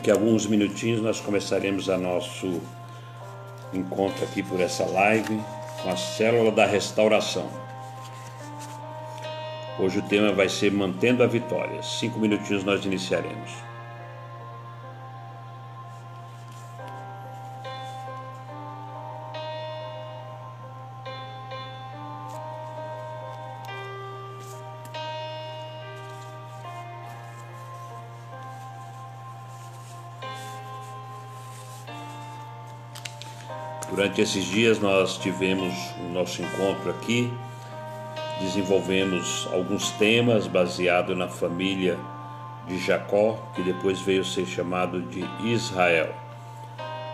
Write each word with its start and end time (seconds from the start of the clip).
Daqui 0.00 0.10
a 0.10 0.14
alguns 0.14 0.46
minutinhos 0.46 1.02
nós 1.02 1.20
começaremos 1.20 1.90
a 1.90 1.98
nosso 1.98 2.62
encontro 3.70 4.24
aqui 4.24 4.42
por 4.42 4.58
essa 4.58 4.82
live 4.86 5.38
com 5.82 5.90
a 5.90 5.96
célula 5.98 6.50
da 6.50 6.64
restauração. 6.64 7.46
Hoje 9.78 9.98
o 9.98 10.02
tema 10.02 10.32
vai 10.32 10.48
ser 10.48 10.72
Mantendo 10.72 11.22
a 11.22 11.26
Vitória. 11.26 11.82
Cinco 11.82 12.18
minutinhos 12.18 12.64
nós 12.64 12.82
iniciaremos. 12.86 13.50
Durante 34.10 34.22
esses 34.22 34.44
dias 34.44 34.80
nós 34.80 35.16
tivemos 35.18 35.72
o 36.00 36.12
nosso 36.12 36.42
encontro 36.42 36.90
aqui, 36.90 37.32
desenvolvemos 38.40 39.48
alguns 39.52 39.92
temas 39.92 40.48
baseados 40.48 41.16
na 41.16 41.28
família 41.28 41.96
de 42.66 42.76
Jacó, 42.76 43.38
que 43.54 43.62
depois 43.62 44.00
veio 44.00 44.24
ser 44.24 44.46
chamado 44.46 45.00
de 45.00 45.24
Israel. 45.44 46.12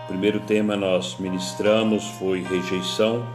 O 0.04 0.06
primeiro 0.06 0.40
tema 0.40 0.74
nós 0.74 1.18
ministramos 1.18 2.06
foi 2.18 2.40
rejeição, 2.40 3.26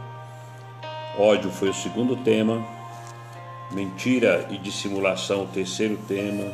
ódio 1.16 1.48
foi 1.48 1.68
o 1.68 1.74
segundo 1.74 2.16
tema, 2.16 2.66
mentira 3.70 4.44
e 4.50 4.58
dissimulação 4.58 5.44
o 5.44 5.46
terceiro 5.46 5.96
tema, 6.08 6.52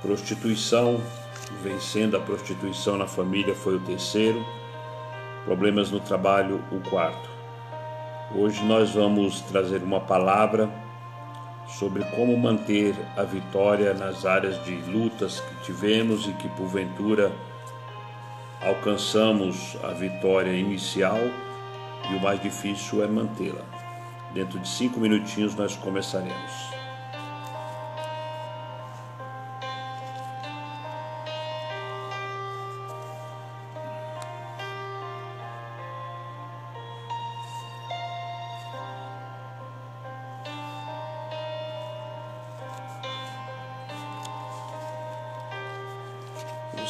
prostituição, 0.00 0.98
vencendo 1.62 2.16
a 2.16 2.20
prostituição 2.20 2.96
na 2.96 3.06
família 3.06 3.54
foi 3.54 3.76
o 3.76 3.80
terceiro 3.80 4.42
problemas 5.48 5.90
no 5.90 5.98
trabalho, 5.98 6.62
o 6.70 6.78
quarto. 6.90 7.26
Hoje 8.36 8.62
nós 8.66 8.90
vamos 8.90 9.40
trazer 9.40 9.82
uma 9.82 9.98
palavra 9.98 10.68
sobre 11.66 12.04
como 12.14 12.36
manter 12.36 12.94
a 13.16 13.22
vitória 13.22 13.94
nas 13.94 14.26
áreas 14.26 14.62
de 14.66 14.74
lutas 14.74 15.40
que 15.40 15.64
tivemos 15.64 16.28
e 16.28 16.32
que 16.34 16.50
porventura 16.50 17.32
alcançamos 18.60 19.74
a 19.82 19.88
vitória 19.94 20.52
inicial 20.52 21.18
e 22.10 22.14
o 22.14 22.20
mais 22.20 22.42
difícil 22.42 23.02
é 23.02 23.06
mantê-la. 23.06 23.64
Dentro 24.34 24.58
de 24.58 24.68
cinco 24.68 25.00
minutinhos 25.00 25.54
nós 25.54 25.74
começaremos. 25.76 26.77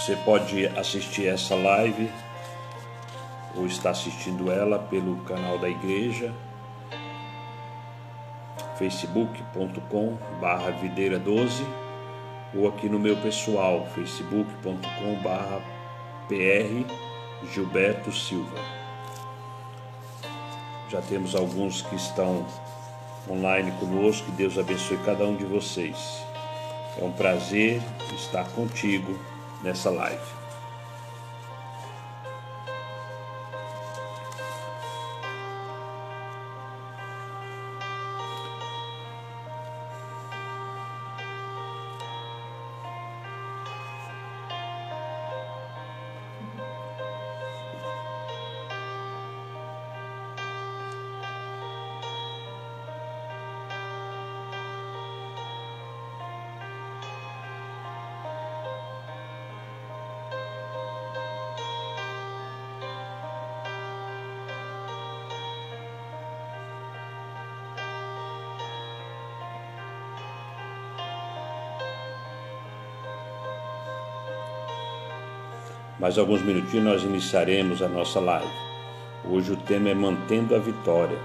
Você 0.09 0.17
pode 0.25 0.67
assistir 0.69 1.27
essa 1.27 1.55
live 1.55 2.11
ou 3.55 3.67
está 3.67 3.91
assistindo 3.91 4.51
ela 4.51 4.79
pelo 4.79 5.19
canal 5.25 5.59
da 5.59 5.69
igreja 5.69 6.33
facebook.com 8.79 10.17
barra 10.41 10.71
videira 10.71 11.19
12 11.19 11.63
ou 12.55 12.67
aqui 12.69 12.89
no 12.89 12.99
meu 12.99 13.19
pessoal 13.19 13.87
facebook.com 13.95 15.23
barra 15.23 15.61
pr 16.27 16.91
Gilberto 17.53 18.11
Silva. 18.11 18.57
Já 20.89 21.03
temos 21.03 21.35
alguns 21.35 21.83
que 21.83 21.97
estão 21.97 22.47
online 23.29 23.73
conosco 23.73 24.33
Deus 24.33 24.57
abençoe 24.57 24.97
cada 25.05 25.27
um 25.27 25.37
de 25.37 25.45
vocês. 25.45 26.25
É 26.99 27.05
um 27.05 27.13
prazer 27.13 27.83
estar 28.17 28.49
contigo 28.53 29.15
nessa 29.63 29.91
live. 29.91 30.38
Mais 76.09 76.17
alguns 76.17 76.41
minutinhos 76.41 76.87
nós 76.87 77.03
iniciaremos 77.03 77.83
a 77.83 77.87
nossa 77.87 78.19
live. 78.19 78.51
Hoje 79.31 79.53
o 79.53 79.57
tema 79.59 79.91
é 79.91 79.95
Mantendo 79.95 80.55
a 80.55 80.59
Vitória. 80.59 81.19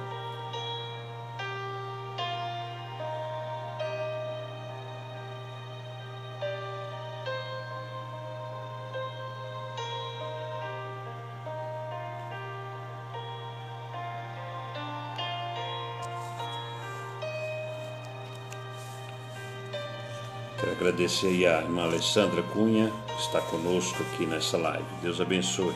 Agradecer 20.93 21.47
a 21.47 21.61
irmã 21.61 21.85
Alessandra 21.85 22.43
Cunha, 22.43 22.91
que 23.07 23.21
está 23.21 23.41
conosco 23.41 24.03
aqui 24.03 24.27
nessa 24.27 24.57
live. 24.57 24.85
Deus 25.01 25.19
abençoe. 25.19 25.73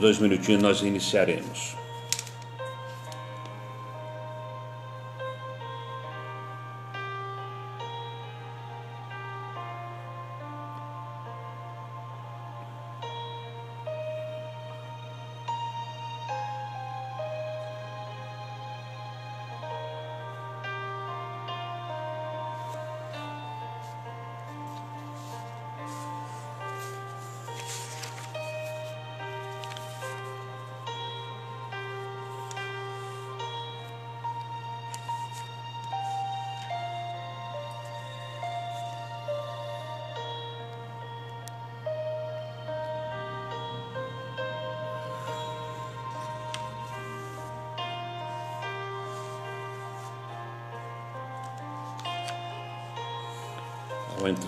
Dois 0.00 0.18
minutinhos 0.20 0.62
nós 0.62 0.82
iniciaremos. 0.82 1.76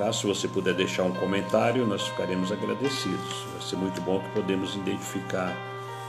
Ao 0.00 0.08
entrar, 0.08 0.14
se 0.14 0.26
você 0.26 0.48
puder 0.48 0.72
deixar 0.72 1.02
um 1.02 1.12
comentário, 1.12 1.86
nós 1.86 2.08
ficaremos 2.08 2.50
agradecidos. 2.50 3.44
Vai 3.52 3.60
ser 3.60 3.76
muito 3.76 4.00
bom 4.00 4.18
que 4.18 4.30
podemos 4.30 4.74
identificar 4.74 5.54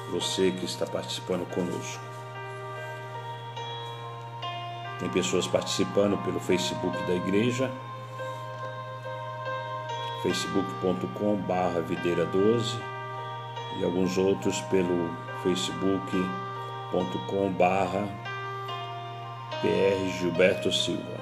você 0.09 0.49
que 0.51 0.63
está 0.63 0.85
participando 0.85 1.45
conosco. 1.53 2.01
Tem 4.97 5.09
pessoas 5.09 5.45
participando 5.45 6.17
pelo 6.23 6.39
Facebook 6.39 6.97
da 7.05 7.15
igreja, 7.15 7.69
facebook.com 10.23 11.35
barra 11.41 11.81
videira 11.81 12.25
12 12.25 12.79
e 13.77 13.83
alguns 13.83 14.17
outros 14.17 14.61
pelo 14.61 15.13
facebook.com 15.43 17.51
barra 17.51 18.07
pr 19.61 20.17
Gilberto 20.17 20.71
Silva. 20.71 21.20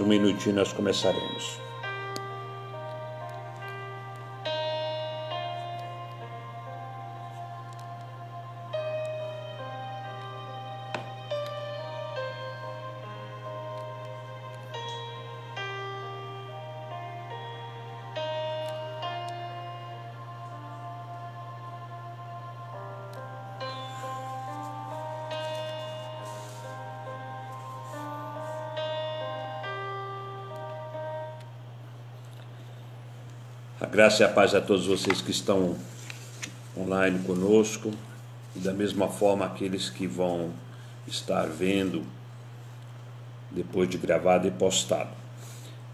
Um 0.00 0.06
minutinho 0.06 0.56
nós 0.56 0.72
começaremos. 0.72 1.58
Graça 33.92 34.22
e 34.22 34.24
a 34.24 34.28
paz 34.30 34.54
a 34.54 34.60
todos 34.62 34.86
vocês 34.86 35.20
que 35.20 35.30
estão 35.30 35.76
online 36.74 37.18
conosco 37.26 37.90
e 38.56 38.58
da 38.58 38.72
mesma 38.72 39.06
forma 39.06 39.44
aqueles 39.44 39.90
que 39.90 40.06
vão 40.06 40.50
estar 41.06 41.46
vendo 41.46 42.02
depois 43.50 43.90
de 43.90 43.98
gravado 43.98 44.48
e 44.48 44.50
postado. 44.50 45.10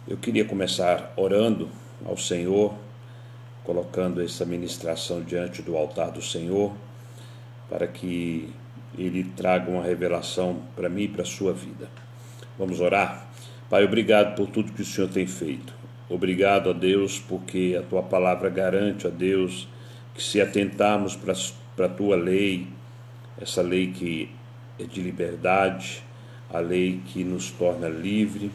Eu 0.06 0.16
queria 0.16 0.44
começar 0.44 1.12
orando 1.16 1.68
ao 2.06 2.16
Senhor, 2.16 2.72
colocando 3.64 4.22
essa 4.22 4.44
ministração 4.44 5.20
diante 5.20 5.60
do 5.60 5.76
altar 5.76 6.12
do 6.12 6.22
Senhor, 6.22 6.72
para 7.68 7.88
que 7.88 8.48
Ele 8.96 9.24
traga 9.24 9.68
uma 9.68 9.82
revelação 9.82 10.62
para 10.76 10.88
mim 10.88 11.02
e 11.02 11.08
para 11.08 11.22
a 11.22 11.26
sua 11.26 11.52
vida. 11.52 11.90
Vamos 12.56 12.78
orar? 12.78 13.26
Pai, 13.68 13.84
obrigado 13.84 14.36
por 14.36 14.46
tudo 14.46 14.72
que 14.72 14.82
o 14.82 14.86
Senhor 14.86 15.10
tem 15.10 15.26
feito. 15.26 15.77
Obrigado 16.10 16.70
a 16.70 16.72
Deus, 16.72 17.18
porque 17.18 17.76
a 17.78 17.82
tua 17.82 18.02
palavra 18.02 18.48
garante 18.48 19.06
a 19.06 19.10
Deus 19.10 19.68
que 20.14 20.22
se 20.22 20.40
atentarmos 20.40 21.16
para 21.76 21.86
a 21.86 21.88
tua 21.88 22.16
lei, 22.16 22.66
essa 23.40 23.60
lei 23.60 23.92
que 23.92 24.30
é 24.78 24.84
de 24.84 25.02
liberdade, 25.02 26.02
a 26.50 26.60
lei 26.60 27.00
que 27.06 27.22
nos 27.22 27.50
torna 27.50 27.88
livre, 27.88 28.50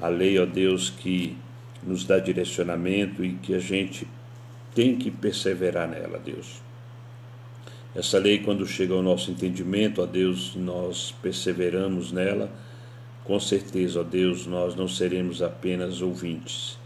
a 0.00 0.08
lei, 0.08 0.38
ó 0.38 0.46
Deus, 0.46 0.88
que 0.88 1.36
nos 1.82 2.04
dá 2.04 2.18
direcionamento 2.18 3.24
e 3.24 3.34
que 3.34 3.54
a 3.54 3.58
gente 3.58 4.06
tem 4.74 4.96
que 4.96 5.10
perseverar 5.10 5.88
nela, 5.88 6.18
Deus. 6.18 6.62
Essa 7.94 8.18
lei, 8.18 8.38
quando 8.38 8.66
chega 8.66 8.94
ao 8.94 9.02
nosso 9.02 9.30
entendimento, 9.30 10.02
ó 10.02 10.06
Deus, 10.06 10.54
nós 10.56 11.14
perseveramos 11.22 12.12
nela, 12.12 12.50
com 13.24 13.38
certeza, 13.38 14.00
ó 14.00 14.02
Deus, 14.02 14.46
nós 14.46 14.74
não 14.74 14.88
seremos 14.88 15.42
apenas 15.42 16.02
ouvintes, 16.02 16.78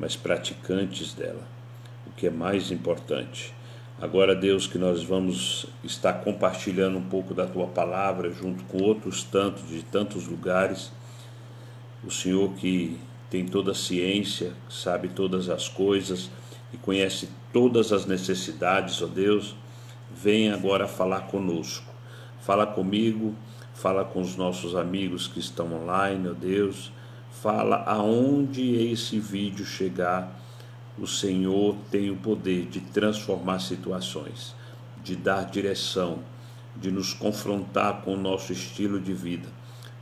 mas 0.00 0.16
praticantes 0.16 1.12
dela, 1.12 1.46
o 2.06 2.10
que 2.12 2.26
é 2.26 2.30
mais 2.30 2.70
importante. 2.70 3.52
Agora, 4.00 4.34
Deus, 4.34 4.66
que 4.66 4.78
nós 4.78 5.04
vamos 5.04 5.66
estar 5.84 6.14
compartilhando 6.14 6.96
um 6.96 7.04
pouco 7.04 7.34
da 7.34 7.46
tua 7.46 7.66
palavra 7.66 8.32
junto 8.32 8.64
com 8.64 8.82
outros 8.82 9.22
tantos 9.22 9.68
de 9.68 9.82
tantos 9.82 10.26
lugares. 10.26 10.90
O 12.02 12.10
Senhor 12.10 12.50
que 12.54 12.98
tem 13.28 13.44
toda 13.44 13.72
a 13.72 13.74
ciência, 13.74 14.54
sabe 14.70 15.08
todas 15.08 15.50
as 15.50 15.68
coisas 15.68 16.30
e 16.72 16.78
conhece 16.78 17.28
todas 17.52 17.92
as 17.92 18.06
necessidades, 18.06 19.02
ó 19.02 19.06
Deus, 19.06 19.54
vem 20.10 20.50
agora 20.50 20.88
falar 20.88 21.26
conosco. 21.26 21.92
Fala 22.40 22.66
comigo, 22.66 23.34
fala 23.74 24.02
com 24.02 24.22
os 24.22 24.34
nossos 24.34 24.74
amigos 24.74 25.28
que 25.28 25.40
estão 25.40 25.74
online, 25.74 26.30
ó 26.30 26.32
Deus 26.32 26.90
fala 27.30 27.84
aonde 27.86 28.74
esse 28.90 29.18
vídeo 29.18 29.64
chegar, 29.64 30.30
o 30.98 31.06
Senhor 31.06 31.76
tem 31.90 32.10
o 32.10 32.16
poder 32.16 32.66
de 32.66 32.80
transformar 32.80 33.60
situações, 33.60 34.54
de 35.02 35.16
dar 35.16 35.44
direção, 35.46 36.18
de 36.76 36.90
nos 36.90 37.14
confrontar 37.14 38.02
com 38.02 38.14
o 38.14 38.20
nosso 38.20 38.52
estilo 38.52 39.00
de 39.00 39.14
vida, 39.14 39.48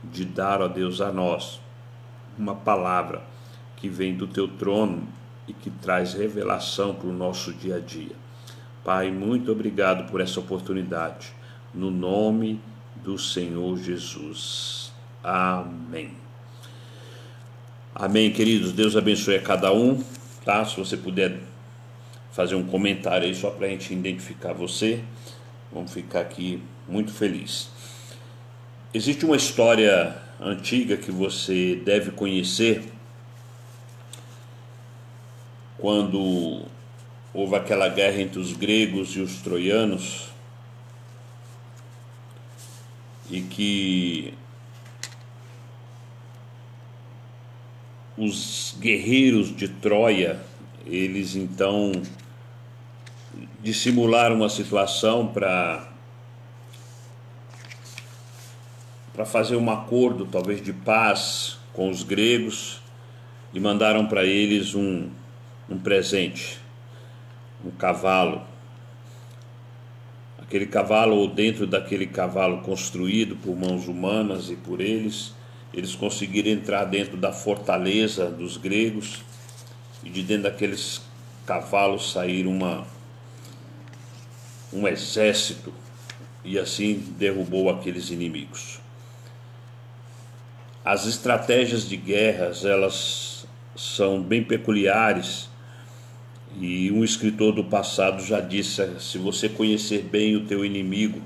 de 0.03 0.25
dar, 0.25 0.61
ó 0.61 0.67
Deus, 0.67 1.01
a 1.01 1.11
nós 1.11 1.59
uma 2.37 2.55
palavra 2.55 3.21
que 3.75 3.89
vem 3.89 4.15
do 4.15 4.25
teu 4.25 4.47
trono 4.47 5.03
e 5.47 5.53
que 5.53 5.69
traz 5.69 6.13
revelação 6.13 6.95
para 6.95 7.07
o 7.07 7.13
nosso 7.13 7.53
dia 7.53 7.75
a 7.75 7.79
dia. 7.79 8.15
Pai, 8.83 9.11
muito 9.11 9.51
obrigado 9.51 10.09
por 10.09 10.21
essa 10.21 10.39
oportunidade. 10.39 11.33
No 11.73 11.91
nome 11.91 12.61
do 13.03 13.17
Senhor 13.17 13.77
Jesus. 13.77 14.91
Amém. 15.23 16.28
Amém, 18.01 18.31
queridos. 18.31 18.71
Deus 18.71 18.95
abençoe 18.95 19.35
a 19.35 19.41
cada 19.41 19.73
um, 19.73 20.01
tá? 20.45 20.63
Se 20.63 20.77
você 20.77 20.95
puder 20.95 21.37
fazer 22.31 22.55
um 22.55 22.63
comentário 22.63 23.27
aí 23.27 23.35
só 23.35 23.49
para 23.51 23.67
a 23.67 23.69
gente 23.69 23.93
identificar 23.93 24.53
você, 24.53 25.03
vamos 25.69 25.91
ficar 25.91 26.21
aqui 26.21 26.63
muito 26.87 27.11
felizes. 27.11 27.69
Existe 28.93 29.25
uma 29.25 29.35
história 29.35 30.15
antiga 30.39 30.95
que 30.95 31.11
você 31.11 31.75
deve 31.75 32.11
conhecer 32.11 32.85
quando 35.77 36.61
houve 37.33 37.55
aquela 37.57 37.89
guerra 37.89 38.21
entre 38.21 38.39
os 38.39 38.53
gregos 38.53 39.13
e 39.17 39.19
os 39.19 39.41
troianos 39.41 40.29
e 43.29 43.41
que 43.41 44.33
os 48.19 48.75
guerreiros 48.81 49.55
de 49.55 49.69
Troia, 49.69 50.41
eles 50.85 51.37
então 51.37 51.93
dissimularam 53.61 54.35
uma 54.35 54.49
situação 54.49 55.27
para 55.27 55.87
para 59.13 59.25
fazer 59.25 59.55
um 59.55 59.69
acordo, 59.69 60.25
talvez 60.25 60.61
de 60.61 60.71
paz 60.71 61.57
com 61.73 61.89
os 61.89 62.03
gregos 62.03 62.81
e 63.53 63.59
mandaram 63.59 64.05
para 64.05 64.23
eles 64.23 64.75
um, 64.75 65.09
um 65.69 65.77
presente, 65.77 66.57
um 67.65 67.71
cavalo. 67.71 68.41
Aquele 70.37 70.65
cavalo, 70.65 71.17
ou 71.17 71.27
dentro 71.27 71.67
daquele 71.67 72.07
cavalo 72.07 72.61
construído 72.61 73.35
por 73.35 73.57
mãos 73.57 73.89
humanas 73.89 74.49
e 74.49 74.55
por 74.55 74.79
eles, 74.79 75.33
eles 75.73 75.95
conseguiram 75.95 76.49
entrar 76.49 76.85
dentro 76.85 77.15
da 77.17 77.31
fortaleza 77.31 78.29
dos 78.29 78.57
gregos 78.57 79.23
e 80.03 80.09
de 80.09 80.23
dentro 80.23 80.43
daqueles 80.43 81.01
cavalos 81.45 82.11
sair 82.11 82.47
uma 82.47 82.85
um 84.71 84.87
exército 84.87 85.73
e 86.43 86.57
assim 86.57 86.95
derrubou 87.17 87.69
aqueles 87.69 88.09
inimigos. 88.09 88.79
As 90.85 91.05
estratégias 91.05 91.87
de 91.87 91.97
guerras, 91.97 92.63
elas 92.63 93.47
são 93.75 94.21
bem 94.21 94.43
peculiares 94.43 95.49
e 96.57 96.91
um 96.91 97.03
escritor 97.03 97.53
do 97.53 97.63
passado 97.63 98.23
já 98.23 98.39
disse: 98.39 98.99
se 98.99 99.17
você 99.17 99.49
conhecer 99.49 100.03
bem 100.03 100.35
o 100.35 100.45
teu 100.45 100.65
inimigo, 100.65 101.21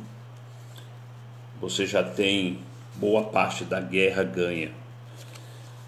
você 1.61 1.85
já 1.85 2.03
tem 2.03 2.59
boa 2.95 3.23
parte 3.23 3.63
da 3.63 3.79
guerra 3.79 4.23
ganha. 4.23 4.71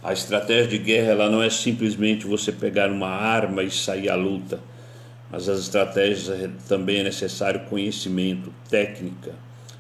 A 0.04 0.14
estratégia 0.14 0.68
de 0.68 0.78
guerra 0.78 1.12
ela 1.12 1.30
não 1.30 1.42
é 1.42 1.50
simplesmente 1.50 2.28
você 2.28 2.52
pegar 2.52 2.92
uma 2.92 3.10
arma 3.10 3.64
e 3.64 3.72
sair 3.72 4.10
à 4.10 4.16
luta, 4.16 4.60
mas 5.32 5.50
as 5.50 5.60
estratégias 5.60 6.30
é, 6.30 6.50
também 6.68 7.00
é 7.00 7.04
necessário 7.04 7.62
conhecimento, 7.62 8.54
técnica, 8.70 9.34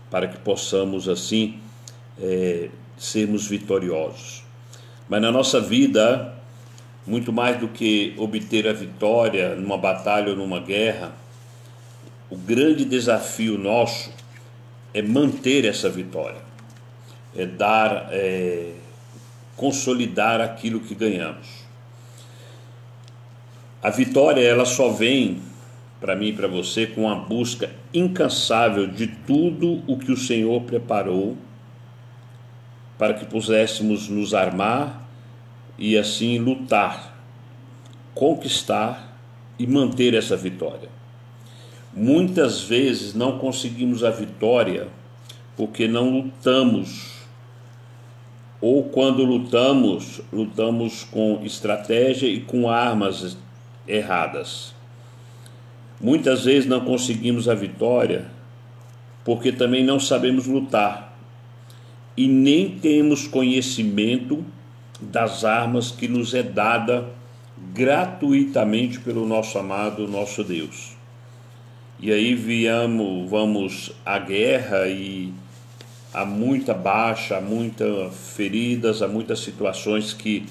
para 0.09 0.27
que 0.27 0.37
possamos 0.39 1.07
assim 1.07 1.59
é, 2.19 2.69
sermos 2.97 3.47
vitoriosos. 3.47 4.43
Mas 5.07 5.21
na 5.21 5.31
nossa 5.31 5.61
vida, 5.61 6.33
muito 7.05 7.31
mais 7.31 7.59
do 7.59 7.67
que 7.67 8.15
obter 8.17 8.67
a 8.67 8.73
vitória 8.73 9.55
numa 9.55 9.77
batalha 9.77 10.31
ou 10.31 10.35
numa 10.35 10.59
guerra, 10.59 11.13
o 12.29 12.35
grande 12.35 12.83
desafio 12.83 13.57
nosso 13.57 14.11
é 14.93 15.01
manter 15.01 15.65
essa 15.65 15.89
vitória, 15.89 16.41
é 17.35 17.45
dar, 17.45 18.09
é, 18.11 18.71
consolidar 19.55 20.41
aquilo 20.41 20.79
que 20.79 20.95
ganhamos. 20.95 21.65
A 23.81 23.89
vitória 23.89 24.41
ela 24.41 24.65
só 24.65 24.89
vem 24.89 25.41
para 25.99 26.15
mim 26.15 26.27
e 26.27 26.33
para 26.33 26.47
você 26.47 26.87
com 26.87 27.09
a 27.09 27.15
busca 27.15 27.69
incansável 27.93 28.87
de 28.87 29.07
tudo 29.07 29.83
o 29.87 29.97
que 29.97 30.11
o 30.11 30.17
Senhor 30.17 30.61
preparou 30.61 31.37
para 32.97 33.13
que 33.13 33.25
pudéssemos 33.25 34.07
nos 34.07 34.33
armar 34.33 35.07
e 35.77 35.97
assim 35.97 36.37
lutar, 36.39 37.17
conquistar 38.13 39.17
e 39.59 39.67
manter 39.67 40.13
essa 40.13 40.37
vitória. 40.37 40.89
Muitas 41.93 42.61
vezes 42.61 43.13
não 43.13 43.37
conseguimos 43.37 44.03
a 44.03 44.09
vitória 44.09 44.87
porque 45.55 45.87
não 45.87 46.09
lutamos 46.09 47.14
ou 48.61 48.83
quando 48.83 49.23
lutamos, 49.23 50.21
lutamos 50.31 51.03
com 51.03 51.41
estratégia 51.43 52.27
e 52.27 52.39
com 52.39 52.69
armas 52.69 53.37
erradas. 53.87 54.73
Muitas 55.99 56.45
vezes 56.45 56.67
não 56.67 56.81
conseguimos 56.81 57.47
a 57.47 57.55
vitória 57.55 58.25
porque 59.23 59.51
também 59.51 59.83
não 59.83 59.99
sabemos 59.99 60.45
lutar 60.45 61.17
e 62.15 62.27
nem 62.27 62.69
temos 62.69 63.27
conhecimento 63.27 64.45
das 65.01 65.43
armas 65.43 65.91
que 65.91 66.07
nos 66.07 66.33
é 66.33 66.43
dada 66.43 67.09
gratuitamente 67.73 68.99
pelo 68.99 69.27
nosso 69.27 69.57
amado 69.57 70.07
nosso 70.07 70.43
Deus. 70.43 70.95
E 71.99 72.11
aí 72.11 72.35
viamos, 72.35 73.29
vamos 73.29 73.91
à 74.05 74.19
guerra 74.19 74.87
e 74.87 75.33
há 76.15 76.23
muita 76.23 76.73
baixa, 76.73 77.37
há 77.37 77.41
muitas 77.41 78.15
feridas, 78.15 79.01
há 79.01 79.07
muitas 79.07 79.41
situações 79.41 80.13
que, 80.13 80.45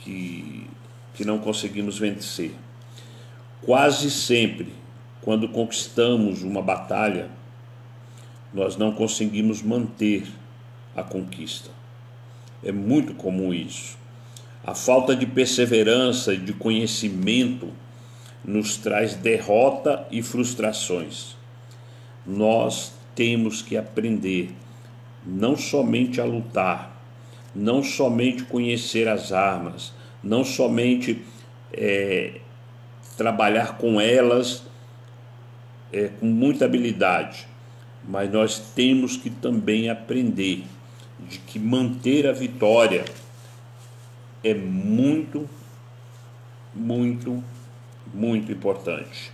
que, 0.00 0.66
que 1.14 1.24
não 1.24 1.38
conseguimos 1.38 1.96
vencer. 2.00 2.52
Quase 3.62 4.10
sempre, 4.10 4.72
quando 5.22 5.48
conquistamos 5.48 6.42
uma 6.42 6.60
batalha, 6.60 7.30
nós 8.52 8.76
não 8.76 8.90
conseguimos 8.90 9.62
manter 9.62 10.26
a 10.96 11.02
conquista. 11.04 11.70
É 12.64 12.72
muito 12.72 13.14
comum 13.14 13.54
isso. 13.54 13.96
A 14.64 14.74
falta 14.74 15.14
de 15.14 15.26
perseverança 15.26 16.34
e 16.34 16.38
de 16.38 16.52
conhecimento 16.52 17.68
nos 18.44 18.76
traz 18.76 19.14
derrota 19.14 20.08
e 20.10 20.22
frustrações. 20.22 21.36
Nós 22.26 22.95
temos 23.16 23.62
que 23.62 23.76
aprender 23.76 24.50
não 25.26 25.56
somente 25.56 26.20
a 26.20 26.24
lutar, 26.24 27.02
não 27.52 27.82
somente 27.82 28.44
conhecer 28.44 29.08
as 29.08 29.32
armas, 29.32 29.92
não 30.22 30.44
somente 30.44 31.24
é, 31.72 32.40
trabalhar 33.16 33.78
com 33.78 34.00
elas 34.00 34.62
é, 35.92 36.08
com 36.20 36.26
muita 36.26 36.64
habilidade, 36.66 37.46
mas 38.06 38.30
nós 38.30 38.58
temos 38.74 39.16
que 39.16 39.30
também 39.30 39.88
aprender 39.88 40.64
de 41.18 41.38
que 41.38 41.58
manter 41.58 42.26
a 42.26 42.32
vitória 42.32 43.04
é 44.44 44.54
muito, 44.54 45.48
muito, 46.74 47.42
muito 48.12 48.52
importante. 48.52 49.32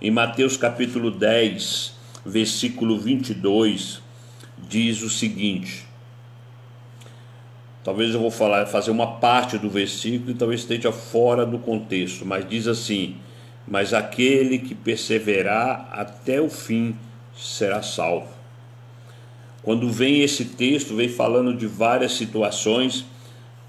Em 0.00 0.10
Mateus 0.10 0.56
capítulo 0.56 1.10
10, 1.10 1.97
versículo 2.24 2.98
22, 2.98 4.00
diz 4.58 5.02
o 5.02 5.10
seguinte. 5.10 5.86
Talvez 7.84 8.12
eu 8.12 8.20
vou 8.20 8.30
falar, 8.30 8.66
fazer 8.66 8.90
uma 8.90 9.18
parte 9.18 9.56
do 9.56 9.70
versículo 9.70 10.30
e 10.30 10.34
talvez 10.34 10.60
esteja 10.60 10.92
fora 10.92 11.46
do 11.46 11.58
contexto, 11.58 12.26
mas 12.26 12.48
diz 12.48 12.66
assim: 12.66 13.16
Mas 13.66 13.94
aquele 13.94 14.58
que 14.58 14.74
perseverar 14.74 15.88
até 15.92 16.40
o 16.40 16.50
fim 16.50 16.94
será 17.36 17.82
salvo. 17.82 18.28
Quando 19.62 19.90
vem 19.90 20.22
esse 20.22 20.44
texto, 20.44 20.96
vem 20.96 21.08
falando 21.08 21.56
de 21.56 21.66
várias 21.66 22.12
situações 22.12 23.04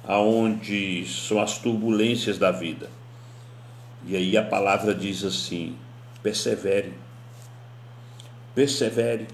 aonde 0.05 1.05
são 1.05 1.39
as 1.39 1.57
turbulências 1.57 2.37
da 2.37 2.51
vida. 2.51 2.89
E 4.07 4.15
aí 4.15 4.35
a 4.37 4.43
palavra 4.43 4.93
diz 4.93 5.23
assim: 5.23 5.75
persevere 6.23 6.93
persevere. 8.59 9.25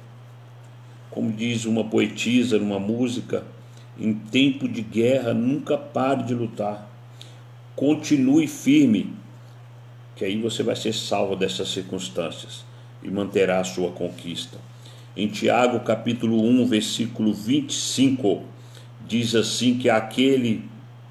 Como 1.10 1.32
diz 1.32 1.65
uma 1.65 1.84
poetisa 1.84 2.60
numa 2.60 2.77
música, 2.77 3.44
em 4.00 4.13
tempo 4.13 4.70
de 4.70 4.84
guerra 4.84 5.34
nunca 5.34 5.75
pare 5.75 6.22
de 6.22 6.36
lutar. 6.36 6.88
Continue 7.75 8.48
firme, 8.48 9.13
que 10.15 10.24
aí 10.24 10.39
você 10.39 10.62
vai 10.62 10.75
ser 10.75 10.94
salvo 10.94 11.36
dessas 11.36 11.70
circunstâncias 11.70 12.63
e 13.01 13.10
manterá 13.10 13.60
a 13.60 13.63
sua 13.63 13.89
conquista. 13.91 14.60
Em 15.17 15.27
Tiago, 15.27 15.79
capítulo 15.79 16.44
1, 16.44 16.67
versículo 16.67 17.34
25, 17.34 18.44
diz 19.08 19.34
assim 19.34 19.79
que 19.79 19.89
aquele, 19.89 20.65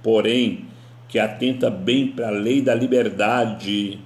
porém, 0.04 0.66
que 1.08 1.18
atenta 1.18 1.68
bem 1.68 2.06
para 2.06 2.28
a 2.28 2.30
lei 2.30 2.62
da 2.62 2.76
liberdade 2.76 3.98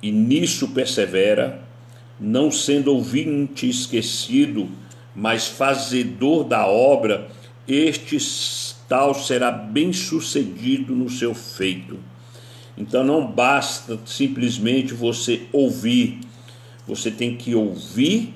e 0.00 0.12
nisso 0.12 0.68
persevera, 0.68 1.71
não 2.22 2.52
sendo 2.52 2.94
ouvinte 2.94 3.68
esquecido, 3.68 4.68
mas 5.14 5.48
fazedor 5.48 6.44
da 6.44 6.66
obra, 6.66 7.28
este 7.66 8.16
tal 8.88 9.12
será 9.12 9.50
bem 9.50 9.92
sucedido 9.92 10.94
no 10.94 11.10
seu 11.10 11.34
feito. 11.34 11.98
Então 12.78 13.02
não 13.02 13.26
basta 13.26 13.98
simplesmente 14.06 14.94
você 14.94 15.42
ouvir, 15.52 16.20
você 16.86 17.10
tem 17.10 17.36
que 17.36 17.54
ouvir 17.54 18.32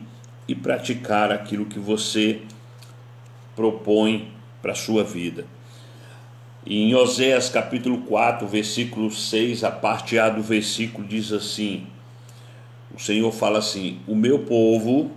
e 0.48 0.54
praticar 0.54 1.30
aquilo 1.30 1.66
que 1.66 1.78
você 1.78 2.40
propõe 3.54 4.32
para 4.60 4.72
a 4.72 4.76
sua 4.76 5.04
vida. 5.04 5.46
Em 6.66 6.92
Oséias 6.94 7.48
capítulo 7.48 7.98
4, 7.98 8.46
versículo 8.48 9.10
6, 9.12 9.62
a 9.62 9.70
parte 9.70 10.18
A 10.18 10.28
do 10.28 10.42
versículo 10.42 11.06
diz 11.06 11.32
assim: 11.32 11.86
o 12.96 13.00
Senhor 13.00 13.30
fala 13.30 13.58
assim: 13.58 14.00
O 14.06 14.16
meu 14.16 14.40
povo 14.40 15.10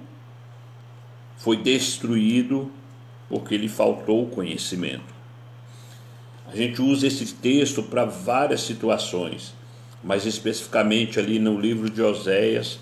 foi 1.37 1.55
destruído 1.55 2.69
porque 3.29 3.55
lhe 3.55 3.69
faltou 3.69 4.27
conhecimento. 4.27 5.17
A 6.51 6.55
gente 6.55 6.81
usa 6.81 7.07
esse 7.07 7.33
texto 7.35 7.81
para 7.83 8.05
várias 8.05 8.61
situações, 8.61 9.53
mas 10.03 10.25
especificamente 10.25 11.19
ali 11.19 11.39
no 11.39 11.59
livro 11.59 11.89
de 11.89 12.01
Oséias, 12.01 12.79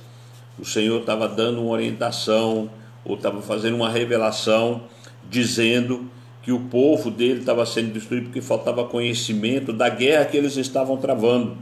o 0.58 0.66
Senhor 0.66 1.02
estava 1.02 1.28
dando 1.28 1.62
uma 1.62 1.72
orientação 1.72 2.70
ou 3.06 3.16
estava 3.16 3.42
fazendo 3.42 3.76
uma 3.76 3.90
revelação 3.90 4.84
dizendo 5.30 6.10
que 6.42 6.52
o 6.52 6.62
povo 6.62 7.12
dele 7.12 7.42
estava 7.42 7.66
sendo 7.66 7.92
destruído 7.92 8.26
porque 8.26 8.42
faltava 8.42 8.86
conhecimento 8.86 9.74
da 9.74 9.90
guerra 9.90 10.26
que 10.26 10.38
eles 10.38 10.56
estavam 10.56 10.98
travando. 10.98 11.58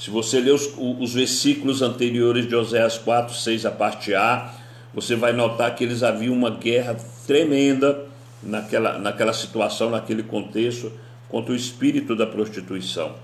Se 0.00 0.08
você 0.08 0.40
ler 0.40 0.54
os, 0.54 0.72
os 0.78 1.12
versículos 1.12 1.82
anteriores 1.82 2.48
de 2.48 2.56
Oséias 2.56 2.96
4, 2.96 3.34
6, 3.34 3.66
a 3.66 3.70
parte 3.70 4.14
A, 4.14 4.50
você 4.94 5.14
vai 5.14 5.34
notar 5.34 5.74
que 5.76 5.84
eles 5.84 6.02
haviam 6.02 6.32
uma 6.32 6.48
guerra 6.48 6.96
tremenda 7.26 8.06
naquela, 8.42 8.98
naquela 8.98 9.34
situação, 9.34 9.90
naquele 9.90 10.22
contexto, 10.22 10.90
contra 11.28 11.52
o 11.52 11.54
espírito 11.54 12.16
da 12.16 12.26
prostituição. 12.26 13.14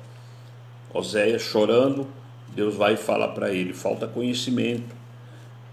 Oséias 0.92 1.40
chorando, 1.40 2.06
Deus 2.54 2.75
vai 2.75 2.95
falar 2.99 3.28
para 3.28 3.50
ele: 3.50 3.73
falta 3.73 4.06
conhecimento, 4.06 4.95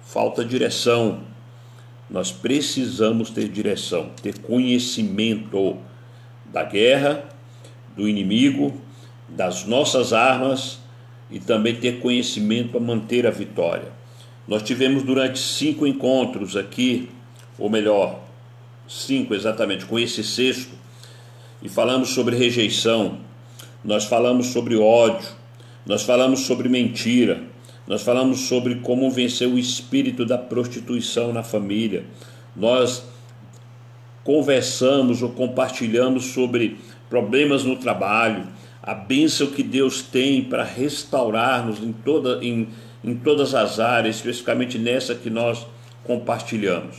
falta 0.06 0.46
direção. 0.46 1.20
Nós 2.10 2.32
precisamos 2.32 3.30
ter 3.30 3.50
direção, 3.50 4.10
ter 4.22 4.40
conhecimento 4.40 5.78
da 6.46 6.64
guerra, 6.64 7.26
do 7.94 8.08
inimigo, 8.08 8.80
das 9.28 9.66
nossas 9.66 10.14
armas 10.14 10.82
e 11.34 11.40
também 11.40 11.76
ter 11.76 12.00
conhecimento 12.00 12.70
para 12.70 12.80
manter 12.80 13.26
a 13.26 13.32
vitória. 13.32 13.92
Nós 14.48 14.62
tivemos 14.62 15.02
durante 15.02 15.40
cinco 15.40 15.88
encontros 15.88 16.56
aqui, 16.56 17.10
ou 17.58 17.72
melhor, 17.72 18.20
cinco 18.88 19.34
exatamente, 19.34 19.84
com 19.86 19.98
esse 19.98 20.24
sexto, 20.24 20.72
e 21.62 21.68
falamos 21.68 22.10
sobre 22.10 22.36
rejeição, 22.36 23.18
nós 23.84 24.06
falamos 24.06 24.48
sobre 24.48 24.76
ódio, 24.76 25.28
nós 25.88 26.04
falamos 26.04 26.42
sobre 26.42 26.70
mentira, 26.70 27.42
nós 27.88 28.04
falamos 28.04 28.42
sobre 28.42 28.76
como 28.76 29.10
vencer 29.10 29.48
o 29.48 29.58
espírito 29.58 30.26
da 30.26 30.38
prostituição 30.38 31.34
na 31.34 31.42
família, 31.42 32.06
nós 32.56 33.04
conversamos 34.24 35.24
ou 35.24 35.30
compartilhamos 35.30 36.26
sobre 36.26 36.78
problemas 37.10 37.64
no 37.64 37.76
trabalho, 37.76 38.48
a 38.84 38.94
bênção 38.94 39.48
que 39.48 39.64
Deus 39.64 40.02
tem 40.02 40.44
para 40.44 40.66
restaurar-nos 40.66 41.80
em, 41.80 41.94
toda, 41.94 42.44
em, 42.44 42.68
em 43.02 43.16
todas 43.16 43.56
as 43.56 43.80
áreas, 43.80 44.18
especificamente 44.18 44.78
nessa 44.78 45.16
que 45.16 45.30
nós 45.30 45.66
compartilhamos. 46.04 46.98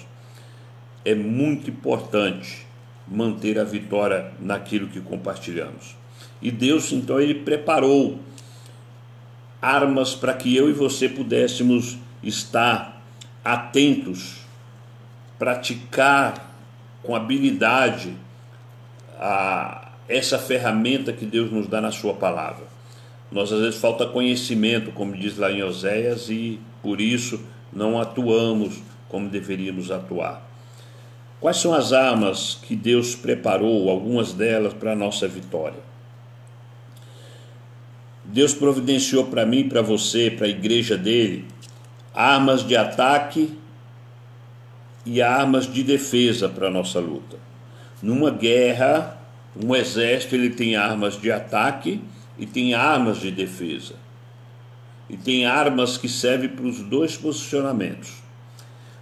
É 1.05 1.15
muito 1.15 1.69
importante 1.69 2.67
manter 3.07 3.59
a 3.59 3.65
vitória 3.65 4.33
naquilo 4.41 4.89
que 4.89 4.99
compartilhamos. 4.99 5.95
E 6.41 6.51
Deus, 6.51 6.91
então, 6.91 7.21
ele 7.21 7.35
preparou 7.35 8.19
armas 9.61 10.15
para 10.15 10.33
que 10.33 10.57
eu 10.57 10.71
e 10.71 10.73
você 10.73 11.07
pudéssemos 11.07 11.99
estar 12.23 13.03
atentos, 13.45 14.39
praticar 15.39 16.55
com 17.03 17.15
habilidade 17.15 18.17
a 19.19 19.84
essa 20.09 20.39
ferramenta 20.39 21.13
que 21.13 21.25
Deus 21.25 21.51
nos 21.51 21.67
dá 21.67 21.81
na 21.81 21.91
sua 21.91 22.15
palavra. 22.15 22.65
Nós 23.31 23.53
às 23.53 23.61
vezes 23.61 23.81
falta 23.81 24.07
conhecimento, 24.07 24.93
como 24.93 25.17
diz 25.17 25.37
lá 25.37 25.51
em 25.51 25.63
Oséias, 25.63 26.29
e 26.31 26.61
por 26.83 27.01
isso 27.01 27.41
não 27.73 28.01
atuamos 28.01 28.81
como 29.09 29.29
deveríamos 29.29 29.91
atuar. 29.91 30.43
Quais 31.41 31.59
são 31.59 31.75
as 31.75 31.93
armas 31.93 32.59
que 32.63 32.75
Deus 32.75 33.15
preparou, 33.15 33.91
algumas 33.91 34.33
delas, 34.33 34.73
para 34.73 34.93
a 34.93 34.97
nossa 34.97 35.29
vitória? 35.29 35.81
Deus 38.25 38.55
providenciou 38.55 39.27
para 39.27 39.45
mim, 39.45 39.69
para 39.69 39.83
você, 39.83 40.31
para 40.31 40.47
a 40.47 40.51
igreja 40.51 40.97
dele, 40.97 41.45
armas 42.15 42.67
de 42.67 42.77
ataque 42.77 43.53
e 45.05 45.21
armas 45.21 45.71
de 45.71 45.83
defesa 45.83 46.49
para 46.49 46.69
a 46.69 46.71
nossa 46.71 46.99
luta. 46.99 47.37
Numa 48.03 48.31
guerra, 48.31 49.14
um 49.63 49.75
exército 49.75 50.35
ele 50.35 50.51
tem 50.51 50.77
armas 50.77 51.21
de 51.21 51.31
ataque 51.31 52.01
e 52.39 52.47
tem 52.47 52.75
armas 52.75 53.19
de 53.19 53.31
defesa. 53.31 53.95
E 55.09 55.17
tem 55.17 55.47
armas 55.47 55.97
que 55.97 56.09
servem 56.09 56.49
para 56.49 56.65
os 56.65 56.81
dois 56.81 57.17
posicionamentos. 57.17 58.25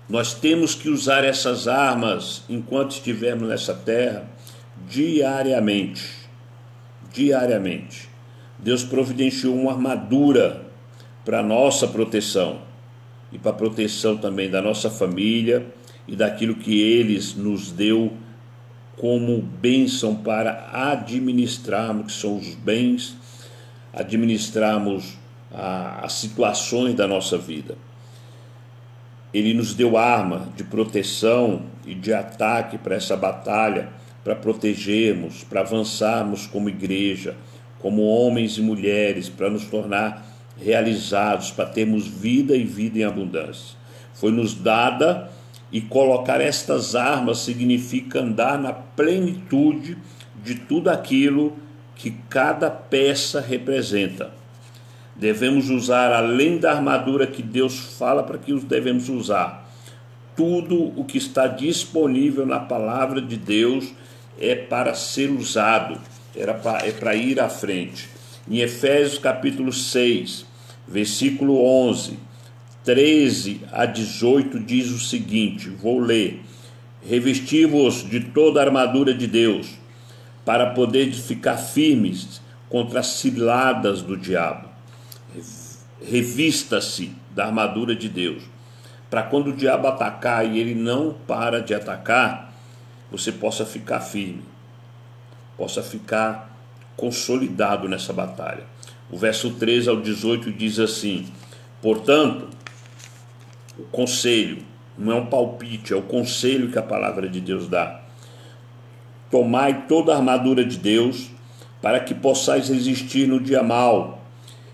Nós 0.09 0.35
temos 0.35 0.75
que 0.75 0.89
usar 0.89 1.25
essas 1.25 1.67
armas 1.67 2.43
enquanto 2.49 2.91
estivermos 2.91 3.49
nessa 3.49 3.73
terra 3.73 4.29
diariamente. 4.87 6.07
Diariamente. 7.13 8.09
Deus 8.59 8.85
providenciou 8.85 9.55
uma 9.55 9.73
armadura 9.73 10.67
para 11.25 11.43
nossa 11.43 11.87
proteção 11.87 12.61
e 13.33 13.39
para 13.39 13.53
a 13.53 13.55
proteção 13.55 14.17
também 14.17 14.51
da 14.51 14.61
nossa 14.61 14.91
família 14.91 15.67
e 16.07 16.15
daquilo 16.15 16.57
que 16.57 16.81
eles 16.81 17.35
nos 17.35 17.71
deu 17.71 18.13
como 19.03 19.43
bênção 19.43 20.15
para 20.15 20.71
administrarmos, 20.73 22.07
que 22.07 22.21
são 22.21 22.37
os 22.37 22.55
bens, 22.55 23.17
administrarmos 23.93 25.19
as 25.53 26.13
situações 26.13 26.95
da 26.95 27.09
nossa 27.09 27.37
vida. 27.37 27.77
Ele 29.35 29.55
nos 29.55 29.75
deu 29.75 29.99
arma 29.99 30.47
de 30.57 30.63
proteção 30.63 31.63
e 31.85 31.97
de 31.97 32.15
ataque 32.15 32.79
para 32.79 32.95
essa 32.95 33.17
batalha, 33.17 33.89
para 34.23 34.37
protegermos, 34.37 35.43
para 35.43 35.63
avançarmos 35.63 36.47
como 36.47 36.69
igreja, 36.69 37.35
como 37.81 38.03
homens 38.03 38.57
e 38.57 38.61
mulheres, 38.61 39.29
para 39.29 39.51
nos 39.51 39.65
tornar 39.65 40.25
realizados, 40.57 41.51
para 41.51 41.67
termos 41.67 42.07
vida 42.07 42.57
e 42.57 42.63
vida 42.63 43.01
em 43.01 43.05
abundância. 43.05 43.77
Foi 44.15 44.31
nos 44.31 44.55
dada 44.55 45.29
e 45.73 45.81
colocar 45.81 46.41
estas 46.41 46.95
armas 46.95 47.39
significa 47.39 48.21
andar 48.21 48.59
na 48.59 48.73
plenitude 48.73 49.97
de 50.45 50.55
tudo 50.57 50.91
aquilo 50.91 51.57
que 51.97 52.11
cada 52.29 52.71
peça 52.71 53.41
representa. 53.41 54.31
Devemos 55.17 55.71
usar, 55.71 56.13
além 56.13 56.59
da 56.59 56.73
armadura 56.73 57.27
que 57.27 57.43
Deus 57.43 57.79
fala 57.99 58.23
para 58.23 58.39
que 58.39 58.53
os 58.53 58.65
devemos 58.65 59.09
usar, 59.09 59.71
tudo 60.37 60.93
o 60.99 61.05
que 61.05 61.19
está 61.19 61.47
disponível 61.47 62.47
na 62.47 62.59
palavra 62.59 63.21
de 63.21 63.37
Deus 63.37 63.93
é 64.39 64.55
para 64.55 64.95
ser 64.95 65.31
usado, 65.31 65.99
era 66.35 66.61
é 66.85 66.91
para 66.93 67.15
ir 67.15 67.39
à 67.41 67.49
frente. 67.49 68.09
Em 68.51 68.59
Efésios 68.59 69.19
capítulo 69.19 69.73
6, 69.73 70.47
versículo 70.89 71.63
11, 71.65 72.19
13 72.85 73.63
a 73.73 73.87
18 73.87 74.61
diz 74.61 74.91
o 74.91 74.99
seguinte: 74.99 75.69
vou 75.69 75.99
ler. 75.99 76.43
Revesti-vos 77.05 78.09
de 78.09 78.21
toda 78.21 78.61
a 78.61 78.65
armadura 78.65 79.13
de 79.13 79.27
Deus, 79.27 79.69
para 80.45 80.71
poder 80.71 81.13
ficar 81.13 81.57
firmes 81.57 82.41
contra 82.69 83.01
as 83.01 83.07
ciladas 83.09 84.03
do 84.03 84.17
diabo 84.17 84.73
revista-se 86.05 87.13
da 87.31 87.47
armadura 87.47 87.95
de 87.95 88.09
Deus, 88.09 88.43
para 89.11 89.23
quando 89.23 89.49
o 89.49 89.57
diabo 89.57 89.87
atacar 89.87 90.45
e 90.47 90.59
ele 90.59 90.75
não 90.75 91.15
para 91.27 91.61
de 91.61 91.75
atacar, 91.75 92.53
você 93.11 93.31
possa 93.31 93.65
ficar 93.65 94.01
firme, 94.01 94.43
possa 95.57 95.83
ficar 95.83 96.51
consolidado 96.97 97.89
nessa 97.89 98.13
batalha. 98.13 98.65
O 99.11 99.17
verso 99.17 99.51
13 99.51 99.91
ao 99.91 100.01
18 100.01 100.51
diz 100.53 100.79
assim: 100.79 101.27
Portanto, 101.81 102.49
o 103.83 103.87
conselho, 103.91 104.59
não 104.97 105.13
é 105.13 105.15
um 105.17 105.27
palpite, 105.27 105.93
é 105.93 105.97
o 105.97 106.03
conselho 106.03 106.71
que 106.71 106.79
a 106.79 106.83
palavra 106.83 107.29
de 107.29 107.41
Deus 107.41 107.69
dá. 107.69 108.01
Tomai 109.31 109.87
toda 109.89 110.13
a 110.13 110.17
armadura 110.17 110.65
de 110.65 110.79
Deus, 110.79 111.31
para 111.81 111.99
que 111.99 112.15
possais 112.15 112.69
resistir 112.69 113.27
no 113.27 113.41
dia 113.41 113.63
mal 113.63 114.23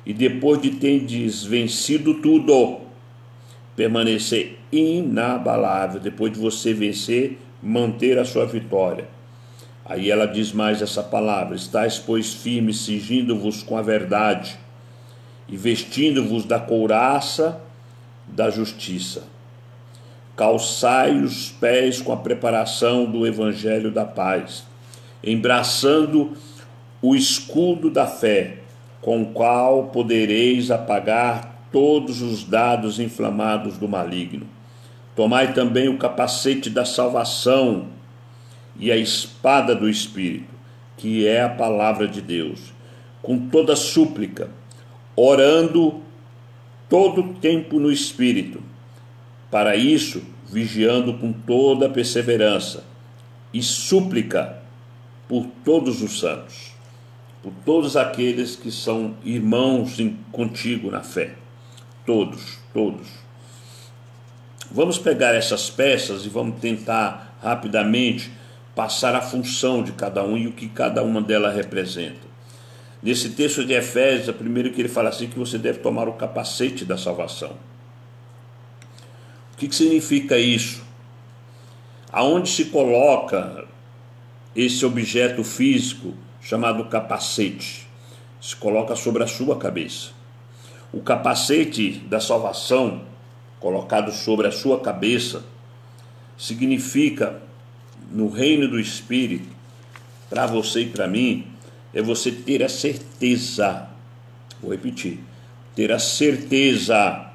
e 0.04 0.12
depois 0.12 0.60
de 0.60 0.72
tendes 0.72 1.42
vencido 1.44 2.14
tudo, 2.14 2.80
permanecer 3.74 4.58
inabalável, 4.70 6.00
depois 6.00 6.32
de 6.32 6.38
você 6.38 6.74
vencer, 6.74 7.38
manter 7.62 8.18
a 8.18 8.24
sua 8.24 8.44
vitória. 8.44 9.08
Aí 9.86 10.10
ela 10.10 10.26
diz 10.26 10.52
mais 10.52 10.82
essa 10.82 11.02
palavra: 11.02 11.56
estáis, 11.56 11.98
pois, 11.98 12.34
firmes, 12.34 12.80
cingindo-vos 12.80 13.62
com 13.62 13.76
a 13.76 13.82
verdade 13.82 14.58
e 15.48 15.56
vestindo-vos 15.56 16.44
da 16.44 16.58
couraça 16.58 17.67
da 18.32 18.50
justiça. 18.50 19.24
Calçai 20.36 21.18
os 21.20 21.50
pés 21.50 22.00
com 22.00 22.12
a 22.12 22.16
preparação 22.16 23.04
do 23.04 23.26
evangelho 23.26 23.90
da 23.90 24.04
paz, 24.04 24.64
embraçando 25.22 26.32
o 27.02 27.14
escudo 27.14 27.90
da 27.90 28.06
fé 28.06 28.58
com 29.00 29.22
o 29.22 29.26
qual 29.26 29.84
podereis 29.84 30.70
apagar 30.70 31.66
todos 31.70 32.22
os 32.22 32.44
dados 32.44 32.98
inflamados 32.98 33.78
do 33.78 33.88
maligno. 33.88 34.46
Tomai 35.14 35.52
também 35.52 35.88
o 35.88 35.98
capacete 35.98 36.70
da 36.70 36.84
salvação 36.84 37.86
e 38.78 38.90
a 38.92 38.96
espada 38.96 39.74
do 39.74 39.88
Espírito, 39.88 40.54
que 40.96 41.26
é 41.26 41.42
a 41.42 41.48
palavra 41.48 42.06
de 42.06 42.20
Deus, 42.20 42.72
com 43.20 43.48
toda 43.48 43.74
súplica, 43.74 44.48
orando 45.16 46.00
todo 46.88 47.20
o 47.20 47.34
tempo 47.34 47.78
no 47.78 47.90
Espírito. 47.90 48.62
Para 49.50 49.76
isso, 49.76 50.22
vigiando 50.50 51.14
com 51.14 51.32
toda 51.32 51.88
perseverança 51.88 52.84
e 53.52 53.62
súplica 53.62 54.58
por 55.28 55.46
todos 55.64 56.02
os 56.02 56.20
santos 56.20 56.78
por 57.42 57.52
todos 57.64 57.96
aqueles 57.96 58.56
que 58.56 58.70
são 58.70 59.14
irmãos 59.24 59.98
em, 59.98 60.18
contigo 60.32 60.90
na 60.90 61.02
fé. 61.02 61.34
Todos, 62.04 62.58
todos. 62.72 63.08
Vamos 64.70 64.98
pegar 64.98 65.34
essas 65.34 65.70
peças 65.70 66.26
e 66.26 66.28
vamos 66.28 66.60
tentar 66.60 67.38
rapidamente 67.42 68.30
passar 68.74 69.14
a 69.14 69.20
função 69.20 69.82
de 69.82 69.92
cada 69.92 70.22
um 70.24 70.36
e 70.36 70.46
o 70.46 70.52
que 70.52 70.68
cada 70.68 71.02
uma 71.02 71.22
delas 71.22 71.54
representa. 71.54 72.27
Nesse 73.02 73.30
texto 73.30 73.64
de 73.64 73.74
Efésios, 73.74 74.34
primeiro 74.34 74.72
que 74.72 74.80
ele 74.80 74.88
fala 74.88 75.08
assim 75.08 75.28
que 75.28 75.38
você 75.38 75.56
deve 75.56 75.78
tomar 75.78 76.08
o 76.08 76.14
capacete 76.14 76.84
da 76.84 76.98
salvação. 76.98 77.52
O 79.52 79.56
que, 79.56 79.68
que 79.68 79.74
significa 79.74 80.36
isso? 80.36 80.82
Aonde 82.10 82.48
se 82.48 82.66
coloca 82.66 83.66
esse 84.54 84.84
objeto 84.84 85.44
físico 85.44 86.14
chamado 86.40 86.86
capacete, 86.86 87.86
se 88.40 88.56
coloca 88.56 88.96
sobre 88.96 89.22
a 89.22 89.26
sua 89.26 89.56
cabeça. 89.56 90.10
O 90.92 91.00
capacete 91.00 91.92
da 92.08 92.18
salvação, 92.18 93.02
colocado 93.60 94.10
sobre 94.10 94.48
a 94.48 94.52
sua 94.52 94.80
cabeça, 94.80 95.44
significa, 96.36 97.40
no 98.10 98.28
reino 98.28 98.66
do 98.66 98.80
Espírito, 98.80 99.48
para 100.30 100.46
você 100.46 100.82
e 100.82 100.86
para 100.88 101.06
mim 101.06 101.46
é 101.92 102.02
você 102.02 102.30
ter 102.30 102.62
a 102.62 102.68
certeza, 102.68 103.88
vou 104.60 104.72
repetir, 104.72 105.20
ter 105.74 105.92
a 105.92 105.98
certeza 105.98 107.30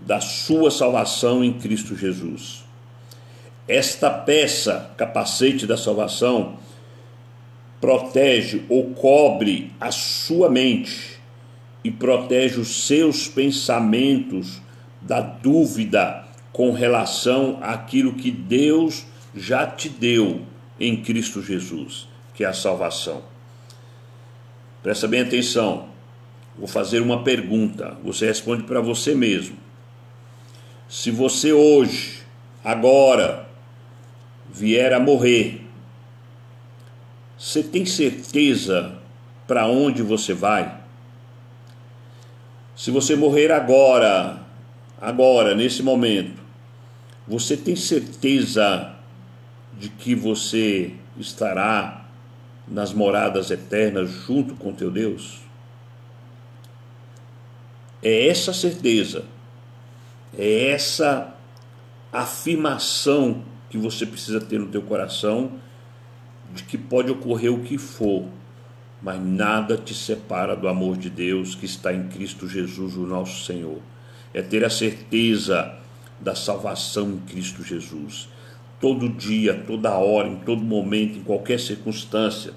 da 0.00 0.20
sua 0.20 0.70
salvação 0.70 1.42
em 1.42 1.52
Cristo 1.52 1.96
Jesus. 1.96 2.64
Esta 3.66 4.10
peça, 4.10 4.90
capacete 4.96 5.66
da 5.66 5.76
salvação, 5.76 6.56
protege 7.80 8.62
ou 8.68 8.90
cobre 8.94 9.72
a 9.80 9.90
sua 9.90 10.48
mente 10.48 11.18
e 11.84 11.90
protege 11.90 12.58
os 12.58 12.86
seus 12.86 13.28
pensamentos 13.28 14.60
da 15.00 15.20
dúvida 15.20 16.24
com 16.52 16.72
relação 16.72 17.58
àquilo 17.62 18.14
que 18.14 18.30
Deus 18.30 19.04
já 19.34 19.66
te 19.66 19.88
deu 19.88 20.42
em 20.80 21.02
Cristo 21.02 21.42
Jesus, 21.42 22.08
que 22.34 22.44
é 22.44 22.46
a 22.46 22.52
salvação. 22.52 23.22
Presta 24.82 25.08
bem 25.08 25.20
atenção. 25.20 25.88
Vou 26.56 26.68
fazer 26.68 27.00
uma 27.00 27.22
pergunta. 27.22 27.96
Você 28.04 28.26
responde 28.26 28.64
para 28.64 28.80
você 28.80 29.14
mesmo. 29.14 29.56
Se 30.88 31.10
você 31.10 31.52
hoje, 31.52 32.22
agora, 32.64 33.48
vier 34.50 34.92
a 34.92 35.00
morrer, 35.00 35.60
você 37.38 37.62
tem 37.62 37.84
certeza 37.84 38.98
para 39.46 39.66
onde 39.66 40.02
você 40.02 40.34
vai? 40.34 40.80
Se 42.74 42.90
você 42.90 43.14
morrer 43.14 43.52
agora, 43.52 44.40
agora, 45.00 45.54
nesse 45.54 45.82
momento, 45.82 46.40
você 47.26 47.56
tem 47.56 47.76
certeza 47.76 48.94
de 49.78 49.88
que 49.88 50.14
você 50.14 50.92
estará 51.16 52.07
nas 52.70 52.92
moradas 52.92 53.50
eternas 53.50 54.10
junto 54.10 54.54
com 54.54 54.72
teu 54.72 54.90
Deus? 54.90 55.40
É 58.02 58.28
essa 58.28 58.52
certeza, 58.52 59.24
é 60.36 60.70
essa 60.70 61.34
afirmação 62.12 63.42
que 63.68 63.76
você 63.76 64.06
precisa 64.06 64.40
ter 64.40 64.58
no 64.58 64.68
teu 64.68 64.82
coração 64.82 65.52
de 66.54 66.62
que 66.62 66.78
pode 66.78 67.10
ocorrer 67.10 67.52
o 67.52 67.60
que 67.60 67.76
for, 67.76 68.24
mas 69.02 69.20
nada 69.22 69.76
te 69.76 69.94
separa 69.94 70.56
do 70.56 70.68
amor 70.68 70.96
de 70.96 71.10
Deus 71.10 71.54
que 71.54 71.66
está 71.66 71.92
em 71.92 72.08
Cristo 72.08 72.48
Jesus, 72.48 72.96
o 72.96 73.06
nosso 73.06 73.44
Senhor. 73.44 73.78
É 74.32 74.42
ter 74.42 74.64
a 74.64 74.70
certeza 74.70 75.74
da 76.20 76.34
salvação 76.34 77.10
em 77.10 77.18
Cristo 77.18 77.62
Jesus. 77.62 78.28
Todo 78.80 79.08
dia, 79.08 79.54
toda 79.66 79.90
hora, 79.98 80.28
em 80.28 80.36
todo 80.36 80.62
momento, 80.62 81.18
em 81.18 81.22
qualquer 81.22 81.58
circunstância, 81.58 82.52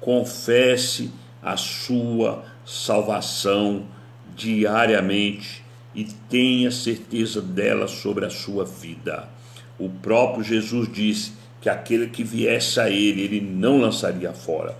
confesse 0.00 1.10
a 1.42 1.56
sua 1.56 2.44
salvação 2.64 3.84
diariamente 4.36 5.62
e 5.94 6.04
tenha 6.28 6.70
certeza 6.70 7.40
dela 7.40 7.86
sobre 7.86 8.24
a 8.24 8.30
sua 8.30 8.64
vida. 8.64 9.28
O 9.78 9.88
próprio 9.88 10.42
Jesus 10.42 10.88
disse 10.92 11.32
que 11.60 11.68
aquele 11.68 12.08
que 12.08 12.24
viesse 12.24 12.80
a 12.80 12.90
ele, 12.90 13.22
ele 13.22 13.40
não 13.40 13.80
lançaria 13.80 14.32
fora. 14.32 14.76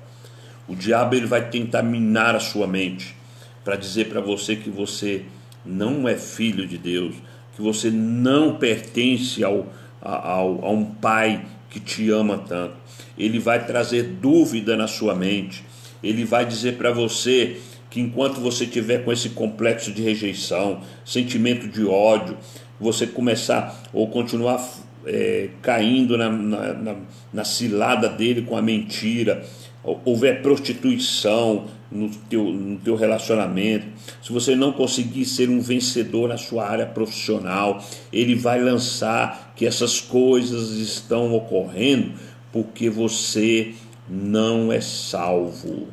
O 0.69 0.75
diabo 0.75 1.15
ele 1.15 1.27
vai 1.27 1.49
tentar 1.49 1.83
minar 1.83 2.35
a 2.35 2.41
sua 2.41 2.67
mente 2.67 3.15
para 3.65 3.77
dizer 3.77 4.09
para 4.09 4.21
você 4.21 4.57
que 4.57 4.71
você 4.71 5.25
não 5.65 6.09
é 6.09 6.17
filho 6.17 6.67
de 6.67 6.79
Deus, 6.79 7.15
que 7.55 7.63
você 7.63 7.91
não 7.91 8.57
pertence 8.57 9.45
ao, 9.45 9.67
ao, 10.03 10.65
a 10.65 10.71
um 10.71 10.85
pai 10.85 11.45
que 11.71 11.81
te 11.81 12.11
ama 12.11 12.39
tanto. 12.39 12.75
Ele 13.17 13.39
vai 13.39 13.65
trazer 13.65 14.03
dúvida 14.03 14.77
na 14.77 14.87
sua 14.87 15.15
mente. 15.15 15.65
Ele 16.03 16.25
vai 16.25 16.45
dizer 16.45 16.77
para 16.77 16.91
você 16.91 17.59
que 17.89 18.01
enquanto 18.01 18.41
você 18.41 18.67
tiver 18.67 19.05
com 19.05 19.13
esse 19.13 19.31
complexo 19.31 19.93
de 19.93 20.03
rejeição, 20.03 20.81
sentimento 21.05 21.69
de 21.69 21.85
ódio, 21.85 22.37
você 22.81 23.07
começar 23.07 23.83
ou 23.93 24.09
continuar 24.09 24.67
é, 25.07 25.51
caindo 25.61 26.17
na, 26.17 26.31
na, 26.31 26.73
na, 26.73 26.97
na 27.33 27.45
cilada 27.45 28.09
dele 28.09 28.43
com 28.43 28.57
a 28.57 28.63
mentira, 28.63 29.45
houver 29.85 30.43
prostituição 30.43 31.67
no 31.91 32.09
teu, 32.09 32.45
no 32.45 32.79
teu 32.79 32.97
relacionamento, 32.97 33.87
se 34.23 34.33
você 34.33 34.55
não 34.55 34.73
conseguir 34.73 35.25
ser 35.25 35.49
um 35.49 35.61
vencedor 35.61 36.29
na 36.29 36.39
sua 36.39 36.67
área 36.67 36.87
profissional, 36.87 37.85
ele 38.13 38.35
vai 38.35 38.61
lançar 38.63 39.53
que 39.57 39.67
essas 39.67 40.01
coisas 40.01 40.71
estão 40.71 41.35
ocorrendo 41.35 42.13
porque 42.53 42.89
você 42.89 43.75
não 44.09 44.73
é 44.73 44.81
salvo. 44.81 45.89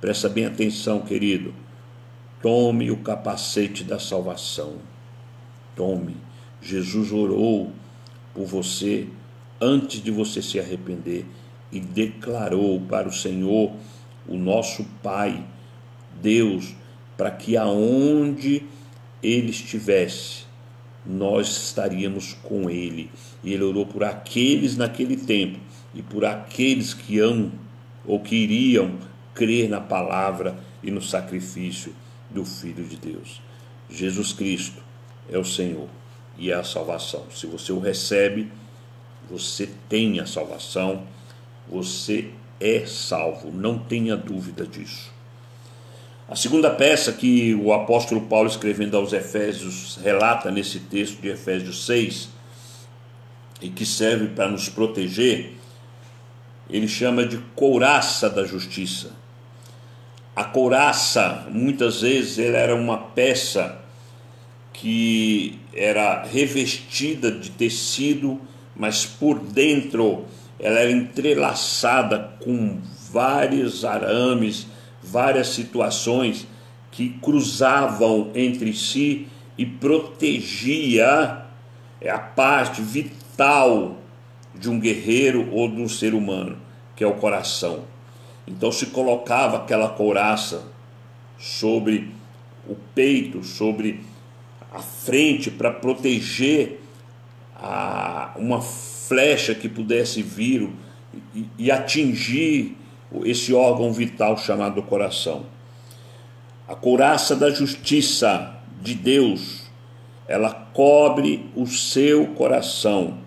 Presta 0.00 0.28
bem 0.28 0.44
atenção, 0.44 1.00
querido. 1.00 1.54
Tome 2.42 2.90
o 2.90 2.98
capacete 2.98 3.82
da 3.82 3.98
salvação. 3.98 4.74
Tome. 5.74 6.16
Jesus 6.60 7.10
orou 7.10 7.70
por 8.34 8.44
você 8.44 9.06
antes 9.60 10.02
de 10.02 10.10
você 10.10 10.42
se 10.42 10.58
arrepender 10.58 11.24
e 11.74 11.80
declarou 11.80 12.80
para 12.80 13.08
o 13.08 13.12
Senhor, 13.12 13.72
o 14.28 14.36
nosso 14.36 14.84
Pai, 15.02 15.44
Deus, 16.22 16.72
para 17.16 17.32
que 17.32 17.56
aonde 17.56 18.62
ele 19.20 19.50
estivesse, 19.50 20.44
nós 21.04 21.48
estaríamos 21.48 22.34
com 22.44 22.70
ele. 22.70 23.10
E 23.42 23.52
ele 23.52 23.64
orou 23.64 23.84
por 23.84 24.04
aqueles 24.04 24.76
naquele 24.76 25.16
tempo 25.16 25.58
e 25.92 26.00
por 26.00 26.24
aqueles 26.24 26.94
que 26.94 27.18
amam 27.18 27.50
ou 28.06 28.20
que 28.20 28.36
iriam 28.36 28.96
crer 29.34 29.68
na 29.68 29.80
palavra 29.80 30.56
e 30.82 30.92
no 30.92 31.02
sacrifício 31.02 31.92
do 32.30 32.44
Filho 32.44 32.84
de 32.84 32.96
Deus. 32.96 33.42
Jesus 33.90 34.32
Cristo 34.32 34.80
é 35.28 35.36
o 35.36 35.44
Senhor 35.44 35.88
e 36.38 36.52
é 36.52 36.54
a 36.54 36.62
salvação. 36.64 37.24
Se 37.30 37.46
você 37.46 37.72
o 37.72 37.80
recebe, 37.80 38.50
você 39.28 39.68
tem 39.88 40.20
a 40.20 40.26
salvação 40.26 41.04
você 41.68 42.30
é 42.60 42.84
salvo, 42.86 43.50
não 43.50 43.78
tenha 43.78 44.16
dúvida 44.16 44.66
disso. 44.66 45.12
A 46.28 46.34
segunda 46.34 46.70
peça 46.70 47.12
que 47.12 47.54
o 47.54 47.72
apóstolo 47.72 48.22
Paulo, 48.22 48.48
escrevendo 48.48 48.96
aos 48.96 49.12
Efésios, 49.12 49.98
relata 50.02 50.50
nesse 50.50 50.80
texto 50.80 51.20
de 51.20 51.28
Efésios 51.28 51.84
6, 51.84 52.30
e 53.60 53.68
que 53.68 53.84
serve 53.84 54.28
para 54.28 54.48
nos 54.48 54.68
proteger, 54.68 55.52
ele 56.68 56.88
chama 56.88 57.26
de 57.26 57.38
couraça 57.54 58.30
da 58.30 58.44
justiça. 58.44 59.10
A 60.34 60.44
couraça, 60.44 61.46
muitas 61.50 62.00
vezes, 62.00 62.38
ela 62.38 62.58
era 62.58 62.74
uma 62.74 62.98
peça 62.98 63.80
que 64.72 65.58
era 65.72 66.24
revestida 66.24 67.30
de 67.30 67.50
tecido, 67.50 68.40
mas 68.74 69.06
por 69.06 69.38
dentro 69.38 70.24
ela 70.58 70.80
era 70.80 70.90
entrelaçada 70.90 72.30
com 72.42 72.78
vários 73.10 73.84
arames, 73.84 74.66
várias 75.02 75.48
situações 75.48 76.46
que 76.90 77.10
cruzavam 77.20 78.30
entre 78.34 78.72
si 78.72 79.26
e 79.58 79.66
protegia 79.66 81.44
a 82.08 82.18
parte 82.18 82.80
vital 82.80 83.96
de 84.54 84.70
um 84.70 84.78
guerreiro 84.78 85.48
ou 85.52 85.68
de 85.68 85.80
um 85.80 85.88
ser 85.88 86.14
humano, 86.14 86.56
que 86.94 87.02
é 87.02 87.06
o 87.06 87.14
coração. 87.14 87.84
Então 88.46 88.70
se 88.70 88.86
colocava 88.86 89.56
aquela 89.56 89.88
couraça 89.88 90.62
sobre 91.38 92.12
o 92.68 92.76
peito, 92.94 93.42
sobre 93.42 94.00
a 94.72 94.80
frente, 94.80 95.50
para 95.50 95.70
proteger 95.70 96.80
a, 97.56 98.32
uma 98.36 98.60
flecha 99.08 99.54
que 99.54 99.68
pudesse 99.68 100.22
vir 100.22 100.70
e, 101.34 101.46
e 101.58 101.70
atingir 101.70 102.76
esse 103.24 103.52
órgão 103.52 103.92
vital 103.92 104.36
chamado 104.36 104.82
coração. 104.82 105.46
A 106.66 106.74
couraça 106.74 107.36
da 107.36 107.50
justiça 107.50 108.54
de 108.80 108.94
Deus, 108.94 109.70
ela 110.26 110.50
cobre 110.72 111.50
o 111.54 111.66
seu 111.66 112.28
coração. 112.28 113.18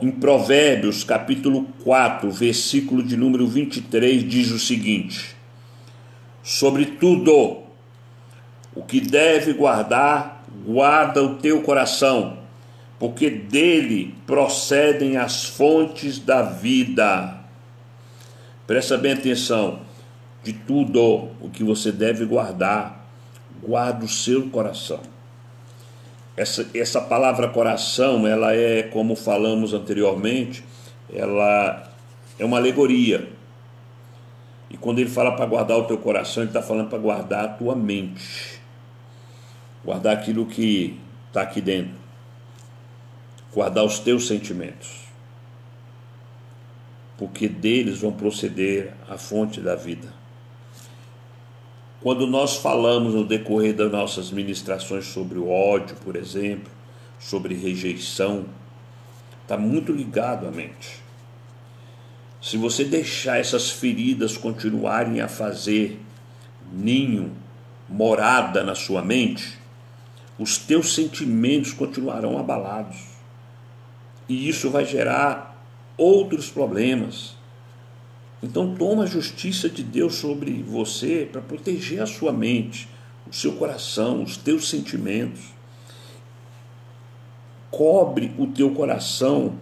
Em 0.00 0.12
Provérbios, 0.12 1.02
capítulo 1.02 1.66
4, 1.82 2.30
versículo 2.30 3.02
de 3.02 3.16
número 3.16 3.48
23, 3.48 4.28
diz 4.28 4.50
o 4.50 4.58
seguinte: 4.58 5.34
Sobretudo, 6.42 7.62
o 8.74 8.82
que 8.82 9.00
deve 9.00 9.54
guardar, 9.54 10.44
guarda 10.64 11.22
o 11.22 11.36
teu 11.36 11.62
coração, 11.62 12.41
porque 13.02 13.28
dele 13.28 14.14
procedem 14.28 15.16
as 15.16 15.42
fontes 15.42 16.20
da 16.20 16.40
vida. 16.40 17.36
Presta 18.64 18.96
bem 18.96 19.14
atenção, 19.14 19.80
de 20.44 20.52
tudo 20.52 21.30
o 21.40 21.50
que 21.52 21.64
você 21.64 21.90
deve 21.90 22.24
guardar, 22.24 23.04
guarda 23.60 24.04
o 24.04 24.08
seu 24.08 24.48
coração. 24.50 25.00
Essa, 26.36 26.64
essa 26.72 27.00
palavra 27.00 27.48
coração, 27.48 28.24
ela 28.24 28.54
é, 28.54 28.84
como 28.84 29.16
falamos 29.16 29.74
anteriormente, 29.74 30.62
ela 31.12 31.90
é 32.38 32.44
uma 32.44 32.58
alegoria. 32.58 33.28
E 34.70 34.76
quando 34.76 35.00
ele 35.00 35.10
fala 35.10 35.34
para 35.34 35.46
guardar 35.46 35.76
o 35.76 35.86
teu 35.86 35.98
coração, 35.98 36.44
ele 36.44 36.50
está 36.50 36.62
falando 36.62 36.88
para 36.88 36.98
guardar 36.98 37.44
a 37.46 37.48
tua 37.48 37.74
mente. 37.74 38.60
Guardar 39.84 40.16
aquilo 40.16 40.46
que 40.46 40.96
está 41.26 41.42
aqui 41.42 41.60
dentro. 41.60 42.01
Guardar 43.54 43.84
os 43.84 43.98
teus 43.98 44.26
sentimentos. 44.26 45.02
Porque 47.18 47.48
deles 47.48 48.00
vão 48.00 48.12
proceder 48.12 48.94
a 49.08 49.18
fonte 49.18 49.60
da 49.60 49.74
vida. 49.74 50.08
Quando 52.00 52.26
nós 52.26 52.56
falamos 52.56 53.14
no 53.14 53.24
decorrer 53.24 53.74
das 53.74 53.92
nossas 53.92 54.32
ministrações 54.32 55.06
sobre 55.06 55.38
o 55.38 55.48
ódio, 55.48 55.94
por 55.96 56.16
exemplo, 56.16 56.72
sobre 57.20 57.54
rejeição, 57.54 58.44
está 59.42 59.56
muito 59.56 59.92
ligado 59.92 60.48
à 60.48 60.50
mente. 60.50 61.00
Se 62.40 62.56
você 62.56 62.84
deixar 62.84 63.38
essas 63.38 63.70
feridas 63.70 64.36
continuarem 64.36 65.20
a 65.20 65.28
fazer 65.28 66.00
ninho, 66.72 67.30
morada 67.88 68.64
na 68.64 68.74
sua 68.74 69.00
mente, 69.00 69.56
os 70.36 70.58
teus 70.58 70.94
sentimentos 70.94 71.72
continuarão 71.72 72.36
abalados. 72.36 73.11
E 74.32 74.48
isso 74.48 74.70
vai 74.70 74.86
gerar 74.86 75.62
outros 75.94 76.48
problemas. 76.48 77.36
Então 78.42 78.74
toma 78.74 79.02
a 79.02 79.06
justiça 79.06 79.68
de 79.68 79.82
Deus 79.82 80.14
sobre 80.14 80.62
você 80.62 81.28
para 81.30 81.42
proteger 81.42 82.00
a 82.00 82.06
sua 82.06 82.32
mente, 82.32 82.88
o 83.30 83.34
seu 83.34 83.52
coração, 83.56 84.22
os 84.22 84.38
teus 84.38 84.70
sentimentos. 84.70 85.42
Cobre 87.70 88.34
o 88.38 88.46
teu 88.46 88.70
coração, 88.70 89.52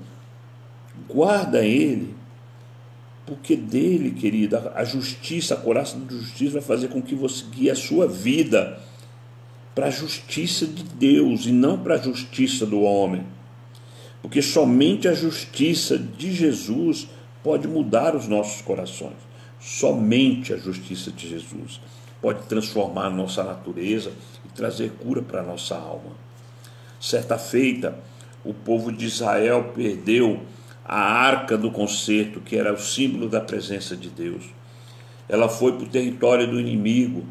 guarda 1.09 1.65
ele 1.65 2.15
porque 3.27 3.57
dele, 3.57 4.13
querida, 4.13 4.73
a 4.77 4.85
justiça, 4.85 5.55
a 5.55 5.57
coração 5.57 6.05
de 6.05 6.17
justiça 6.17 6.53
vai 6.53 6.63
fazer 6.63 6.89
com 6.89 7.03
que 7.03 7.17
você 7.17 7.45
guie 7.51 7.71
a 7.71 7.75
sua 7.75 8.07
vida 8.07 8.79
para 9.75 9.87
a 9.87 9.91
justiça 9.91 10.65
de 10.65 10.85
Deus 10.85 11.45
e 11.45 11.51
não 11.51 11.77
para 11.77 11.97
a 11.97 11.99
justiça 11.99 12.65
do 12.65 12.81
homem. 12.81 13.25
Porque 14.23 14.43
somente 14.43 15.09
a 15.09 15.15
justiça 15.15 15.99
de 15.99 16.33
Jesus 16.33 17.09
pode 17.43 17.67
mudar 17.67 18.15
os 18.15 18.29
nossos 18.29 18.61
corações. 18.63 19.17
Somente 19.59 20.53
a 20.53 20.57
justiça 20.57 21.11
de 21.11 21.29
Jesus 21.29 21.81
pode 22.21 22.43
transformar 22.47 23.07
a 23.07 23.11
nossa 23.11 23.43
natureza 23.43 24.13
e 24.45 24.49
trazer 24.55 24.91
cura 25.03 25.23
para 25.23 25.41
a 25.41 25.45
nossa 25.45 25.75
alma. 25.75 26.13
Certa 27.01 27.39
feita, 27.39 27.99
o 28.45 28.53
povo 28.53 28.93
de 28.93 29.07
Israel 29.07 29.73
perdeu 29.75 30.43
a 30.85 31.01
arca 31.01 31.57
do 31.57 31.71
concerto, 31.71 32.41
que 32.41 32.57
era 32.57 32.73
o 32.73 32.79
símbolo 32.79 33.29
da 33.29 33.41
presença 33.41 33.97
de 33.97 34.09
Deus. 34.09 34.45
Ela 35.29 35.49
foi 35.49 35.73
para 35.73 35.85
o 35.85 35.89
território 35.89 36.47
do 36.47 36.61
inimigo, 36.61 37.25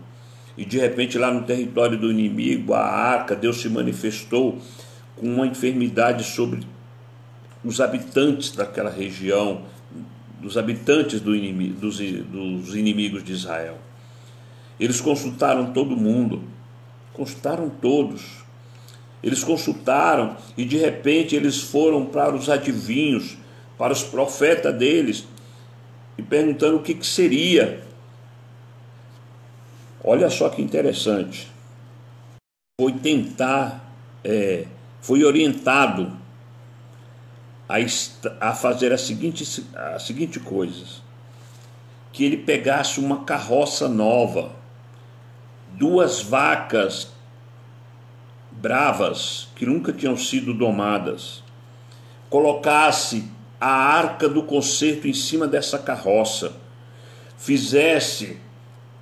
e 0.58 0.65
de 0.65 0.80
repente, 0.80 1.17
lá 1.17 1.32
no 1.32 1.43
território 1.43 1.97
do 1.97 2.10
inimigo, 2.10 2.73
a 2.73 2.82
arca, 2.82 3.36
Deus 3.36 3.62
se 3.62 3.69
manifestou 3.69 4.58
com 5.15 5.28
uma 5.28 5.45
enfermidade 5.45 6.23
sobre 6.23 6.62
os 7.63 7.81
habitantes 7.81 8.51
daquela 8.51 8.89
região, 8.89 9.63
dos 10.41 10.57
habitantes 10.57 11.19
do 11.19 11.35
inimigo, 11.35 11.79
dos, 11.79 11.97
dos 11.97 12.75
inimigos 12.75 13.23
de 13.23 13.33
Israel. 13.33 13.77
Eles 14.79 15.01
consultaram 15.01 15.73
todo 15.73 15.95
mundo, 15.97 16.43
consultaram 17.13 17.69
todos. 17.69 18.39
Eles 19.21 19.43
consultaram 19.43 20.37
e 20.57 20.63
de 20.63 20.77
repente 20.77 21.35
eles 21.35 21.59
foram 21.59 22.05
para 22.05 22.33
os 22.33 22.49
adivinhos 22.49 23.37
para 23.79 23.93
os 23.93 24.03
profetas 24.03 24.75
deles 24.75 25.25
e 26.17 26.21
perguntando 26.21 26.75
o 26.75 26.83
que, 26.83 26.93
que 26.93 27.07
seria. 27.07 27.81
Olha 30.03 30.29
só 30.29 30.49
que 30.49 30.61
interessante. 30.61 31.49
Foi 32.79 32.91
tentar, 32.91 33.89
é, 34.21 34.65
foi 35.01 35.23
orientado 35.23 36.11
a, 37.69 38.49
a 38.49 38.53
fazer 38.55 38.91
a 38.91 38.97
seguinte, 38.97 39.63
a 39.75 39.99
seguinte 39.99 40.39
coisa: 40.39 40.86
que 42.12 42.23
ele 42.23 42.38
pegasse 42.38 42.99
uma 42.99 43.23
carroça 43.23 43.88
nova, 43.88 44.51
duas 45.73 46.21
vacas 46.21 47.12
bravas 48.51 49.47
que 49.55 49.65
nunca 49.65 49.93
tinham 49.93 50.17
sido 50.17 50.53
domadas, 50.53 51.43
colocasse 52.29 53.25
a 53.62 53.69
arca 53.69 54.27
do 54.27 54.43
concerto 54.43 55.08
em 55.08 55.13
cima 55.13 55.47
dessa 55.47 55.77
carroça, 55.77 56.53
fizesse 57.38 58.38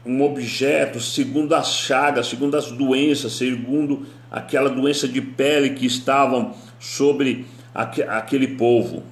um 0.06 0.24
objeto 0.24 1.00
segundo 1.00 1.54
as 1.54 1.74
chagas, 1.74 2.28
segundo 2.28 2.56
as 2.56 2.72
doenças, 2.72 3.34
segundo 3.34 4.06
aquela 4.32 4.70
doença 4.70 5.08
de 5.08 5.22
pele 5.22 5.72
que 5.72 5.86
estavam 5.86 6.54
sobre 6.80 7.46
aquele 7.78 8.48
povo. 8.48 9.04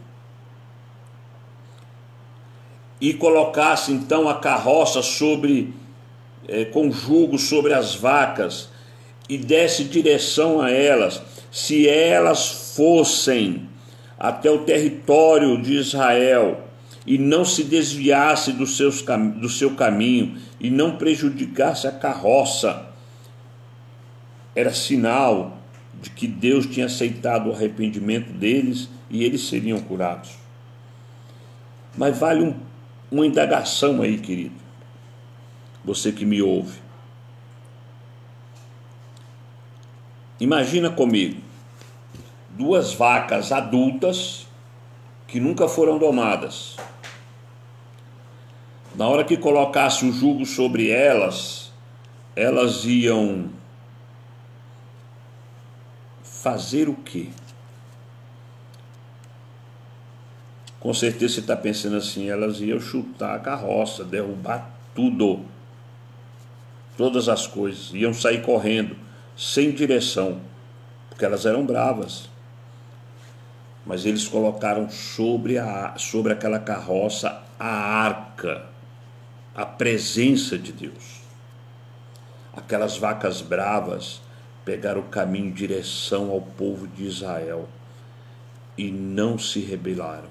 E 3.00 3.14
colocasse 3.14 3.92
então 3.92 4.28
a 4.28 4.40
carroça 4.40 5.04
sobre, 5.04 5.74
é, 6.48 6.66
com 6.66 6.92
jugo 6.92 7.38
sobre 7.38 7.74
as 7.74 7.94
vacas, 7.94 8.70
e 9.30 9.38
desse 9.38 9.84
direção 9.84 10.62
a 10.62 10.72
elas, 10.72 11.22
se 11.52 11.88
elas 11.88 12.74
fossem 12.76 13.70
até 14.18 14.50
o 14.50 14.60
território 14.60 15.62
de 15.62 15.74
Israel 15.74 16.62
e 17.06 17.18
não 17.18 17.46
se 17.46 17.64
desviasse 17.64 18.52
do, 18.52 18.66
seus, 18.66 19.02
do 19.02 19.50
seu 19.50 19.76
caminho 19.76 20.38
e 20.60 20.70
não 20.70 20.98
prejudicasse 20.98 21.86
a 21.86 21.92
carroça, 21.92 22.88
era 24.56 24.74
sinal 24.74 25.58
de 26.02 26.10
que 26.10 26.28
Deus 26.28 26.66
tinha 26.66 26.86
aceitado 26.86 27.50
o 27.50 27.54
arrependimento 27.54 28.32
deles 28.32 28.90
e 29.10 29.24
eles 29.24 29.48
seriam 29.48 29.80
curados. 29.80 30.32
Mas 31.98 32.18
vale 32.18 32.44
um, 32.44 32.56
uma 33.12 33.26
indagação 33.26 34.02
aí, 34.02 34.18
querido, 34.18 34.56
você 35.84 36.12
que 36.12 36.26
me 36.26 36.42
ouve. 36.42 36.80
Imagina 40.40 40.90
comigo, 40.90 41.42
duas 42.50 42.94
vacas 42.94 43.52
adultas 43.52 44.48
que 45.28 45.40
nunca 45.40 45.68
foram 45.68 45.98
domadas. 45.98 46.76
Na 48.96 49.08
hora 49.08 49.24
que 49.24 49.38
colocasse 49.38 50.06
o 50.06 50.12
jugo 50.12 50.46
sobre 50.46 50.90
elas, 50.90 51.72
elas 52.36 52.86
iam 52.86 53.50
fazer 56.46 56.88
o 56.88 56.94
quê? 56.94 57.30
Com 60.80 60.94
certeza 60.94 61.34
você 61.34 61.40
está 61.40 61.58
pensando 61.58 61.96
assim, 61.96 62.30
elas 62.30 62.62
iam 62.62 62.80
chutar 62.80 63.36
a 63.36 63.40
carroça, 63.40 64.04
derrubar 64.04 64.70
tudo, 64.94 65.44
todas 66.96 67.28
as 67.28 67.48
coisas, 67.48 67.90
iam 67.96 68.14
sair 68.14 68.44
correndo, 68.44 68.96
sem 69.36 69.72
direção, 69.72 70.40
porque 71.10 71.26
elas 71.26 71.48
eram 71.48 71.66
bravas 71.66 72.30
mas 73.86 74.06
eles 74.06 74.28
colocaram 74.28 74.90
sobre, 74.90 75.60
a, 75.60 75.94
sobre 75.96 76.34
aquela 76.34 76.60
carroça 76.60 77.44
a 77.60 77.68
arca, 77.68 78.66
a 79.54 79.64
presença 79.64 80.58
de 80.58 80.72
Deus. 80.72 81.22
Aquelas 82.52 82.98
vacas 82.98 83.42
bravas 83.42 84.25
pegaram 84.66 85.02
o 85.02 85.06
caminho 85.06 85.48
em 85.48 85.52
direção 85.52 86.32
ao 86.32 86.42
povo 86.42 86.88
de 86.88 87.06
Israel 87.06 87.70
e 88.78 88.92
não 88.92 89.38
se 89.38 89.60
rebelaram. 89.60 90.30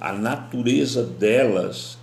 A 0.00 0.12
natureza 0.12 1.04
delas 1.04 1.98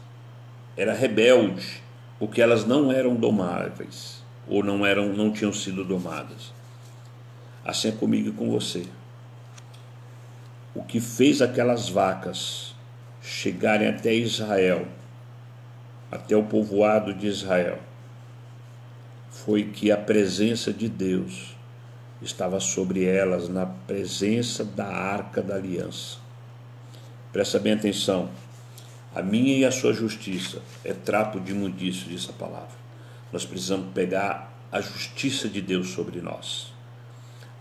era 0.78 0.94
rebelde, 0.94 1.82
porque 2.20 2.42
elas 2.42 2.66
não 2.66 2.92
eram 2.92 3.16
domáveis 3.16 4.22
ou 4.48 4.64
não 4.64 4.86
eram 4.86 5.14
não 5.14 5.32
tinham 5.32 5.54
sido 5.54 5.84
domadas. 5.84 6.54
Assim 7.64 7.90
é 7.90 7.92
comigo 7.92 8.30
e 8.30 8.34
com 8.34 8.52
você 8.52 8.86
o 10.74 10.82
que 10.82 11.00
fez 11.00 11.42
aquelas 11.42 11.90
vacas 11.90 12.74
chegarem 13.22 13.88
até 13.88 14.14
Israel, 14.14 14.88
até 16.12 16.36
o 16.36 16.44
povoado 16.44 17.14
de 17.14 17.28
Israel, 17.28 17.80
foi 19.30 19.64
que 19.66 19.92
a 19.92 19.98
presença 19.98 20.72
de 20.72 20.88
Deus 20.88 21.56
estava 22.22 22.60
sobre 22.60 23.04
elas, 23.04 23.50
na 23.50 23.66
presença 23.66 24.64
da 24.64 24.88
arca 24.88 25.42
da 25.42 25.56
aliança. 25.56 26.18
Presta 27.32 27.60
bem 27.60 27.74
atenção. 27.74 28.30
A 29.14 29.22
minha 29.22 29.58
e 29.58 29.66
a 29.66 29.72
sua 29.72 29.94
justiça 29.94 30.62
é 30.84 30.94
trapo 30.94 31.40
de 31.40 31.52
imundício, 31.52 32.08
diz 32.08 32.30
a 32.30 32.34
palavra. 32.34 32.82
Nós 33.32 33.46
precisamos 33.46 33.92
pegar 33.94 34.52
a 34.72 34.80
justiça 34.80 35.50
de 35.50 35.62
Deus 35.62 35.90
sobre 35.90 36.22
nós, 36.22 36.72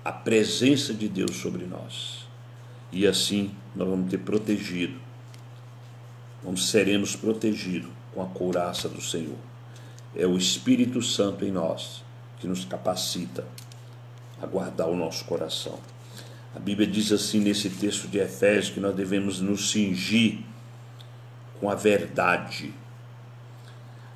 a 0.05 0.13
presença 0.13 0.95
de 0.95 1.09
Deus 1.09 1.37
sobre 1.37 1.65
nós 1.67 2.21
e 2.93 3.07
assim 3.07 3.51
nós 3.75 3.89
vamos 3.89 4.11
ter 4.11 4.19
protegido, 4.19 4.99
vamos 6.43 6.71
seremos 6.71 7.15
protegidos 7.15 7.91
com 8.13 8.23
a 8.23 8.27
couraça 8.27 8.89
do 8.89 9.01
Senhor. 9.01 9.39
É 10.15 10.27
o 10.27 10.37
Espírito 10.37 11.01
Santo 11.01 11.45
em 11.45 11.53
nós 11.53 12.03
que 12.39 12.49
nos 12.49 12.65
capacita 12.65 13.47
a 14.41 14.47
guardar 14.47 14.89
o 14.89 14.97
nosso 14.97 15.25
coração. 15.25 15.79
A 16.55 16.59
Bíblia 16.59 16.87
diz 16.87 17.13
assim 17.13 17.41
nesse 17.41 17.71
texto 17.71 18.09
de 18.09 18.19
Efésios 18.19 18.75
que 18.75 18.81
nós 18.81 18.95
devemos 18.95 19.41
nos 19.41 19.71
cingir 19.71 20.39
com 21.61 21.71
a 21.71 21.75
verdade. 21.75 22.73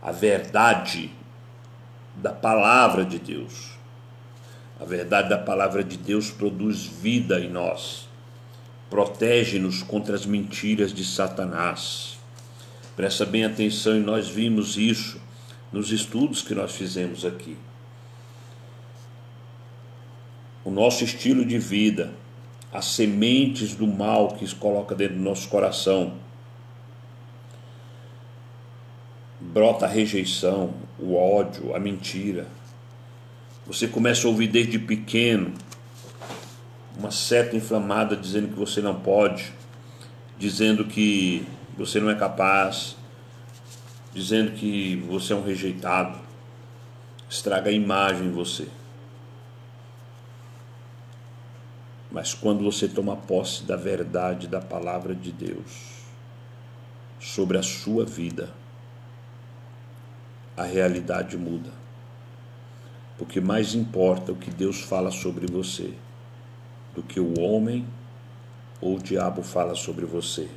A 0.02 0.10
verdade 0.10 1.10
da 2.16 2.32
palavra 2.32 3.04
de 3.04 3.18
Deus. 3.18 3.74
A 4.80 4.84
verdade 4.84 5.28
da 5.28 5.38
palavra 5.38 5.84
de 5.84 5.96
Deus 5.96 6.30
produz 6.30 6.84
vida 6.84 7.38
em 7.38 7.48
nós, 7.48 8.08
protege-nos 8.90 9.82
contra 9.84 10.16
as 10.16 10.26
mentiras 10.26 10.92
de 10.92 11.04
Satanás. 11.04 12.18
Presta 12.96 13.24
bem 13.24 13.44
atenção 13.44 13.96
e 13.96 14.00
nós 14.00 14.28
vimos 14.28 14.76
isso 14.76 15.20
nos 15.72 15.92
estudos 15.92 16.42
que 16.42 16.54
nós 16.54 16.74
fizemos 16.74 17.24
aqui. 17.24 17.56
O 20.64 20.70
nosso 20.70 21.04
estilo 21.04 21.44
de 21.44 21.58
vida, 21.58 22.12
as 22.72 22.86
sementes 22.86 23.74
do 23.74 23.86
mal 23.86 24.28
que 24.28 24.46
se 24.46 24.54
coloca 24.54 24.94
dentro 24.94 25.16
do 25.16 25.22
nosso 25.22 25.48
coração, 25.48 26.14
brota 29.38 29.84
a 29.84 29.88
rejeição, 29.88 30.72
o 30.98 31.14
ódio, 31.14 31.76
a 31.76 31.78
mentira. 31.78 32.46
Você 33.66 33.86
começa 33.86 34.26
a 34.26 34.30
ouvir 34.30 34.48
desde 34.48 34.78
pequeno 34.78 35.52
uma 36.96 37.10
seta 37.10 37.54
inflamada 37.56 38.16
dizendo 38.16 38.48
que 38.48 38.58
você 38.58 38.80
não 38.80 38.98
pode, 38.98 39.52
dizendo 40.38 40.84
que 40.86 41.46
você 41.76 42.00
não 42.00 42.08
é 42.08 42.14
capaz, 42.14 42.96
dizendo 44.14 44.52
que 44.52 44.96
você 45.08 45.34
é 45.34 45.36
um 45.36 45.44
rejeitado. 45.44 46.18
Estraga 47.28 47.68
a 47.68 47.72
imagem 47.72 48.28
em 48.28 48.32
você. 48.32 48.66
Mas 52.14 52.32
quando 52.32 52.62
você 52.62 52.86
toma 52.86 53.16
posse 53.16 53.64
da 53.64 53.74
verdade 53.74 54.46
da 54.46 54.60
palavra 54.60 55.16
de 55.16 55.32
Deus 55.32 56.04
sobre 57.18 57.58
a 57.58 57.62
sua 57.62 58.04
vida, 58.04 58.54
a 60.56 60.62
realidade 60.62 61.36
muda. 61.36 61.72
Porque 63.18 63.40
mais 63.40 63.74
importa 63.74 64.30
o 64.30 64.36
que 64.36 64.52
Deus 64.52 64.80
fala 64.80 65.10
sobre 65.10 65.48
você 65.48 65.92
do 66.94 67.02
que 67.02 67.18
o 67.18 67.40
homem 67.40 67.84
ou 68.80 68.94
o 68.94 69.02
diabo 69.02 69.42
fala 69.42 69.74
sobre 69.74 70.04
você. 70.04 70.48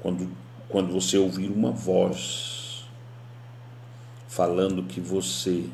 Quando, 0.00 0.30
quando 0.68 0.92
você 0.92 1.16
ouvir 1.16 1.48
uma 1.48 1.70
voz 1.70 2.84
falando 4.28 4.82
que 4.82 5.00
você, 5.00 5.66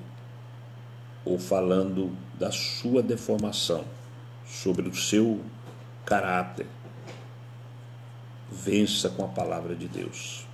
ou 1.25 1.37
falando 1.37 2.17
da 2.39 2.51
sua 2.53 3.03
deformação, 3.03 3.85
sobre 4.47 4.89
o 4.89 4.95
seu 4.95 5.41
caráter, 6.07 6.67
vença 8.51 9.11
com 9.11 9.25
a 9.25 9.29
palavra 9.29 9.75
de 9.75 9.89
Deus. 9.89 10.47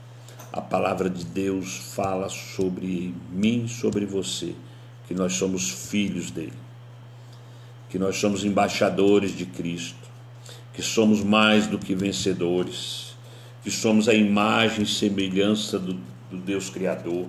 A 0.53 0.61
palavra 0.61 1.11
de 1.11 1.25
Deus 1.25 1.77
fala 1.94 2.29
sobre 2.29 3.14
mim, 3.31 3.68
sobre 3.68 4.07
você, 4.07 4.55
que 5.07 5.14
nós 5.14 5.35
somos 5.35 5.70
filhos 5.70 6.31
dele, 6.31 6.53
que 7.90 7.99
nós 7.99 8.16
somos 8.16 8.44
embaixadores 8.44 9.37
de 9.37 9.47
Cristo, 9.47 10.09
que 10.73 10.83
somos 10.83 11.23
mais 11.23 11.66
do 11.66 11.79
que 11.79 11.94
vencedores, 11.94 13.16
que 13.62 13.70
somos 13.70 14.09
a 14.09 14.14
imagem 14.14 14.85
e 14.85 14.87
semelhança 14.87 15.79
do, 15.79 15.94
do 16.31 16.38
Deus 16.38 16.68
Criador. 16.68 17.29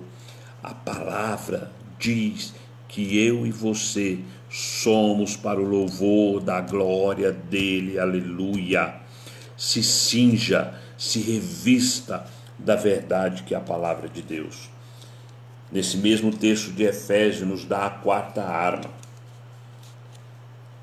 A 0.62 0.74
palavra 0.74 1.70
diz 1.98 2.54
que 2.88 3.18
eu 3.18 3.46
e 3.46 3.50
você 3.50 4.18
somos 4.48 5.36
para 5.36 5.60
o 5.60 5.64
louvor 5.64 6.40
da 6.40 6.60
glória 6.60 7.32
dele, 7.32 7.98
aleluia. 7.98 8.94
Se 9.56 9.82
cinja, 9.82 10.74
se 10.96 11.20
revista 11.20 12.26
da 12.58 12.76
verdade 12.76 13.42
que 13.42 13.54
é 13.54 13.58
a 13.58 13.60
palavra 13.60 14.08
de 14.08 14.22
Deus. 14.22 14.70
Nesse 15.70 15.96
mesmo 15.96 16.32
texto 16.32 16.70
de 16.72 16.84
Efésios, 16.84 17.48
nos 17.48 17.64
dá 17.64 17.86
a 17.86 17.90
quarta 17.90 18.42
arma. 18.42 18.90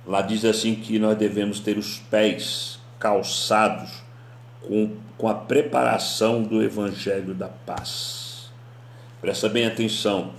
Lá 0.06 0.21
diz 0.21 0.43
assim 0.43 0.76
que 0.76 0.99
nós 0.99 1.17
devemos 1.17 1.60
ter 1.60 1.78
os 1.78 1.97
pés 1.97 2.80
calçados 2.99 4.04
com, 4.62 4.95
com 5.17 5.30
a 5.30 5.34
preparação 5.34 6.43
do 6.43 6.62
Evangelho 6.62 7.34
da 7.34 7.47
paz. 7.47 8.52
Presta 9.21 9.47
bem 9.47 9.65
atenção. 9.65 10.34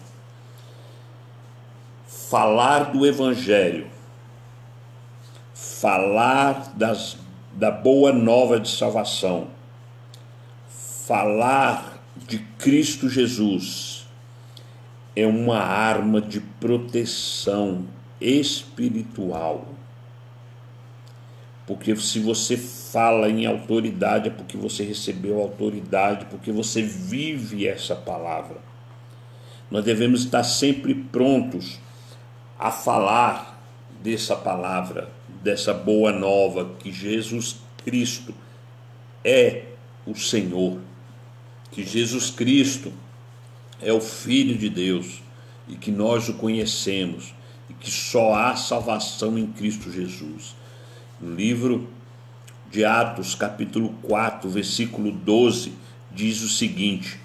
Falar 2.28 2.92
do 2.92 3.06
Evangelho, 3.06 3.86
falar 5.52 6.72
das, 6.76 7.16
da 7.52 7.70
boa 7.70 8.12
nova 8.12 8.58
de 8.58 8.68
salvação, 8.68 9.48
falar 11.06 12.02
de 12.16 12.38
Cristo 12.58 13.08
Jesus 13.08 14.06
é 15.14 15.26
uma 15.26 15.58
arma 15.58 16.20
de 16.20 16.40
proteção 16.40 17.84
espiritual. 18.20 19.66
Porque 21.66 21.94
se 21.96 22.18
você 22.20 22.56
fala 22.56 23.28
em 23.28 23.46
autoridade, 23.46 24.28
é 24.28 24.30
porque 24.30 24.56
você 24.56 24.82
recebeu 24.84 25.40
autoridade, 25.40 26.26
porque 26.26 26.50
você 26.50 26.82
vive 26.82 27.66
essa 27.66 27.94
palavra. 27.94 28.56
Nós 29.70 29.84
devemos 29.84 30.24
estar 30.24 30.44
sempre 30.44 30.94
prontos 30.94 31.78
a 32.58 32.70
falar 32.70 33.62
dessa 34.02 34.36
palavra, 34.36 35.10
dessa 35.42 35.72
boa 35.72 36.12
nova 36.12 36.70
que 36.78 36.92
Jesus 36.92 37.56
Cristo 37.84 38.34
é 39.24 39.64
o 40.06 40.14
Senhor 40.14 40.78
que 41.74 41.84
Jesus 41.84 42.30
Cristo 42.30 42.92
é 43.82 43.92
o 43.92 44.00
Filho 44.00 44.56
de 44.56 44.68
Deus 44.68 45.20
e 45.68 45.74
que 45.74 45.90
nós 45.90 46.28
o 46.28 46.34
conhecemos 46.34 47.34
e 47.68 47.74
que 47.74 47.90
só 47.90 48.32
há 48.32 48.54
salvação 48.54 49.36
em 49.36 49.48
Cristo 49.48 49.90
Jesus. 49.90 50.54
No 51.20 51.34
livro 51.34 51.88
de 52.70 52.84
Atos, 52.84 53.34
capítulo 53.34 53.92
4, 54.02 54.48
versículo 54.48 55.10
12, 55.10 55.72
diz 56.12 56.42
o 56.42 56.48
seguinte: 56.48 57.18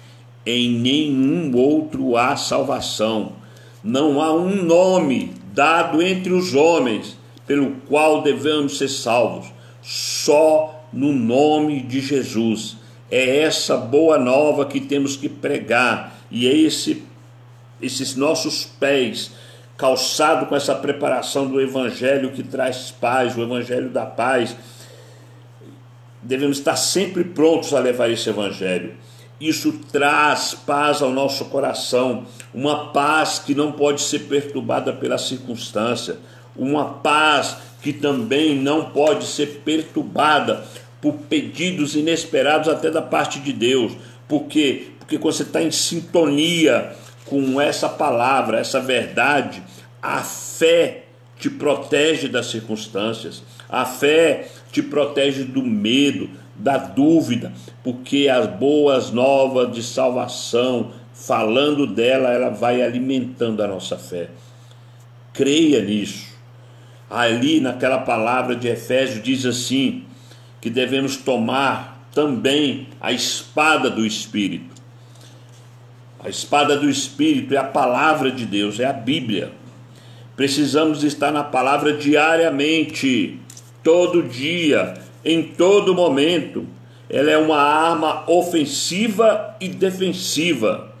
Em 0.44 0.68
nenhum 0.68 1.56
outro 1.56 2.16
há 2.16 2.36
salvação, 2.36 3.34
não 3.82 4.20
há 4.20 4.32
um 4.32 4.62
nome 4.62 5.34
dado 5.52 6.02
entre 6.02 6.32
os 6.32 6.54
homens 6.54 7.16
pelo 7.46 7.72
qual 7.88 8.22
devemos 8.22 8.78
ser 8.78 8.88
salvos, 8.88 9.48
só 9.82 10.84
no 10.92 11.12
nome 11.12 11.82
de 11.82 12.00
Jesus 12.00 12.76
é 13.10 13.38
essa 13.38 13.76
boa 13.76 14.18
nova 14.18 14.66
que 14.66 14.80
temos 14.80 15.16
que 15.16 15.28
pregar 15.28 16.14
e 16.30 16.46
é 16.46 16.54
esse, 16.54 17.02
esses 17.82 18.14
nossos 18.14 18.64
pés 18.64 19.32
calçado 19.76 20.46
com 20.46 20.54
essa 20.54 20.74
preparação 20.74 21.48
do 21.48 21.60
evangelho 21.60 22.32
que 22.32 22.42
traz 22.42 22.90
paz, 22.90 23.36
o 23.36 23.42
evangelho 23.42 23.88
da 23.88 24.06
paz. 24.06 24.54
Devemos 26.22 26.58
estar 26.58 26.76
sempre 26.76 27.24
prontos 27.24 27.72
a 27.72 27.80
levar 27.80 28.10
esse 28.10 28.28
evangelho. 28.28 28.94
Isso 29.40 29.72
traz 29.90 30.54
paz 30.54 31.00
ao 31.00 31.10
nosso 31.10 31.46
coração, 31.46 32.26
uma 32.52 32.92
paz 32.92 33.38
que 33.38 33.54
não 33.54 33.72
pode 33.72 34.02
ser 34.02 34.20
perturbada 34.20 34.92
pela 34.92 35.16
circunstância, 35.16 36.18
uma 36.54 36.84
paz 36.84 37.56
que 37.80 37.90
também 37.90 38.54
não 38.54 38.90
pode 38.90 39.24
ser 39.24 39.62
perturbada 39.64 40.62
por 41.00 41.14
pedidos 41.14 41.96
inesperados 41.96 42.68
até 42.68 42.90
da 42.90 43.00
parte 43.00 43.40
de 43.40 43.52
Deus. 43.52 43.92
Por 44.28 44.44
quê? 44.44 44.88
Porque 44.98 45.18
quando 45.18 45.34
você 45.34 45.42
está 45.42 45.62
em 45.62 45.70
sintonia 45.70 46.94
com 47.24 47.58
essa 47.58 47.88
palavra, 47.88 48.58
essa 48.58 48.78
verdade, 48.78 49.62
a 50.02 50.18
fé 50.22 51.04
te 51.38 51.48
protege 51.48 52.28
das 52.28 52.46
circunstâncias, 52.50 53.42
a 53.68 53.86
fé 53.86 54.48
te 54.70 54.82
protege 54.82 55.44
do 55.44 55.62
medo, 55.62 56.28
da 56.60 56.76
dúvida, 56.76 57.52
porque 57.82 58.28
as 58.28 58.46
boas 58.46 59.10
novas 59.10 59.72
de 59.72 59.82
salvação, 59.82 60.92
falando 61.14 61.86
dela, 61.86 62.30
ela 62.30 62.50
vai 62.50 62.82
alimentando 62.82 63.62
a 63.62 63.66
nossa 63.66 63.96
fé. 63.96 64.28
Creia 65.32 65.82
nisso. 65.82 66.28
Ali 67.08 67.60
naquela 67.60 67.98
palavra 67.98 68.54
de 68.54 68.68
Efésios 68.68 69.22
diz 69.22 69.44
assim: 69.46 70.04
que 70.60 70.68
devemos 70.68 71.16
tomar 71.16 72.06
também 72.12 72.88
a 73.00 73.12
espada 73.12 73.88
do 73.88 74.04
Espírito. 74.04 74.80
A 76.22 76.28
espada 76.28 76.76
do 76.76 76.88
Espírito 76.88 77.54
é 77.54 77.56
a 77.56 77.64
palavra 77.64 78.30
de 78.30 78.44
Deus, 78.44 78.78
é 78.78 78.84
a 78.84 78.92
Bíblia. 78.92 79.52
Precisamos 80.36 81.02
estar 81.02 81.32
na 81.32 81.42
palavra 81.42 81.94
diariamente, 81.94 83.38
todo 83.82 84.22
dia, 84.22 84.94
em 85.24 85.42
todo 85.42 85.94
momento. 85.94 86.66
ela 87.08 87.30
é 87.30 87.36
uma 87.36 87.58
arma 87.58 88.24
ofensiva 88.30 89.56
e 89.60 89.68
defensiva. 89.68 90.94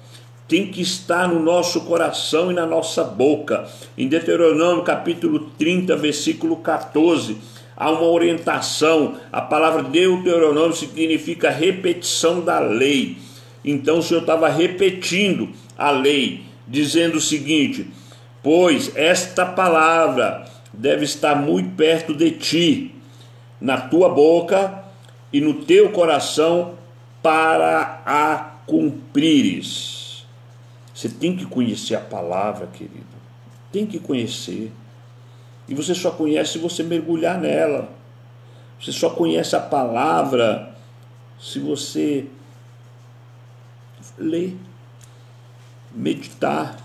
Tem 0.48 0.66
que 0.66 0.82
estar 0.82 1.28
no 1.28 1.40
nosso 1.40 1.82
coração 1.82 2.50
e 2.50 2.54
na 2.54 2.66
nossa 2.66 3.04
boca. 3.04 3.68
Em 3.96 4.08
Deuteronômio 4.08 4.82
capítulo 4.82 5.50
30, 5.56 5.94
versículo 5.94 6.56
14, 6.56 7.36
há 7.76 7.92
uma 7.92 8.08
orientação. 8.08 9.14
A 9.30 9.40
palavra 9.40 9.84
Deuteronômio 9.84 10.74
significa 10.74 11.48
repetição 11.48 12.40
da 12.40 12.58
lei. 12.58 13.16
Então 13.64 13.98
o 13.98 14.02
Senhor 14.02 14.22
estava 14.22 14.48
repetindo 14.48 15.50
a 15.78 15.92
lei, 15.92 16.42
dizendo 16.66 17.18
o 17.18 17.20
seguinte: 17.20 17.86
Pois 18.42 18.90
esta 18.96 19.46
palavra 19.46 20.44
deve 20.72 21.04
estar 21.04 21.36
muito 21.36 21.76
perto 21.76 22.14
de 22.14 22.32
ti, 22.32 22.94
na 23.60 23.80
tua 23.80 24.08
boca 24.08 24.84
e 25.32 25.40
no 25.40 25.64
teu 25.64 25.90
coração, 25.92 26.74
para 27.22 28.02
a 28.06 28.36
cumprires. 28.66 30.26
Você 30.94 31.08
tem 31.08 31.36
que 31.36 31.44
conhecer 31.44 31.94
a 31.94 32.00
palavra, 32.00 32.66
querido. 32.66 33.06
Tem 33.72 33.86
que 33.86 33.98
conhecer. 33.98 34.72
E 35.68 35.74
você 35.74 35.94
só 35.94 36.10
conhece 36.10 36.52
se 36.52 36.58
você 36.58 36.82
mergulhar 36.82 37.38
nela. 37.38 37.90
Você 38.80 38.92
só 38.92 39.10
conhece 39.10 39.54
a 39.54 39.60
palavra 39.60 40.74
se 41.38 41.58
você 41.58 42.26
ler, 44.18 44.56
meditar, 45.94 46.76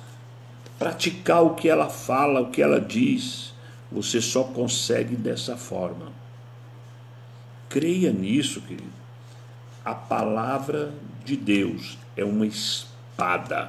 praticar 0.78 1.44
o 1.44 1.56
que 1.56 1.68
ela 1.68 1.90
fala, 1.90 2.42
o 2.42 2.52
que 2.52 2.62
ela 2.62 2.80
diz. 2.80 3.54
Você 3.92 4.22
só 4.22 4.44
consegue 4.44 5.16
dessa 5.16 5.56
forma. 5.56 6.15
Creia 7.70 8.12
nisso, 8.12 8.62
querido. 8.62 8.94
A 9.84 9.94
palavra 9.94 10.94
de 11.24 11.36
Deus 11.36 11.98
é 12.16 12.24
uma 12.24 12.46
espada. 12.46 13.68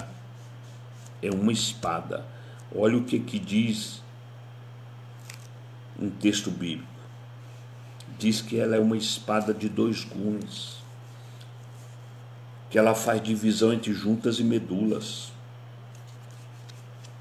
É 1.23 1.31
uma 1.31 1.53
espada. 1.53 2.25
Olha 2.75 2.97
o 2.97 3.05
que, 3.05 3.19
que 3.19 3.39
diz 3.39 4.03
um 5.99 6.11
texto 6.11 6.51
bíblico. 6.51 6.89
Diz 8.19 8.41
que 8.41 8.59
ela 8.59 8.77
é 8.77 8.81
uma 8.81 8.97
espada 8.97 9.53
de 9.53 9.69
dois 9.69 10.05
gumes, 10.05 10.77
que 12.71 12.79
ela 12.79 12.95
faz 12.95 13.23
divisão 13.23 13.73
entre 13.73 13.93
juntas 13.93 14.39
e 14.39 14.45
medulas, 14.45 15.33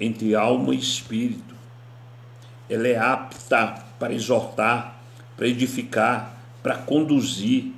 entre 0.00 0.34
alma 0.34 0.74
e 0.74 0.78
espírito. 0.78 1.54
Ela 2.68 2.88
é 2.88 2.98
apta 2.98 3.84
para 3.98 4.12
exortar, 4.12 4.98
para 5.36 5.46
edificar, 5.46 6.35
para 6.66 6.78
conduzir. 6.78 7.72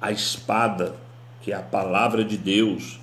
A 0.00 0.10
espada, 0.10 0.96
que 1.42 1.52
é 1.52 1.54
a 1.54 1.60
palavra 1.60 2.24
de 2.24 2.38
Deus, 2.38 2.98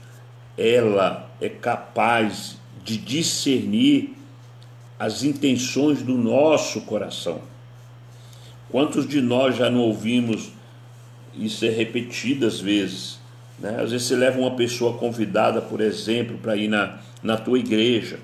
ela 0.57 1.29
é 1.39 1.47
capaz 1.47 2.57
de 2.83 2.97
discernir 2.97 4.15
as 4.97 5.21
intenções 5.21 6.01
do 6.01 6.17
nosso 6.17 6.81
coração. 6.81 7.39
Quantos 8.71 9.07
de 9.07 9.21
nós 9.21 9.55
já 9.55 9.69
não 9.69 9.81
ouvimos 9.81 10.49
isso 11.35 11.65
é 11.65 11.69
repetidas 11.69 12.59
vezes? 12.59 13.19
Né? 13.59 13.79
Às 13.79 13.91
vezes 13.91 14.07
você 14.07 14.15
leva 14.15 14.39
uma 14.39 14.55
pessoa 14.55 14.97
convidada, 14.97 15.61
por 15.61 15.81
exemplo, 15.81 16.39
para 16.39 16.55
ir 16.55 16.67
na, 16.67 16.97
na 17.21 17.37
tua 17.37 17.59
igreja. 17.59 18.19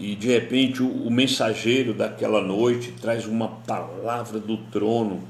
E 0.00 0.16
de 0.16 0.26
repente 0.26 0.82
o, 0.82 0.90
o 0.90 1.10
mensageiro 1.10 1.94
daquela 1.94 2.40
noite 2.40 2.90
traz 3.00 3.24
uma 3.24 3.46
palavra 3.48 4.40
do 4.40 4.56
trono. 4.56 5.22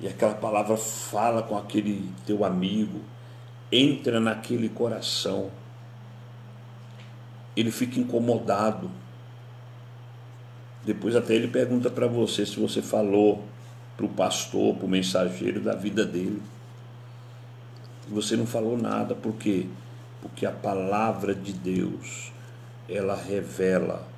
E 0.00 0.06
aquela 0.06 0.34
palavra 0.34 0.76
fala 0.76 1.42
com 1.42 1.56
aquele 1.56 2.10
teu 2.26 2.44
amigo, 2.44 3.00
entra 3.72 4.20
naquele 4.20 4.68
coração 4.68 5.50
ele 7.60 7.72
fica 7.72 7.98
incomodado. 7.98 8.88
Depois 10.84 11.16
até 11.16 11.34
ele 11.34 11.48
pergunta 11.48 11.90
para 11.90 12.06
você 12.06 12.46
se 12.46 12.58
você 12.58 12.80
falou 12.80 13.42
para 13.96 14.06
o 14.06 14.08
pastor, 14.08 14.76
para 14.76 14.86
o 14.86 14.88
mensageiro 14.88 15.60
da 15.60 15.74
vida 15.74 16.04
dele. 16.04 16.40
E 18.08 18.12
você 18.12 18.36
não 18.36 18.46
falou 18.46 18.78
nada, 18.78 19.12
por 19.12 19.34
quê? 19.34 19.66
Porque 20.22 20.46
a 20.46 20.52
palavra 20.52 21.34
de 21.34 21.52
Deus, 21.52 22.32
ela 22.88 23.14
revela, 23.14 24.08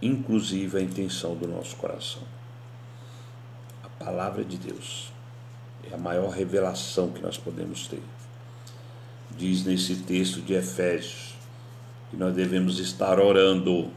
inclusive, 0.00 0.78
a 0.78 0.80
intenção 0.80 1.34
do 1.34 1.48
nosso 1.48 1.74
coração. 1.76 2.22
A 3.82 3.88
palavra 4.04 4.44
de 4.44 4.56
Deus 4.56 5.12
é 5.90 5.94
a 5.94 5.98
maior 5.98 6.30
revelação 6.30 7.10
que 7.10 7.20
nós 7.20 7.36
podemos 7.36 7.88
ter. 7.88 8.02
Diz 9.36 9.64
nesse 9.64 9.96
texto 9.96 10.40
de 10.40 10.54
Efésios, 10.54 11.34
que 12.10 12.16
nós 12.16 12.34
devemos 12.34 12.78
estar 12.78 13.18
orando, 13.18 13.90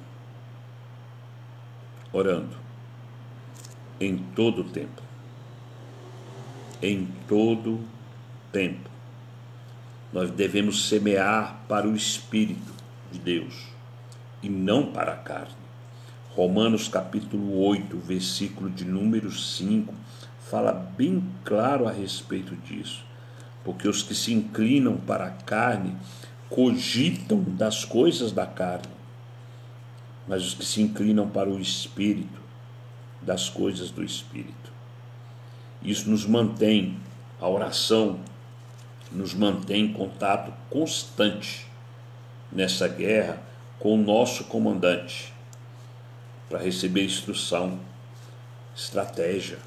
orando, 2.11 2.55
em 3.99 4.17
todo 4.35 4.61
o 4.61 4.63
tempo. 4.65 5.01
Em 6.81 7.07
todo 7.27 7.79
tempo. 8.51 8.89
Nós 10.11 10.31
devemos 10.31 10.89
semear 10.89 11.61
para 11.69 11.87
o 11.87 11.95
Espírito 11.95 12.80
de 13.11 13.19
Deus 13.19 13.67
e 14.41 14.49
não 14.49 14.91
para 14.91 15.13
a 15.13 15.17
carne. 15.17 15.61
Romanos 16.33 16.87
capítulo 16.87 17.59
8, 17.65 17.97
versículo 17.97 18.69
de 18.69 18.85
número 18.85 19.31
5, 19.31 19.93
fala 20.49 20.71
bem 20.71 21.23
claro 21.43 21.87
a 21.87 21.91
respeito 21.91 22.55
disso. 22.55 23.03
Porque 23.63 23.87
os 23.87 24.01
que 24.01 24.15
se 24.15 24.33
inclinam 24.33 24.97
para 24.97 25.25
a 25.25 25.31
carne 25.31 25.95
cogitam 26.49 27.43
das 27.43 27.85
coisas 27.85 28.31
da 28.31 28.45
carne, 28.45 28.87
mas 30.27 30.43
os 30.45 30.53
que 30.53 30.65
se 30.65 30.81
inclinam 30.81 31.29
para 31.29 31.49
o 31.49 31.59
espírito, 31.59 32.41
das 33.21 33.49
coisas 33.49 33.91
do 33.91 34.03
espírito. 34.03 34.71
Isso 35.83 36.09
nos 36.09 36.25
mantém, 36.25 36.97
a 37.39 37.47
oração 37.47 38.19
nos 39.11 39.33
mantém 39.33 39.85
em 39.85 39.93
contato 39.93 40.53
constante 40.69 41.70
nessa 42.51 42.87
guerra 42.87 43.41
com 43.79 43.95
o 43.95 43.97
nosso 43.97 44.45
comandante, 44.45 45.33
para 46.49 46.59
receber 46.59 47.05
instrução, 47.05 47.79
estratégia, 48.75 49.57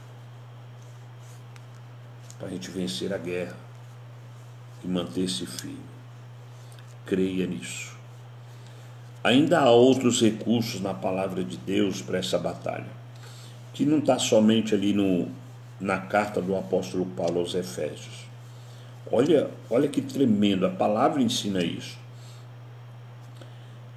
para 2.38 2.48
a 2.48 2.50
gente 2.50 2.70
vencer 2.70 3.12
a 3.12 3.18
guerra 3.18 3.56
e 4.84 4.88
manter-se 4.88 5.46
firme 5.46 5.94
creia 7.06 7.46
nisso. 7.46 7.94
Ainda 9.22 9.60
há 9.60 9.70
outros 9.70 10.20
recursos 10.20 10.80
na 10.80 10.92
palavra 10.92 11.42
de 11.42 11.56
Deus 11.56 12.02
para 12.02 12.18
essa 12.18 12.38
batalha, 12.38 12.86
que 13.72 13.84
não 13.84 13.98
está 13.98 14.18
somente 14.18 14.74
ali 14.74 14.92
no, 14.92 15.28
na 15.80 15.98
carta 15.98 16.40
do 16.40 16.56
apóstolo 16.56 17.06
Paulo 17.06 17.40
aos 17.40 17.54
Efésios. 17.54 18.24
Olha, 19.10 19.50
olha 19.70 19.88
que 19.88 20.02
tremendo, 20.02 20.66
a 20.66 20.70
palavra 20.70 21.22
ensina 21.22 21.62
isso. 21.62 21.96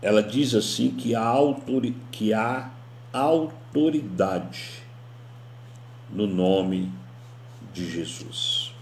Ela 0.02 0.22
diz 0.22 0.54
assim 0.54 0.92
que 0.92 1.16
há, 1.16 1.24
autori, 1.24 1.96
que 2.12 2.34
há 2.34 2.70
autoridade 3.12 4.84
no 6.10 6.28
nome 6.28 6.92
de 7.74 7.90
Jesus. 7.90 8.74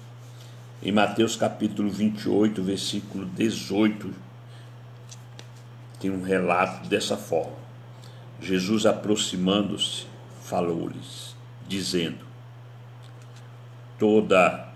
Em 0.83 0.91
Mateus 0.91 1.35
capítulo 1.35 1.89
28, 1.89 2.61
versículo 2.61 3.25
18, 3.25 4.13
tem 5.99 6.11
um 6.11 6.21
relato 6.21 6.87
dessa 6.89 7.15
forma. 7.15 7.65
Jesus 8.41 8.85
aproximando-se, 8.85 10.05
falou-lhes, 10.41 11.33
dizendo: 11.65 12.25
Toda 13.97 14.67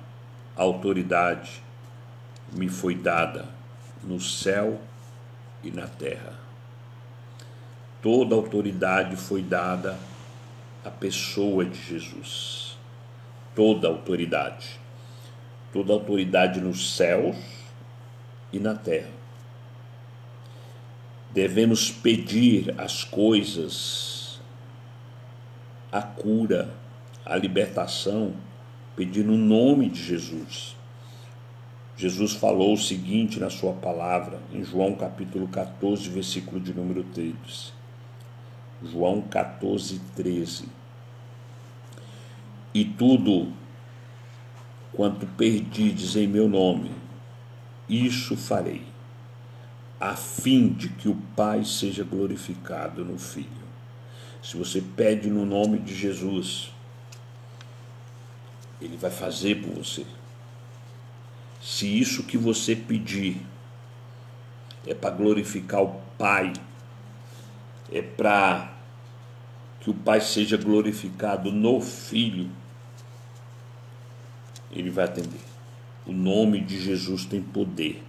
autoridade 0.56 1.62
me 2.54 2.70
foi 2.70 2.96
dada 2.96 3.46
no 4.02 4.22
céu 4.22 4.80
e 5.64 5.72
na 5.72 5.88
terra. 5.88 6.34
Toda 8.02 8.36
autoridade 8.36 9.16
foi 9.16 9.42
dada 9.42 9.98
à 10.84 10.90
pessoa 10.90 11.66
de 11.66 11.82
Jesus. 11.82 12.78
Toda 13.56 13.88
autoridade 13.88 14.80
toda 15.72 15.94
autoridade 15.94 16.60
nos 16.60 16.96
céus 16.96 17.38
e 18.52 18.60
na 18.60 18.76
terra. 18.76 19.12
Devemos 21.32 21.92
pedir 21.92 22.74
as 22.78 23.04
coisas, 23.04 24.42
a 25.92 26.02
cura, 26.02 26.74
a 27.24 27.36
libertação, 27.36 28.34
pedir 28.96 29.24
no 29.24 29.38
nome 29.38 29.90
de 29.90 30.04
Jesus. 30.04 30.76
Jesus 32.00 32.32
falou 32.32 32.76
o 32.76 32.78
seguinte 32.78 33.42
na 33.42 33.50
sua 33.50 33.74
palavra, 33.74 34.40
em 34.54 34.64
João 34.64 34.96
capítulo 34.96 35.50
14, 35.50 36.08
versículo 36.08 36.58
de 36.58 36.74
número 36.74 37.04
13. 37.04 37.34
João 38.82 39.22
14, 39.22 40.00
13. 40.16 40.70
E 42.74 42.86
tudo 42.86 43.52
quanto 44.94 45.26
perdides 45.26 46.16
em 46.16 46.26
meu 46.26 46.48
nome, 46.48 46.90
isso 47.90 48.38
farei, 48.38 48.84
a 50.00 50.16
fim 50.16 50.70
de 50.70 50.88
que 50.88 51.10
o 51.10 51.18
Pai 51.36 51.66
seja 51.66 52.06
glorificado 52.06 53.04
no 53.04 53.20
Filho. 53.20 53.68
Se 54.42 54.56
você 54.56 54.82
pede 54.96 55.30
no 55.30 55.46
nome 55.46 55.80
de 55.80 55.94
Jesus, 55.94 56.72
Ele 58.80 58.96
vai 58.96 59.12
fazer 59.12 59.62
por 59.62 59.84
você. 59.84 60.06
Se 61.70 61.86
isso 61.86 62.24
que 62.24 62.36
você 62.36 62.76
pedir 62.76 63.46
é 64.88 64.94
para 64.96 65.12
glorificar 65.12 65.84
o 65.84 66.02
Pai, 66.18 66.52
é 67.92 68.02
para 68.02 68.74
que 69.80 69.92
o 69.92 69.94
Pai 69.94 70.20
seja 70.20 70.58
glorificado 70.58 71.52
no 71.52 71.80
Filho, 71.80 72.50
Ele 74.72 74.90
vai 74.90 75.06
atender. 75.06 75.40
O 76.08 76.12
nome 76.12 76.60
de 76.60 76.82
Jesus 76.82 77.24
tem 77.24 77.40
poder. 77.40 78.04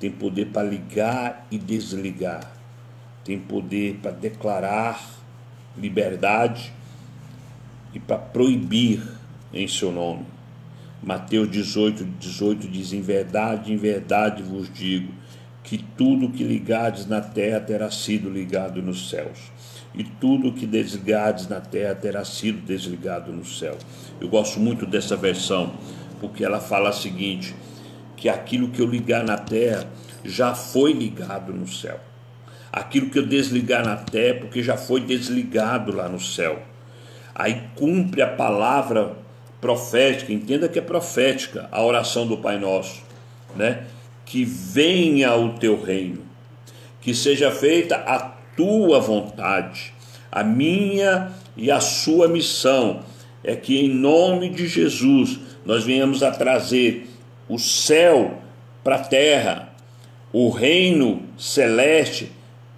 Tem 0.00 0.10
poder 0.10 0.46
para 0.46 0.66
ligar 0.66 1.46
e 1.50 1.58
desligar. 1.58 2.50
Tem 3.22 3.38
poder 3.38 3.98
para 4.00 4.10
declarar 4.10 5.06
liberdade 5.76 6.72
e 7.92 8.00
para 8.00 8.16
proibir 8.16 9.06
em 9.52 9.68
seu 9.68 9.92
nome. 9.92 10.33
Mateus 11.04 11.50
18, 11.50 12.02
18 12.18 12.66
diz: 12.66 12.94
Em 12.94 13.02
verdade, 13.02 13.70
em 13.70 13.76
verdade 13.76 14.42
vos 14.42 14.72
digo, 14.72 15.12
que 15.62 15.76
tudo 15.76 16.30
que 16.30 16.42
ligardes 16.42 17.04
na 17.06 17.20
terra 17.20 17.60
terá 17.60 17.90
sido 17.90 18.30
ligado 18.30 18.80
nos 18.80 19.10
céus, 19.10 19.38
e 19.94 20.02
tudo 20.02 20.52
que 20.52 20.66
desligardes 20.66 21.46
na 21.46 21.60
terra 21.60 21.94
terá 21.94 22.24
sido 22.24 22.64
desligado 22.64 23.30
no 23.30 23.44
céu. 23.44 23.76
Eu 24.18 24.30
gosto 24.30 24.58
muito 24.58 24.86
dessa 24.86 25.14
versão, 25.14 25.74
porque 26.20 26.42
ela 26.42 26.58
fala 26.58 26.88
o 26.88 26.94
seguinte: 26.94 27.54
que 28.16 28.30
aquilo 28.30 28.68
que 28.68 28.80
eu 28.80 28.86
ligar 28.86 29.22
na 29.22 29.36
terra 29.36 29.86
já 30.24 30.54
foi 30.54 30.94
ligado 30.94 31.52
no 31.52 31.68
céu. 31.68 32.00
Aquilo 32.72 33.10
que 33.10 33.18
eu 33.18 33.26
desligar 33.26 33.84
na 33.84 33.96
terra, 33.96 34.40
porque 34.40 34.62
já 34.62 34.78
foi 34.78 35.02
desligado 35.02 35.94
lá 35.94 36.08
no 36.08 36.18
céu. 36.18 36.62
Aí 37.34 37.62
cumpre 37.76 38.22
a 38.22 38.26
palavra 38.26 39.23
profética, 39.64 40.30
entenda 40.30 40.68
que 40.68 40.78
é 40.78 40.82
profética 40.82 41.70
a 41.72 41.82
oração 41.82 42.26
do 42.26 42.36
Pai 42.36 42.58
Nosso, 42.58 43.00
né? 43.56 43.84
Que 44.26 44.44
venha 44.44 45.34
o 45.34 45.54
teu 45.54 45.82
reino, 45.82 46.20
que 47.00 47.14
seja 47.14 47.50
feita 47.50 47.96
a 47.96 48.18
tua 48.54 49.00
vontade. 49.00 49.94
A 50.30 50.44
minha 50.44 51.32
e 51.56 51.70
a 51.70 51.80
sua 51.80 52.28
missão 52.28 53.00
é 53.42 53.56
que 53.56 53.78
em 53.78 53.88
nome 53.88 54.50
de 54.50 54.66
Jesus 54.66 55.38
nós 55.64 55.82
venhamos 55.82 56.22
a 56.22 56.30
trazer 56.30 57.08
o 57.48 57.58
céu 57.58 58.42
para 58.82 58.96
a 58.96 59.02
terra, 59.02 59.72
o 60.30 60.50
reino 60.50 61.22
celeste 61.38 62.30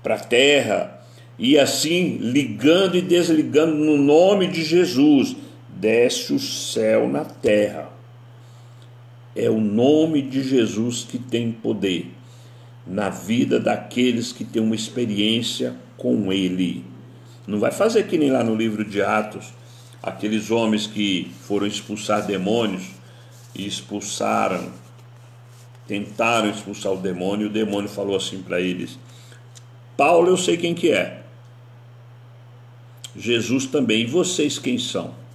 para 0.05 0.15
a 0.15 0.21
terra, 0.21 1.01
e 1.37 1.59
assim 1.59 2.19
ligando 2.21 2.97
e 2.97 3.03
desligando 3.03 3.75
no 3.75 3.97
nome 3.97 4.47
de 4.47 4.63
Jesus, 4.63 5.35
desce 5.77 6.33
o 6.33 6.39
céu 6.39 7.09
na 7.09 7.25
terra. 7.25 7.91
É 9.35 9.51
o 9.51 9.61
nome 9.61 10.23
de 10.23 10.43
Jesus 10.43 11.05
que 11.05 11.19
tem 11.19 11.53
poder 11.53 12.11
na 12.87 13.11
vida 13.11 13.61
daqueles 13.61 14.33
que 14.33 14.45
têm 14.45 14.63
uma 14.63 14.75
experiência 14.75 15.77
com 15.99 16.33
Ele. 16.33 16.85
Não 17.47 17.61
vai 17.61 17.71
fazer 17.71 18.07
que 18.07 18.17
nem 18.17 18.31
lá 18.31 18.43
no 18.43 18.55
livro 18.55 18.85
de 18.85 19.03
Atos, 19.03 19.53
aqueles 20.03 20.51
homens 20.51 20.87
que 20.87 21.31
foram 21.43 21.67
expulsar 21.67 22.27
demônios 22.27 22.85
e 23.55 23.67
expulsaram, 23.67 24.73
tentaram 25.87 26.49
expulsar 26.49 26.93
o 26.93 26.97
demônio, 26.97 27.47
e 27.47 27.51
o 27.51 27.53
demônio 27.53 27.89
falou 27.89 28.17
assim 28.17 28.41
para 28.41 28.61
eles: 28.61 28.99
Paulo, 29.97 30.29
eu 30.29 30.37
sei 30.37 30.57
quem 30.57 30.75
que 30.75 30.91
é. 30.91 31.23
Jesus 33.15 33.67
também, 33.67 34.03
e 34.03 34.07
vocês 34.07 34.59
quem 34.59 34.79
são? 34.79 35.26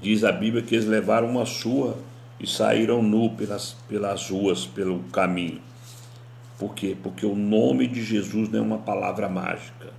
Diz 0.00 0.24
a 0.24 0.32
Bíblia 0.32 0.62
que 0.62 0.74
eles 0.74 0.86
levaram 0.86 1.28
uma 1.28 1.46
sua 1.46 1.96
e 2.38 2.46
saíram 2.46 3.02
nu 3.02 3.30
pelas, 3.30 3.76
pelas 3.88 4.28
ruas, 4.28 4.66
pelo 4.66 5.00
caminho. 5.04 5.60
Por 6.58 6.74
quê? 6.74 6.96
Porque 7.02 7.26
o 7.26 7.34
nome 7.34 7.86
de 7.86 8.02
Jesus 8.02 8.48
não 8.48 8.58
é 8.58 8.62
uma 8.62 8.78
palavra 8.78 9.28
mágica. 9.28 9.92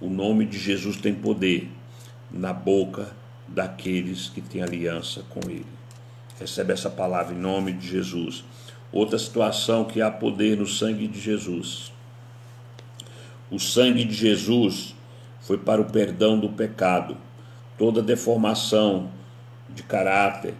O 0.00 0.08
nome 0.08 0.44
de 0.44 0.58
Jesus 0.58 0.96
tem 0.96 1.14
poder 1.14 1.70
na 2.30 2.52
boca 2.52 3.12
daqueles 3.46 4.28
que 4.28 4.40
têm 4.40 4.62
aliança 4.62 5.22
com 5.30 5.40
Ele. 5.48 5.66
Recebe 6.38 6.72
essa 6.72 6.90
palavra 6.90 7.34
em 7.34 7.38
nome 7.38 7.72
de 7.72 7.88
Jesus. 7.88 8.44
Outra 8.92 9.18
situação 9.18 9.84
que 9.84 10.00
há 10.00 10.10
poder 10.10 10.56
no 10.56 10.66
sangue 10.66 11.06
de 11.06 11.20
Jesus. 11.20 11.92
O 13.50 13.58
sangue 13.58 14.04
de 14.04 14.14
Jesus 14.14 14.94
foi 15.40 15.58
para 15.58 15.80
o 15.80 15.84
perdão 15.84 16.38
do 16.38 16.48
pecado. 16.48 17.16
Toda 17.76 18.02
deformação 18.02 19.10
de 19.68 19.82
caráter, 19.82 20.54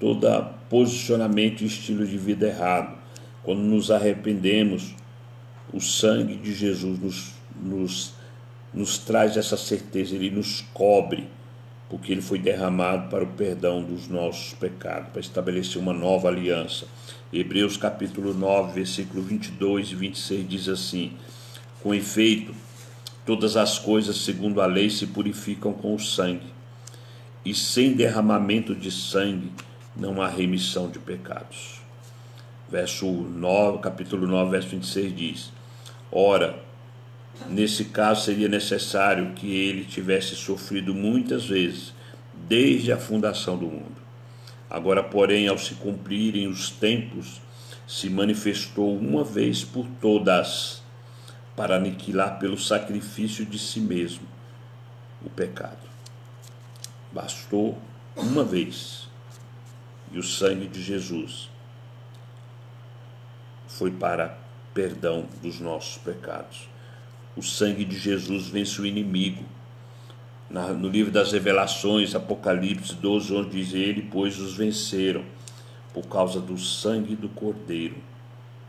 todo 0.00 0.26
posicionamento 0.68 1.62
e 1.62 1.66
estilo 1.66 2.06
de 2.06 2.18
vida 2.18 2.46
errado. 2.46 2.96
Quando 3.42 3.60
nos 3.60 3.90
arrependemos, 3.90 4.94
o 5.72 5.80
sangue 5.80 6.36
de 6.36 6.52
Jesus 6.52 6.98
nos, 6.98 7.32
nos 7.54 8.16
nos 8.76 8.98
traz 8.98 9.38
essa 9.38 9.56
certeza, 9.56 10.14
ele 10.14 10.30
nos 10.30 10.62
cobre, 10.74 11.26
porque 11.88 12.12
ele 12.12 12.20
foi 12.20 12.38
derramado 12.38 13.08
para 13.08 13.24
o 13.24 13.28
perdão 13.28 13.82
dos 13.82 14.06
nossos 14.06 14.52
pecados, 14.52 15.08
para 15.10 15.20
estabelecer 15.20 15.80
uma 15.80 15.94
nova 15.94 16.28
aliança. 16.28 16.86
Hebreus 17.32 17.78
capítulo 17.78 18.34
9, 18.34 18.74
versículo 18.74 19.22
22 19.22 19.92
e 19.92 19.94
26 19.94 20.48
diz 20.48 20.68
assim: 20.68 21.12
Com 21.82 21.94
efeito, 21.94 22.54
todas 23.24 23.56
as 23.56 23.78
coisas 23.78 24.18
segundo 24.18 24.60
a 24.60 24.66
lei 24.66 24.90
se 24.90 25.06
purificam 25.06 25.72
com 25.72 25.94
o 25.94 25.98
sangue, 25.98 26.52
e 27.46 27.54
sem 27.54 27.92
derramamento 27.92 28.74
de 28.74 28.90
sangue 28.90 29.50
não 29.96 30.20
há 30.20 30.28
remissão 30.28 30.90
de 30.90 30.98
pecados. 30.98 31.80
Verso 32.68 33.06
9, 33.06 33.78
capítulo 33.78 34.26
9, 34.26 34.50
verso 34.50 34.68
26 34.70 35.16
diz: 35.16 35.52
Ora, 36.12 36.66
Nesse 37.48 37.84
caso, 37.84 38.24
seria 38.24 38.48
necessário 38.48 39.32
que 39.34 39.54
ele 39.54 39.84
tivesse 39.84 40.34
sofrido 40.34 40.94
muitas 40.94 41.46
vezes, 41.46 41.92
desde 42.48 42.90
a 42.90 42.96
fundação 42.96 43.56
do 43.56 43.66
mundo. 43.66 43.96
Agora, 44.68 45.02
porém, 45.02 45.46
ao 45.46 45.58
se 45.58 45.74
cumprirem 45.74 46.48
os 46.48 46.70
tempos, 46.70 47.40
se 47.86 48.08
manifestou 48.08 48.96
uma 48.96 49.22
vez 49.22 49.62
por 49.62 49.86
todas, 50.00 50.82
para 51.54 51.76
aniquilar 51.76 52.38
pelo 52.38 52.58
sacrifício 52.58 53.44
de 53.44 53.58
si 53.58 53.80
mesmo 53.80 54.26
o 55.24 55.30
pecado. 55.30 55.85
Bastou 57.16 57.78
uma 58.14 58.44
vez, 58.44 59.08
e 60.12 60.18
o 60.18 60.22
sangue 60.22 60.66
de 60.66 60.82
Jesus 60.82 61.48
foi 63.66 63.90
para 63.90 64.36
perdão 64.74 65.26
dos 65.40 65.58
nossos 65.58 65.96
pecados. 65.96 66.68
O 67.34 67.42
sangue 67.42 67.86
de 67.86 67.98
Jesus 67.98 68.48
vence 68.48 68.78
o 68.82 68.84
inimigo. 68.84 69.42
no 70.50 70.88
livro 70.90 71.10
das 71.10 71.32
Revelações, 71.32 72.14
Apocalipse 72.14 72.94
12, 72.94 73.34
onde 73.34 73.62
diz 73.62 73.72
ele, 73.72 74.10
pois 74.12 74.38
os 74.38 74.54
venceram 74.54 75.24
por 75.94 76.06
causa 76.08 76.38
do 76.38 76.58
sangue 76.58 77.16
do 77.16 77.30
Cordeiro 77.30 77.96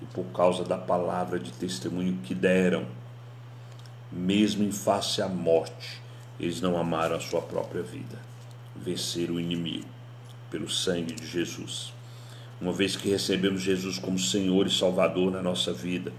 e 0.01 0.05
por 0.05 0.23
causa 0.27 0.63
da 0.63 0.77
palavra 0.77 1.37
de 1.37 1.51
testemunho 1.51 2.17
que 2.23 2.33
deram, 2.33 2.87
mesmo 4.09 4.63
em 4.63 4.71
face 4.71 5.21
à 5.21 5.27
morte, 5.27 6.01
eles 6.39 6.61
não 6.61 6.77
amaram 6.77 7.17
a 7.17 7.19
sua 7.19 7.41
própria 7.41 7.83
vida. 7.83 8.36
Venceram 8.83 9.35
o 9.35 9.39
inimigo 9.39 9.87
pelo 10.49 10.69
sangue 10.69 11.13
de 11.13 11.27
Jesus. 11.27 11.93
Uma 12.59 12.71
vez 12.71 12.95
que 12.95 13.09
recebemos 13.09 13.61
Jesus 13.61 13.99
como 13.99 14.17
Senhor 14.17 14.65
e 14.65 14.71
Salvador 14.71 15.31
na 15.31 15.41
nossa 15.41 15.73
vida, 15.73 16.11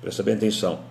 presta 0.00 0.22
bem 0.22 0.34
atenção 0.34 0.82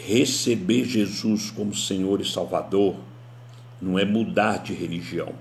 receber 0.00 0.84
Jesus 0.84 1.50
como 1.50 1.74
Senhor 1.74 2.20
e 2.20 2.24
Salvador 2.24 2.96
não 3.80 3.98
é 3.98 4.04
mudar 4.04 4.58
de 4.58 4.72
religião. 4.72 5.34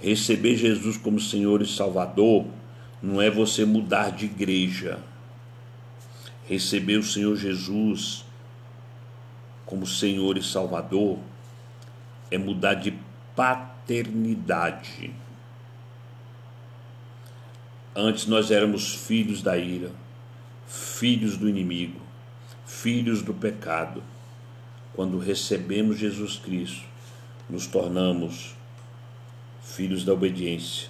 Receber 0.00 0.56
Jesus 0.56 0.96
como 0.96 1.20
Senhor 1.20 1.62
e 1.62 1.66
Salvador 1.66 2.46
não 3.02 3.20
é 3.20 3.30
você 3.30 3.64
mudar 3.64 4.10
de 4.10 4.26
igreja. 4.26 4.98
Receber 6.46 6.98
o 6.98 7.02
Senhor 7.02 7.36
Jesus 7.36 8.24
como 9.66 9.86
Senhor 9.86 10.38
e 10.38 10.42
Salvador 10.42 11.18
é 12.30 12.38
mudar 12.38 12.74
de 12.74 12.98
paternidade. 13.34 15.12
Antes 17.94 18.26
nós 18.26 18.50
éramos 18.50 18.94
filhos 18.94 19.42
da 19.42 19.58
ira, 19.58 19.90
filhos 20.66 21.36
do 21.36 21.48
inimigo 21.48 22.06
filhos 22.66 23.22
do 23.22 23.32
pecado. 23.32 24.02
quando 24.92 25.18
recebemos 25.18 25.98
Jesus 25.98 26.38
Cristo, 26.38 26.86
nos 27.50 27.66
tornamos 27.66 28.54
filhos 29.62 30.06
da 30.06 30.14
obediência, 30.14 30.88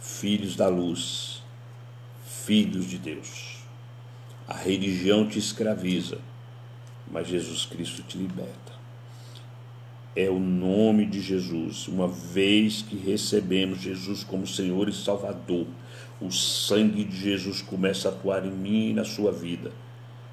filhos 0.00 0.56
da 0.56 0.66
luz, 0.66 1.42
filhos 2.24 2.88
de 2.88 2.96
Deus. 2.96 3.58
A 4.48 4.56
religião 4.56 5.28
te 5.28 5.38
escraviza, 5.38 6.20
mas 7.12 7.28
Jesus 7.28 7.66
Cristo 7.66 8.02
te 8.02 8.16
liberta. 8.16 8.72
É 10.16 10.28
o 10.30 10.40
nome 10.40 11.06
de 11.06 11.20
Jesus. 11.20 11.86
Uma 11.86 12.08
vez 12.08 12.82
que 12.82 12.96
recebemos 12.96 13.80
Jesus 13.80 14.24
como 14.24 14.46
Senhor 14.46 14.88
e 14.88 14.92
Salvador, 14.92 15.66
o 16.20 16.30
sangue 16.30 17.04
de 17.04 17.16
Jesus 17.16 17.60
começa 17.60 18.08
a 18.08 18.12
atuar 18.12 18.46
em 18.46 18.50
mim 18.50 18.90
e 18.90 18.94
na 18.94 19.04
sua 19.04 19.30
vida. 19.30 19.70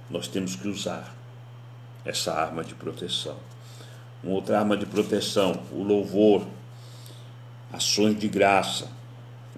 Nós 0.10 0.28
temos 0.28 0.56
que 0.56 0.68
usar 0.68 1.16
essa 2.06 2.34
arma 2.34 2.64
de 2.64 2.74
proteção. 2.74 3.38
Uma 4.24 4.34
outra 4.34 4.60
arma 4.60 4.76
de 4.76 4.86
proteção, 4.86 5.62
o 5.72 5.84
louvor, 5.84 6.46
ações 7.72 8.18
de 8.18 8.28
graça. 8.28 8.90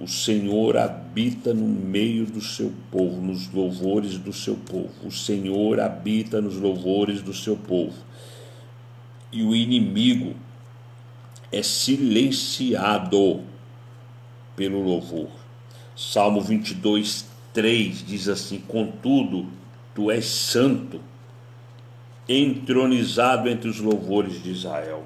O 0.02 0.08
Senhor 0.08 0.78
habita 0.78 1.54
no 1.54 1.68
meio 1.68 2.26
do 2.26 2.42
seu 2.42 2.74
povo, 2.90 3.22
nos 3.22 3.54
louvores 3.54 4.18
do 4.18 4.34
seu 4.34 4.56
povo. 4.56 4.90
O 5.06 5.12
Senhor 5.12 5.80
habita 5.80 6.42
nos 6.42 6.56
louvores 6.56 7.22
do 7.22 7.36
seu 7.36 7.56
povo. 7.56 7.94
E 9.32 9.44
o 9.44 9.56
inimigo 9.56 10.34
é 11.52 11.62
silenciado 11.62 13.42
pelo 14.56 14.82
louvor. 14.82 15.30
Salmo 15.96 16.42
22, 16.42 17.28
3 17.54 18.04
diz 18.04 18.28
assim: 18.28 18.60
Contudo, 18.60 19.46
tu 19.94 20.10
és 20.10 20.26
santo 20.26 21.00
entronizado 22.28 23.48
entre 23.48 23.70
os 23.70 23.80
louvores 23.80 24.42
de 24.42 24.50
Israel. 24.50 25.06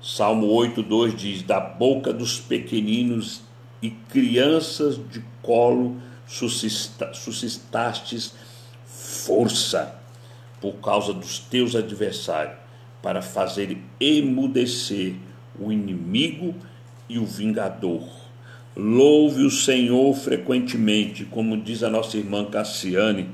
Salmo 0.00 0.46
8:2 0.46 1.16
diz: 1.16 1.42
Da 1.42 1.58
boca 1.58 2.12
dos 2.12 2.38
pequeninos 2.38 3.42
e 3.84 3.90
crianças 3.90 4.98
de 5.10 5.22
colo 5.42 6.00
suscitastes 6.26 8.32
força 8.86 10.00
por 10.58 10.76
causa 10.76 11.12
dos 11.12 11.38
teus 11.38 11.76
adversários, 11.76 12.56
para 13.02 13.20
fazer 13.20 13.76
emudecer 14.00 15.16
o 15.60 15.70
inimigo 15.70 16.54
e 17.06 17.18
o 17.18 17.26
vingador. 17.26 18.08
Louve 18.74 19.42
o 19.42 19.50
Senhor 19.50 20.14
frequentemente, 20.14 21.26
como 21.26 21.58
diz 21.58 21.82
a 21.82 21.90
nossa 21.90 22.16
irmã 22.16 22.46
Cassiane. 22.46 23.28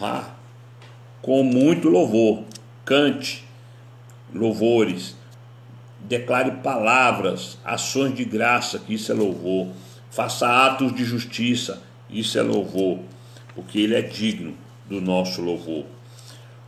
Ah, 0.00 0.30
com 1.20 1.42
muito 1.42 1.88
louvor. 1.88 2.44
Cante 2.84 3.44
louvores, 4.32 5.15
declare 6.08 6.62
palavras, 6.62 7.58
ações 7.64 8.14
de 8.14 8.24
graça, 8.24 8.78
que 8.78 8.94
isso 8.94 9.10
é 9.10 9.14
louvor. 9.14 9.68
Faça 10.10 10.66
atos 10.66 10.94
de 10.94 11.04
justiça, 11.04 11.82
isso 12.08 12.38
é 12.38 12.42
louvor, 12.42 13.00
porque 13.54 13.78
ele 13.78 13.94
é 13.94 14.02
digno 14.02 14.54
do 14.88 15.00
nosso 15.00 15.42
louvor. 15.42 15.84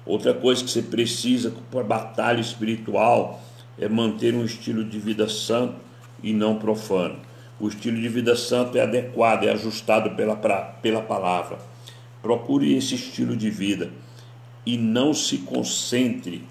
Outra 0.05 0.35
coisa 0.35 0.65
que 0.65 0.71
você 0.71 0.83
precisa 0.83 1.53
para 1.71 1.81
a 1.81 1.85
batalha 1.85 2.41
espiritual 2.41 3.41
é 3.79 3.89
manter 3.89 4.35
um 4.35 4.45
estilo 4.45 4.85
de 4.85 4.99
vida 4.99 5.29
santo 5.29 5.77
e 6.23 6.33
não 6.33 6.57
profano. 6.57 7.17
O 7.61 7.69
estilo 7.69 8.01
de 8.01 8.09
vida 8.09 8.35
santo 8.35 8.77
é 8.77 8.83
adequado, 8.83 9.45
é 9.45 9.51
ajustado 9.51 10.11
pela, 10.11 10.37
pela 10.37 11.03
palavra. 11.03 11.59
Procure 12.23 12.75
esse 12.75 12.95
estilo 12.95 13.37
de 13.37 13.51
vida 13.51 13.91
e 14.67 14.77
não 14.77 15.15
se 15.15 15.39
concentre 15.39 16.45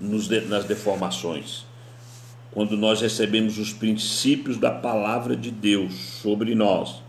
nos, 0.00 0.28
nas 0.48 0.64
deformações. 0.64 1.64
Quando 2.50 2.76
nós 2.76 3.00
recebemos 3.00 3.58
os 3.58 3.72
princípios 3.72 4.56
da 4.56 4.70
palavra 4.70 5.36
de 5.36 5.50
Deus 5.50 5.94
sobre 5.94 6.54
nós 6.54 7.02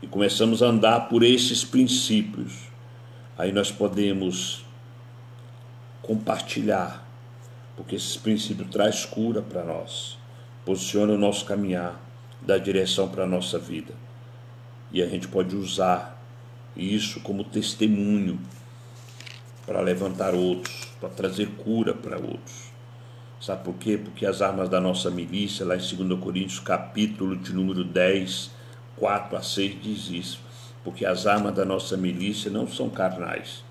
e 0.00 0.06
começamos 0.06 0.62
a 0.62 0.66
andar 0.66 1.08
por 1.08 1.22
esses 1.22 1.64
princípios, 1.64 2.54
aí 3.36 3.50
nós 3.50 3.72
podemos 3.72 4.64
compartilhar, 6.02 7.06
porque 7.76 7.96
esses 7.96 8.16
princípios 8.16 8.70
traz 8.70 9.04
cura 9.04 9.42
para 9.42 9.64
nós, 9.64 10.16
posiciona 10.64 11.12
o 11.12 11.18
nosso 11.18 11.44
caminhar, 11.44 12.00
dá 12.40 12.56
direção 12.56 13.08
para 13.08 13.24
a 13.24 13.26
nossa 13.26 13.58
vida. 13.58 13.94
E 14.92 15.02
a 15.02 15.06
gente 15.06 15.28
pode 15.28 15.54
usar 15.56 16.22
isso 16.76 17.20
como 17.20 17.42
testemunho 17.42 18.38
para 19.68 19.82
levantar 19.82 20.34
outros, 20.34 20.88
para 20.98 21.10
trazer 21.10 21.46
cura 21.62 21.92
para 21.92 22.16
outros. 22.16 22.72
Sabe 23.38 23.64
por 23.64 23.74
quê? 23.74 24.00
Porque 24.02 24.24
as 24.24 24.40
armas 24.40 24.70
da 24.70 24.80
nossa 24.80 25.10
milícia, 25.10 25.64
lá 25.64 25.76
em 25.76 25.78
2 25.78 26.18
Coríntios, 26.18 26.58
capítulo 26.58 27.36
de 27.36 27.52
número 27.52 27.84
10, 27.84 28.50
4 28.96 29.36
a 29.36 29.42
6, 29.42 29.82
diz 29.82 30.08
isso. 30.08 30.40
Porque 30.82 31.04
as 31.04 31.26
armas 31.26 31.54
da 31.54 31.66
nossa 31.66 31.98
milícia 31.98 32.50
não 32.50 32.66
são 32.66 32.88
carnais, 32.88 33.62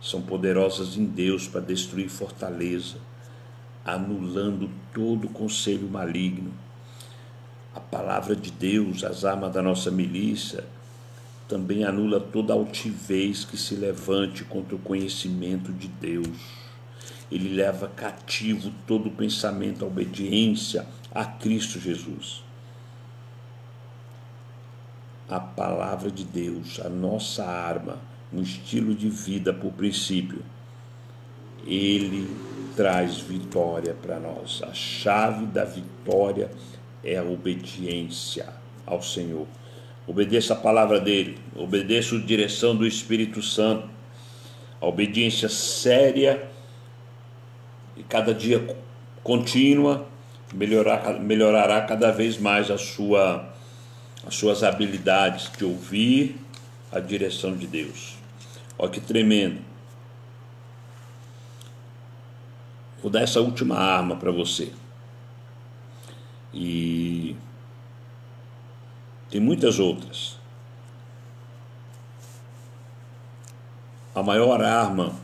são 0.00 0.22
poderosas 0.22 0.96
em 0.96 1.04
Deus 1.04 1.46
para 1.46 1.60
destruir 1.60 2.08
fortaleza, 2.08 2.96
anulando 3.84 4.70
todo 4.94 5.28
conselho 5.28 5.88
maligno. 5.90 6.54
A 7.74 7.80
palavra 7.80 8.34
de 8.34 8.50
Deus, 8.50 9.04
as 9.04 9.26
armas 9.26 9.52
da 9.52 9.60
nossa 9.60 9.90
milícia, 9.90 10.64
também 11.52 11.84
anula 11.84 12.18
toda 12.18 12.54
altivez 12.54 13.44
que 13.44 13.58
se 13.58 13.74
levante 13.74 14.42
contra 14.42 14.74
o 14.74 14.78
conhecimento 14.78 15.70
de 15.70 15.86
Deus. 15.86 16.38
Ele 17.30 17.50
leva 17.50 17.88
cativo 17.88 18.72
todo 18.86 19.10
pensamento 19.10 19.84
à 19.84 19.86
obediência 19.86 20.86
a 21.14 21.26
Cristo 21.26 21.78
Jesus. 21.78 22.42
A 25.28 25.38
palavra 25.38 26.10
de 26.10 26.24
Deus, 26.24 26.80
a 26.80 26.88
nossa 26.88 27.44
arma, 27.44 27.98
um 28.32 28.40
estilo 28.40 28.94
de 28.94 29.10
vida 29.10 29.52
por 29.52 29.72
princípio, 29.72 30.42
ele 31.66 32.34
traz 32.74 33.18
vitória 33.18 33.92
para 33.92 34.18
nós. 34.18 34.62
A 34.62 34.72
chave 34.72 35.44
da 35.44 35.66
vitória 35.66 36.50
é 37.04 37.18
a 37.18 37.22
obediência 37.22 38.48
ao 38.86 39.02
Senhor. 39.02 39.46
Obedeça 40.06 40.54
a 40.54 40.56
palavra 40.56 41.00
dele, 41.00 41.38
obedeça 41.54 42.16
a 42.16 42.18
direção 42.18 42.74
do 42.74 42.86
Espírito 42.86 43.40
Santo. 43.40 43.88
A 44.80 44.86
obediência 44.86 45.48
séria 45.48 46.48
e 47.96 48.02
cada 48.02 48.34
dia 48.34 48.76
contínua 49.22 50.06
melhorar, 50.52 51.20
melhorará 51.20 51.82
cada 51.82 52.10
vez 52.10 52.36
mais 52.36 52.70
a 52.70 52.76
sua, 52.76 53.48
as 54.26 54.34
suas 54.34 54.62
habilidades 54.64 55.50
de 55.56 55.64
ouvir 55.64 56.36
a 56.90 56.98
direção 56.98 57.56
de 57.56 57.66
Deus. 57.66 58.16
Olha 58.78 58.90
que 58.90 59.00
tremendo. 59.00 59.60
Vou 63.00 63.10
dar 63.10 63.22
essa 63.22 63.40
última 63.40 63.76
arma 63.76 64.16
para 64.16 64.30
você. 64.30 64.72
E 66.52 67.34
tem 69.32 69.40
muitas 69.40 69.78
outras. 69.78 70.38
A 74.14 74.22
maior 74.22 74.62
arma 74.62 75.16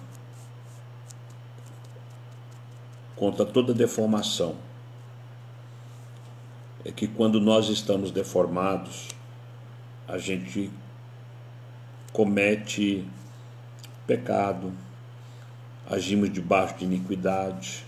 contra 3.15 3.45
toda 3.45 3.75
deformação 3.75 4.57
é 6.87 6.91
que 6.91 7.07
quando 7.07 7.39
nós 7.39 7.69
estamos 7.69 8.11
deformados, 8.11 9.09
a 10.09 10.17
gente 10.17 10.71
comete 12.11 13.07
pecado, 14.07 14.73
agimos 15.87 16.33
debaixo 16.33 16.79
de 16.79 16.87
iniquidade, 16.87 17.85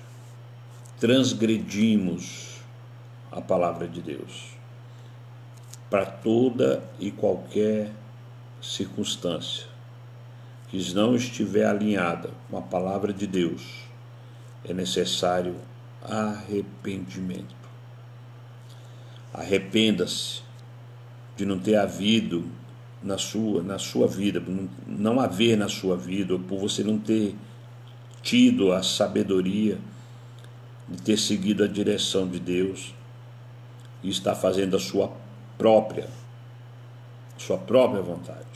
transgredimos 0.98 2.60
a 3.32 3.40
palavra 3.40 3.88
de 3.88 4.02
Deus 4.02 4.59
para 5.90 6.06
toda 6.06 6.82
e 7.00 7.10
qualquer 7.10 7.90
circunstância 8.62 9.66
que 10.68 10.94
não 10.94 11.16
estiver 11.16 11.66
alinhada 11.66 12.30
com 12.48 12.56
a 12.56 12.62
palavra 12.62 13.12
de 13.12 13.26
Deus, 13.26 13.62
é 14.64 14.72
necessário 14.72 15.56
arrependimento. 16.00 17.56
Arrependa-se 19.34 20.42
de 21.36 21.44
não 21.44 21.58
ter 21.58 21.74
havido 21.74 22.44
na 23.02 23.18
sua, 23.18 23.62
na 23.62 23.78
sua 23.78 24.06
vida, 24.06 24.40
não 24.86 25.18
haver 25.18 25.56
na 25.56 25.68
sua 25.68 25.96
vida, 25.96 26.34
ou 26.34 26.38
por 26.38 26.60
você 26.60 26.84
não 26.84 26.98
ter 26.98 27.34
tido 28.22 28.72
a 28.72 28.82
sabedoria 28.82 29.78
de 30.88 31.02
ter 31.02 31.16
seguido 31.16 31.64
a 31.64 31.66
direção 31.66 32.28
de 32.28 32.38
Deus 32.38 32.94
e 34.02 34.10
estar 34.10 34.34
fazendo 34.34 34.76
a 34.76 34.80
sua 34.80 35.08
própria, 35.60 36.08
sua 37.36 37.58
própria 37.58 38.00
vontade. 38.00 38.46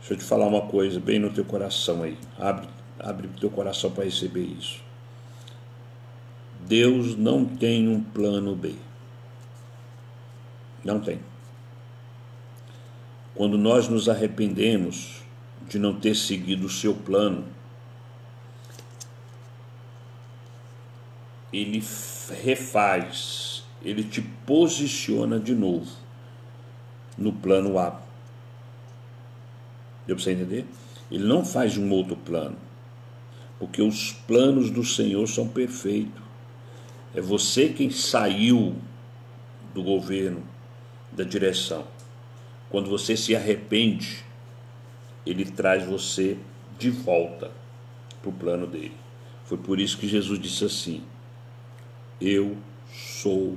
Deixa 0.00 0.12
eu 0.12 0.18
te 0.18 0.24
falar 0.24 0.46
uma 0.46 0.66
coisa 0.66 1.00
bem 1.00 1.18
no 1.18 1.30
teu 1.30 1.46
coração 1.46 2.02
aí. 2.02 2.18
Abre, 2.38 2.68
abre 2.98 3.26
teu 3.40 3.48
coração 3.48 3.90
para 3.90 4.04
receber 4.04 4.42
isso. 4.42 4.82
Deus 6.60 7.16
não 7.16 7.46
tem 7.46 7.88
um 7.88 8.02
plano 8.02 8.54
B. 8.54 8.74
Não 10.84 11.00
tem. 11.00 11.20
Quando 13.34 13.56
nós 13.56 13.88
nos 13.88 14.10
arrependemos 14.10 15.22
de 15.66 15.78
não 15.78 15.98
ter 15.98 16.14
seguido 16.14 16.66
o 16.66 16.70
seu 16.70 16.94
plano, 16.94 17.46
ele 21.50 21.82
refaz, 22.44 23.47
ele 23.82 24.04
te 24.04 24.20
posiciona 24.20 25.38
de 25.38 25.54
novo 25.54 25.90
no 27.16 27.32
plano 27.32 27.78
A. 27.78 28.00
Deu 30.06 30.16
para 30.16 30.24
você 30.24 30.32
entender? 30.32 30.64
Ele 31.10 31.24
não 31.24 31.44
faz 31.44 31.76
um 31.76 31.90
outro 31.90 32.16
plano, 32.16 32.56
porque 33.58 33.82
os 33.82 34.12
planos 34.12 34.70
do 34.70 34.84
Senhor 34.84 35.26
são 35.26 35.48
perfeitos. 35.48 36.22
É 37.14 37.20
você 37.20 37.68
quem 37.68 37.90
saiu 37.90 38.76
do 39.74 39.82
governo, 39.82 40.42
da 41.10 41.24
direção. 41.24 41.84
Quando 42.70 42.90
você 42.90 43.16
se 43.16 43.34
arrepende, 43.34 44.24
ele 45.24 45.44
traz 45.44 45.84
você 45.84 46.36
de 46.78 46.90
volta 46.90 47.50
para 48.20 48.30
o 48.30 48.32
plano 48.32 48.66
dele. 48.66 48.96
Foi 49.44 49.56
por 49.56 49.80
isso 49.80 49.96
que 49.98 50.06
Jesus 50.06 50.38
disse 50.38 50.64
assim: 50.64 51.02
Eu 52.20 52.56
sou 52.98 53.56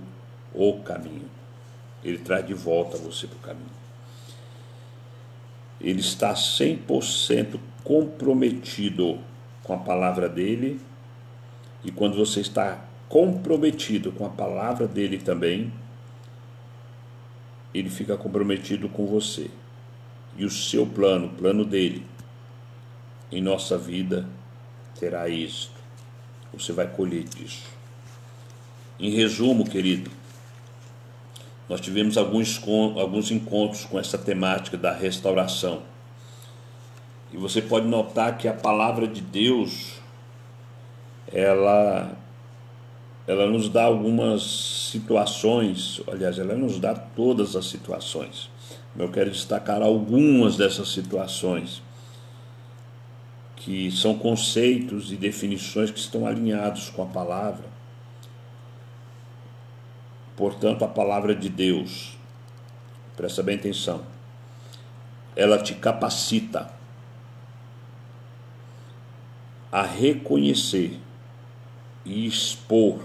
o 0.54 0.80
caminho. 0.80 1.30
Ele 2.04 2.18
traz 2.18 2.46
de 2.46 2.54
volta 2.54 2.98
você 2.98 3.28
para 3.28 3.38
o 3.38 3.42
caminho. 3.42 3.82
Ele 5.80 6.00
está 6.00 6.34
100% 6.34 7.60
comprometido 7.84 9.20
com 9.64 9.74
a 9.74 9.78
palavra 9.78 10.30
dele, 10.30 10.80
e 11.84 11.92
quando 11.92 12.16
você 12.16 12.42
está 12.42 12.86
comprometido 13.10 14.12
com 14.12 14.26
a 14.26 14.30
palavra 14.30 14.88
dele 14.88 15.18
também, 15.18 15.74
ele 17.74 17.90
fica 17.90 18.16
comprometido 18.16 18.88
com 18.90 19.06
você. 19.08 19.50
E 20.38 20.46
o 20.46 20.50
seu 20.50 20.86
plano, 20.86 21.28
o 21.28 21.30
plano 21.30 21.66
dele, 21.66 22.06
em 23.32 23.42
nossa 23.42 23.78
vida, 23.78 24.28
terá 25.00 25.30
êxito. 25.30 25.80
Você 26.54 26.72
vai 26.72 26.88
colher 26.88 27.24
disso. 27.24 27.81
Em 29.02 29.10
resumo, 29.10 29.68
querido, 29.68 30.12
nós 31.68 31.82
tivemos 31.82 32.20
alguns, 32.20 32.62
alguns 32.96 33.32
encontros 33.32 33.84
com 33.84 33.98
essa 33.98 34.16
temática 34.16 34.78
da 34.78 34.94
restauração. 34.94 35.82
E 37.34 37.38
você 37.38 37.64
pode 37.64 37.88
notar 37.88 38.38
que 38.38 38.48
a 38.48 38.54
palavra 38.54 39.08
de 39.08 39.20
Deus, 39.20 39.94
ela 41.34 42.16
ela 43.28 43.48
nos 43.48 43.70
dá 43.70 43.86
algumas 43.86 44.44
situações, 44.92 46.00
aliás, 46.08 46.38
ela 46.38 46.54
nos 46.54 46.80
dá 46.80 46.94
todas 46.94 47.56
as 47.56 47.66
situações. 47.66 48.52
Eu 48.96 49.10
quero 49.10 49.32
destacar 49.32 49.82
algumas 49.82 50.58
dessas 50.58 50.90
situações, 50.90 51.82
que 53.56 53.90
são 53.90 54.16
conceitos 54.16 55.12
e 55.12 55.16
definições 55.16 55.90
que 55.90 56.00
estão 56.00 56.28
alinhados 56.28 56.92
com 56.92 57.02
a 57.02 57.08
palavra. 57.08 57.81
Portanto, 60.36 60.84
a 60.84 60.88
palavra 60.88 61.36
de 61.36 61.50
Deus, 61.50 62.18
presta 63.16 63.44
bem 63.44 63.56
atenção, 63.56 64.04
ela 65.36 65.62
te 65.62 65.76
capacita 65.76 66.72
a 69.72 69.84
reconhecer 69.84 71.00
e 72.04 72.26
expor 72.26 73.00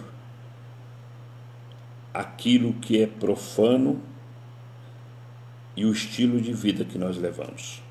aquilo 2.12 2.72
que 2.74 3.02
é 3.02 3.06
profano 3.06 4.00
e 5.76 5.84
o 5.84 5.92
estilo 5.92 6.40
de 6.40 6.52
vida 6.52 6.84
que 6.84 6.98
nós 6.98 7.16
levamos. 7.18 7.82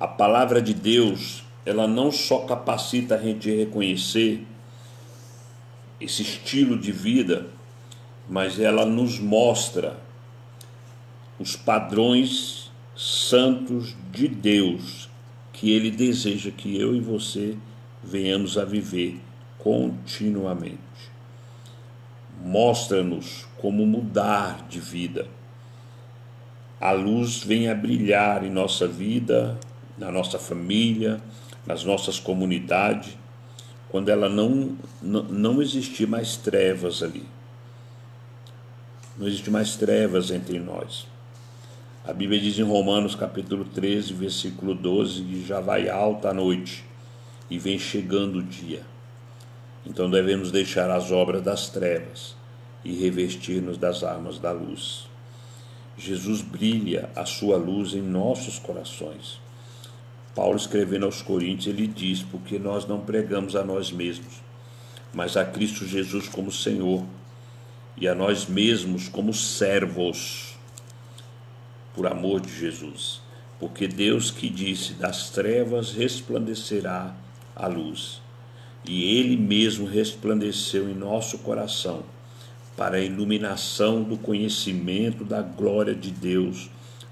A 0.00 0.08
palavra 0.08 0.60
de 0.60 0.72
Deus, 0.72 1.44
ela 1.64 1.86
não 1.86 2.10
só 2.10 2.46
capacita 2.46 3.14
a 3.14 3.18
gente 3.18 3.50
a 3.50 3.54
reconhecer 3.54 4.46
esse 6.00 6.22
estilo 6.22 6.78
de 6.78 6.90
vida, 6.92 7.46
mas 8.28 8.58
ela 8.58 8.84
nos 8.84 9.18
mostra 9.18 9.98
os 11.38 11.54
padrões 11.54 12.70
santos 12.96 13.94
de 14.10 14.26
Deus 14.26 15.08
que 15.52 15.70
ele 15.70 15.90
deseja 15.90 16.50
que 16.50 16.78
eu 16.80 16.94
e 16.94 17.00
você 17.00 17.56
venhamos 18.02 18.56
a 18.56 18.64
viver 18.64 19.20
continuamente 19.58 20.86
mostra-nos 22.42 23.46
como 23.58 23.86
mudar 23.86 24.66
de 24.68 24.80
vida. 24.80 25.26
A 26.80 26.92
luz 26.92 27.42
vem 27.42 27.68
a 27.68 27.74
brilhar 27.74 28.44
em 28.44 28.50
nossa 28.50 28.86
vida, 28.86 29.58
na 29.96 30.12
nossa 30.12 30.38
família, 30.38 31.20
nas 31.66 31.84
nossas 31.84 32.20
comunidades, 32.20 33.16
quando 33.88 34.10
ela 34.10 34.28
não, 34.28 34.76
não, 35.02 35.22
não 35.24 35.62
existir 35.62 36.06
mais 36.06 36.36
trevas 36.36 37.02
ali. 37.02 37.24
Não 39.18 39.26
existe 39.26 39.50
mais 39.50 39.76
trevas 39.76 40.30
entre 40.30 40.58
nós. 40.58 41.06
A 42.06 42.12
Bíblia 42.12 42.38
diz 42.38 42.58
em 42.58 42.62
Romanos 42.62 43.14
capítulo 43.14 43.64
13, 43.64 44.12
versículo 44.12 44.74
12, 44.74 45.22
que 45.22 45.46
já 45.46 45.58
vai 45.58 45.88
alta 45.88 46.28
a 46.28 46.34
noite 46.34 46.84
e 47.48 47.58
vem 47.58 47.78
chegando 47.78 48.40
o 48.40 48.42
dia. 48.42 48.82
Então 49.86 50.10
devemos 50.10 50.50
deixar 50.50 50.90
as 50.90 51.10
obras 51.10 51.42
das 51.42 51.70
trevas 51.70 52.36
e 52.84 52.92
revestir-nos 52.92 53.78
das 53.78 54.04
armas 54.04 54.38
da 54.38 54.52
luz. 54.52 55.08
Jesus 55.96 56.42
brilha 56.42 57.08
a 57.16 57.24
sua 57.24 57.56
luz 57.56 57.94
em 57.94 58.02
nossos 58.02 58.58
corações. 58.58 59.40
Paulo 60.34 60.58
escrevendo 60.58 61.06
aos 61.06 61.22
Coríntios, 61.22 61.68
ele 61.68 61.86
diz: 61.86 62.22
Porque 62.22 62.58
nós 62.58 62.86
não 62.86 63.00
pregamos 63.00 63.56
a 63.56 63.64
nós 63.64 63.90
mesmos, 63.90 64.42
mas 65.14 65.38
a 65.38 65.44
Cristo 65.44 65.86
Jesus 65.86 66.28
como 66.28 66.52
Senhor, 66.52 67.02
e 67.96 68.06
a 68.06 68.14
nós 68.14 68.46
mesmos 68.46 69.08
como 69.08 69.32
servos, 69.32 70.56
por 71.94 72.06
amor 72.06 72.40
de 72.40 72.54
Jesus. 72.54 73.20
Porque 73.58 73.88
Deus 73.88 74.30
que 74.30 74.50
disse: 74.50 74.94
Das 74.94 75.30
trevas 75.30 75.92
resplandecerá 75.92 77.14
a 77.54 77.66
luz 77.66 78.20
e 78.84 79.18
Ele 79.18 79.36
mesmo 79.36 79.86
resplandeceu 79.86 80.88
em 80.88 80.94
nosso 80.94 81.38
coração 81.38 82.04
para 82.76 82.98
a 82.98 83.00
iluminação 83.00 84.02
do 84.02 84.18
conhecimento 84.18 85.24
da 85.24 85.40
glória 85.40 85.94
de 85.94 86.10
Deus 86.10 86.70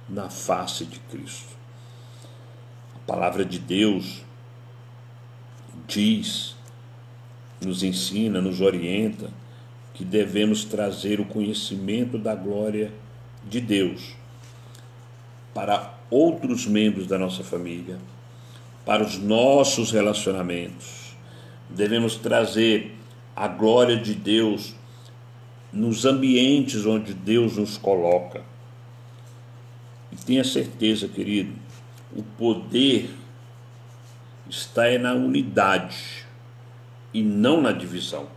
na 0.09 0.29
face 0.29 0.85
de 0.85 1.01
Cristo. 1.01 1.55
A 2.95 2.99
palavra 3.07 3.45
de 3.45 3.59
Deus 3.59 4.23
diz, 5.89 6.55
nos 7.61 7.83
ensina, 7.83 8.41
nos 8.41 8.61
orienta 8.61 9.31
que 9.95 10.05
devemos 10.05 10.65
trazer 10.65 11.21
o 11.21 11.25
conhecimento 11.25 12.19
da 12.19 12.35
glória 12.35 12.93
de 13.49 13.61
Deus 13.61 14.15
para 15.55 15.95
outros 16.11 16.67
membros 16.67 17.07
da 17.07 17.19
nossa 17.19 17.43
família, 17.43 17.99
para 18.85 19.03
os 19.03 19.19
nossos 19.19 19.91
relacionamentos 19.93 21.05
devemos 21.69 22.17
trazer 22.17 22.93
a 23.35 23.49
glória 23.49 23.97
de 23.97 24.15
Deus 24.15 24.75
nos 25.73 26.05
ambientes 26.05 26.87
onde 26.87 27.13
Deus 27.13 27.57
nos 27.57 27.77
coloca. 27.77 28.43
E 30.13 30.17
tenha 30.17 30.45
certeza, 30.45 31.09
querido, 31.09 31.53
o 32.15 32.23
poder 32.23 33.11
está 34.49 34.97
na 34.99 35.15
unidade 35.15 36.25
e 37.13 37.23
não 37.23 37.61
na 37.61 37.73
divisão. 37.73 38.29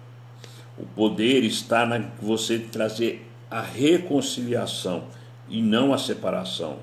O 0.77 0.85
poder 0.85 1.43
está 1.43 1.85
na 1.85 1.99
você 2.21 2.59
trazer 2.59 3.27
a 3.49 3.61
reconciliação 3.61 5.05
e 5.49 5.61
não 5.61 5.93
a 5.93 5.97
separação. 5.97 6.79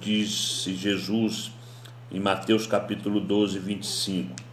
Disse 0.00 0.74
Jesus 0.74 1.50
em 2.12 2.20
Mateus 2.20 2.66
capítulo 2.66 3.18
12, 3.20 3.58
25 3.58 4.48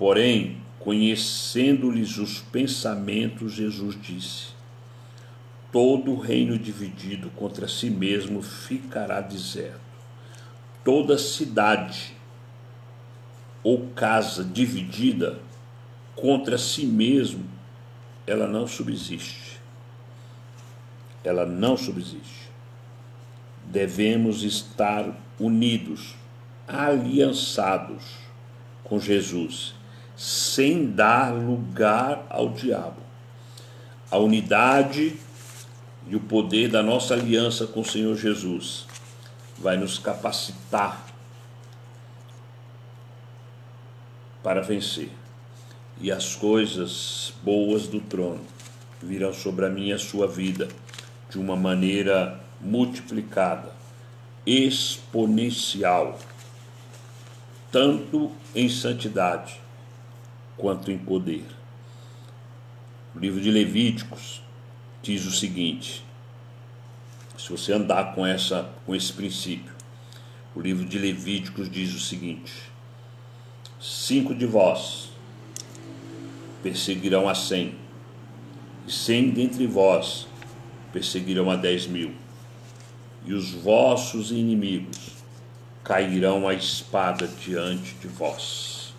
Porém, 0.00 0.56
conhecendo-lhes 0.78 2.16
os 2.16 2.38
pensamentos, 2.38 3.52
Jesus 3.52 3.94
disse: 4.00 4.46
Todo 5.70 6.16
reino 6.16 6.58
dividido 6.58 7.28
contra 7.36 7.68
si 7.68 7.90
mesmo 7.90 8.40
ficará 8.40 9.20
deserto. 9.20 9.78
Toda 10.82 11.18
cidade 11.18 12.16
ou 13.62 13.90
casa 13.90 14.42
dividida 14.42 15.38
contra 16.20 16.58
si 16.58 16.84
mesmo, 16.84 17.44
ela 18.26 18.46
não 18.46 18.66
subsiste. 18.66 19.58
Ela 21.24 21.44
não 21.46 21.76
subsiste. 21.76 22.50
devemos 23.64 24.42
estar 24.42 25.06
unidos, 25.38 26.14
aliançados 26.66 28.02
com 28.82 28.98
Jesus, 28.98 29.74
sem 30.16 30.90
dar 30.90 31.32
lugar 31.32 32.26
ao 32.28 32.50
diabo. 32.50 33.00
A 34.10 34.18
unidade 34.18 35.16
e 36.08 36.16
o 36.16 36.20
poder 36.20 36.68
da 36.68 36.82
nossa 36.82 37.14
aliança 37.14 37.66
com 37.66 37.80
o 37.80 37.84
Senhor 37.84 38.16
Jesus 38.16 38.86
vai 39.56 39.76
nos 39.76 39.98
capacitar 39.98 41.06
para 44.42 44.60
vencer. 44.60 45.19
E 46.02 46.10
as 46.10 46.34
coisas 46.34 47.34
boas 47.42 47.86
do 47.86 48.00
trono 48.00 48.40
virão 49.02 49.34
sobre 49.34 49.66
a 49.66 49.68
minha 49.68 49.98
sua 49.98 50.26
vida 50.26 50.66
de 51.28 51.38
uma 51.38 51.54
maneira 51.54 52.40
multiplicada, 52.58 53.70
exponencial, 54.46 56.18
tanto 57.70 58.32
em 58.54 58.66
santidade 58.70 59.60
quanto 60.56 60.90
em 60.90 60.96
poder. 60.96 61.44
O 63.14 63.18
livro 63.18 63.38
de 63.38 63.50
Levíticos 63.50 64.42
diz 65.02 65.26
o 65.26 65.30
seguinte: 65.30 66.02
se 67.36 67.50
você 67.50 67.74
andar 67.74 68.14
com 68.14 68.24
essa 68.24 68.70
com 68.86 68.94
esse 68.94 69.12
princípio, 69.12 69.72
o 70.56 70.62
livro 70.62 70.86
de 70.86 70.98
Levíticos 70.98 71.70
diz 71.70 71.94
o 71.94 72.00
seguinte: 72.00 72.54
cinco 73.78 74.34
de 74.34 74.46
vós 74.46 75.09
perseguirão 76.62 77.28
a 77.28 77.34
cem, 77.34 77.74
e 78.86 78.92
cem 78.92 79.30
dentre 79.30 79.66
vós 79.66 80.26
perseguirão 80.92 81.50
a 81.50 81.56
dez 81.56 81.86
mil, 81.86 82.14
e 83.24 83.32
os 83.32 83.50
vossos 83.52 84.30
inimigos 84.30 85.10
cairão 85.84 86.46
a 86.46 86.54
espada 86.54 87.26
diante 87.26 87.94
de 87.94 88.08
vós. 88.08 88.94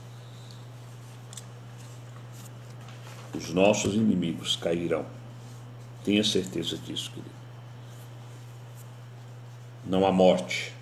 Os 3.34 3.54
nossos 3.54 3.96
inimigos 3.96 4.56
cairão. 4.56 5.06
Tenha 6.04 6.24
certeza 6.24 6.78
disso, 6.78 7.12
querido. 7.12 7.32
Não 9.86 10.06
há 10.06 10.12
morte. 10.12 10.74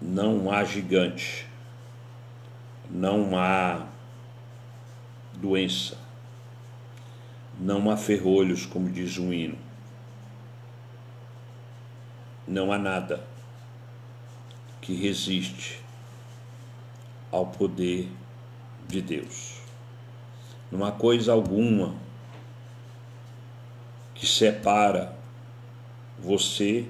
Não 0.00 0.50
há 0.50 0.64
gigante. 0.64 1.46
Não 2.94 3.36
há 3.36 3.86
doença 5.34 6.04
não 7.58 7.90
há 7.90 7.96
ferrolhos, 7.96 8.66
como 8.66 8.90
diz 8.90 9.16
um 9.18 9.32
hino. 9.32 9.56
Não 12.46 12.72
há 12.72 12.78
nada 12.78 13.24
que 14.80 14.92
resiste 14.94 15.80
ao 17.30 17.46
poder 17.46 18.10
de 18.88 19.00
Deus. 19.00 19.60
Não 20.70 20.84
há 20.84 20.92
coisa 20.92 21.32
alguma 21.32 21.94
que 24.14 24.26
separa 24.26 25.16
você 26.18 26.86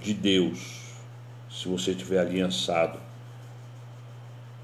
de 0.00 0.14
Deus, 0.14 0.82
se 1.50 1.68
você 1.68 1.90
estiver 1.90 2.18
aliançado 2.20 2.98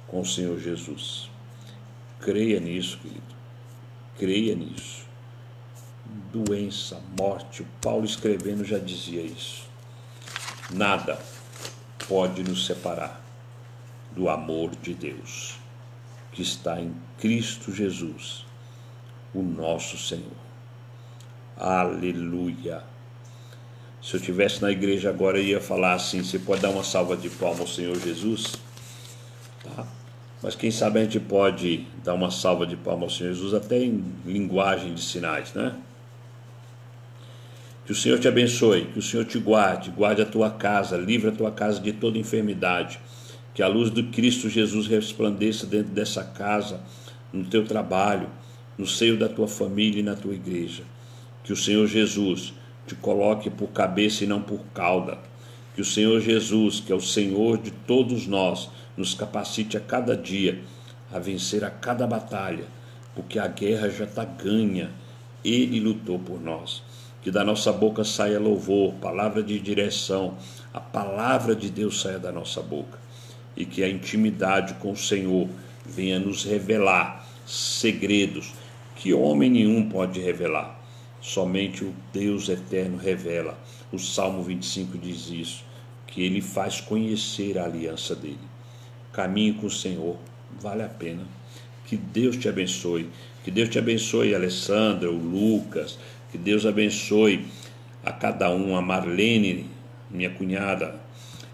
com 0.09 0.21
o 0.21 0.27
Senhor 0.27 0.59
Jesus. 0.59 1.31
Creia 2.21 2.59
nisso, 2.59 2.99
querido. 2.99 3.23
Creia 4.19 4.55
nisso. 4.55 5.07
Doença, 6.33 7.01
morte, 7.17 7.63
o 7.63 7.67
Paulo 7.81 8.05
escrevendo 8.05 8.65
já 8.65 8.79
dizia 8.79 9.23
isso. 9.23 9.69
Nada 10.71 11.19
pode 12.09 12.43
nos 12.43 12.67
separar 12.67 13.23
do 14.13 14.29
amor 14.29 14.75
de 14.83 14.95
Deus 14.95 15.57
que 16.33 16.43
está 16.43 16.81
em 16.81 16.95
Cristo 17.19 17.73
Jesus, 17.73 18.45
o 19.35 19.43
nosso 19.43 19.99
Senhor. 19.99 20.49
Aleluia. 21.57 22.83
Se 24.01 24.15
eu 24.15 24.21
tivesse 24.21 24.63
na 24.63 24.71
igreja 24.71 25.11
agora, 25.11 25.39
eu 25.39 25.45
ia 25.45 25.61
falar 25.61 25.95
assim: 25.95 26.23
você 26.23 26.39
pode 26.39 26.63
dar 26.63 26.71
uma 26.71 26.85
salva 26.85 27.17
de 27.17 27.29
palmas 27.29 27.61
ao 27.61 27.67
Senhor 27.67 27.99
Jesus? 27.99 28.55
Mas 30.43 30.55
quem 30.55 30.71
sabe 30.71 31.01
a 31.01 31.03
gente 31.03 31.19
pode 31.19 31.87
dar 32.05 32.15
uma 32.15 32.31
salva 32.31 32.67
de 32.67 32.77
palmas 32.77 33.11
ao 33.13 33.17
Senhor 33.19 33.35
Jesus 33.35 33.55
até 33.55 33.79
em 33.79 34.05
linguagem 34.25 34.95
de 34.95 35.03
sinais, 35.03 35.53
né? 35.53 35.75
Que 37.85 37.93
o 37.93 37.95
Senhor 37.95 38.19
te 38.19 38.29
abençoe, 38.29 38.85
que 38.85 38.99
o 38.99 39.03
Senhor 39.03 39.25
te 39.25 39.39
guarde, 39.39 39.91
guarde 39.91 40.21
a 40.21 40.27
tua 40.27 40.51
casa, 40.51 40.97
livre 40.97 41.31
a 41.31 41.33
tua 41.33 41.51
casa 41.51 41.81
de 41.81 41.93
toda 41.93 42.19
enfermidade. 42.19 43.01
Que 43.55 43.63
a 43.63 43.67
luz 43.67 43.91
do 43.91 44.05
Cristo 44.05 44.49
Jesus 44.49 44.87
resplandeça 44.87 45.67
dentro 45.67 45.93
dessa 45.93 46.23
casa, 46.23 46.81
no 47.33 47.45
teu 47.47 47.65
trabalho, 47.65 48.29
no 48.77 48.87
seio 48.87 49.19
da 49.19 49.29
tua 49.29 49.49
família 49.49 50.01
e 50.01 50.03
na 50.03 50.15
tua 50.15 50.35
igreja. 50.35 50.83
Que 51.43 51.53
o 51.53 51.57
Senhor 51.57 51.87
Jesus 51.87 52.53
te 52.87 52.95
coloque 52.95 53.51
por 53.51 53.69
cabeça 53.69 54.23
e 54.23 54.27
não 54.27 54.41
por 54.41 54.61
cauda. 54.75 55.19
Que 55.75 55.81
o 55.81 55.85
Senhor 55.85 56.21
Jesus, 56.21 56.81
que 56.81 56.93
é 56.93 56.95
o 56.95 57.01
Senhor 57.01 57.57
de 57.57 57.71
todos 57.71 58.27
nós, 58.27 58.69
nos 58.99 59.15
capacite 59.15 59.77
a 59.77 59.81
cada 59.81 60.17
dia 60.17 60.61
a 61.13 61.19
vencer 61.19 61.65
a 61.65 61.71
cada 61.71 62.07
batalha, 62.07 62.65
porque 63.15 63.39
a 63.39 63.47
guerra 63.47 63.89
já 63.89 64.05
está 64.05 64.25
ganha. 64.25 64.91
Ele 65.45 65.81
lutou 65.81 66.19
por 66.19 66.41
nós. 66.41 66.83
Que 67.23 67.31
da 67.31 67.45
nossa 67.45 67.73
boca 67.73 68.05
saia 68.05 68.39
louvor, 68.39 68.95
palavra 68.95 69.43
de 69.43 69.59
direção, 69.59 70.37
a 70.73 70.81
palavra 70.81 71.55
de 71.55 71.71
Deus 71.71 72.01
saia 72.01 72.19
da 72.19 72.31
nossa 72.31 72.61
boca. 72.61 72.99
E 73.57 73.65
que 73.65 73.83
a 73.83 73.89
intimidade 73.89 74.75
com 74.75 74.93
o 74.93 74.97
Senhor 74.97 75.49
venha 75.87 76.19
nos 76.19 76.45
revelar 76.45 77.27
segredos 77.47 78.53
que 78.97 79.15
homem 79.15 79.49
nenhum 79.49 79.89
pode 79.89 80.21
revelar. 80.21 80.79
Somente 81.21 81.85
o 81.85 81.95
Deus 82.13 82.49
eterno 82.49 82.99
revela. 82.99 83.59
O 83.93 83.99
Salmo 83.99 84.43
25 84.43 84.99
diz 84.99 85.31
isso, 85.31 85.65
que 86.07 86.23
ele 86.23 86.41
faz 86.41 86.81
conhecer 86.81 87.59
a 87.59 87.65
aliança 87.65 88.15
dele. 88.15 88.48
Caminhe 89.13 89.55
com 89.55 89.67
o 89.67 89.71
Senhor, 89.71 90.17
vale 90.61 90.83
a 90.83 90.89
pena. 90.89 91.25
Que 91.87 91.97
Deus 91.97 92.37
te 92.37 92.49
abençoe. 92.49 93.09
Que 93.43 93.51
Deus 93.51 93.69
te 93.69 93.79
abençoe, 93.79 94.35
Alessandra, 94.35 95.11
o 95.11 95.17
Lucas. 95.17 95.99
Que 96.31 96.37
Deus 96.37 96.67
abençoe 96.67 97.47
a 98.05 98.13
cada 98.13 98.51
um, 98.51 98.77
a 98.77 98.83
Marlene, 98.83 99.67
minha 100.11 100.31
cunhada. 100.31 101.01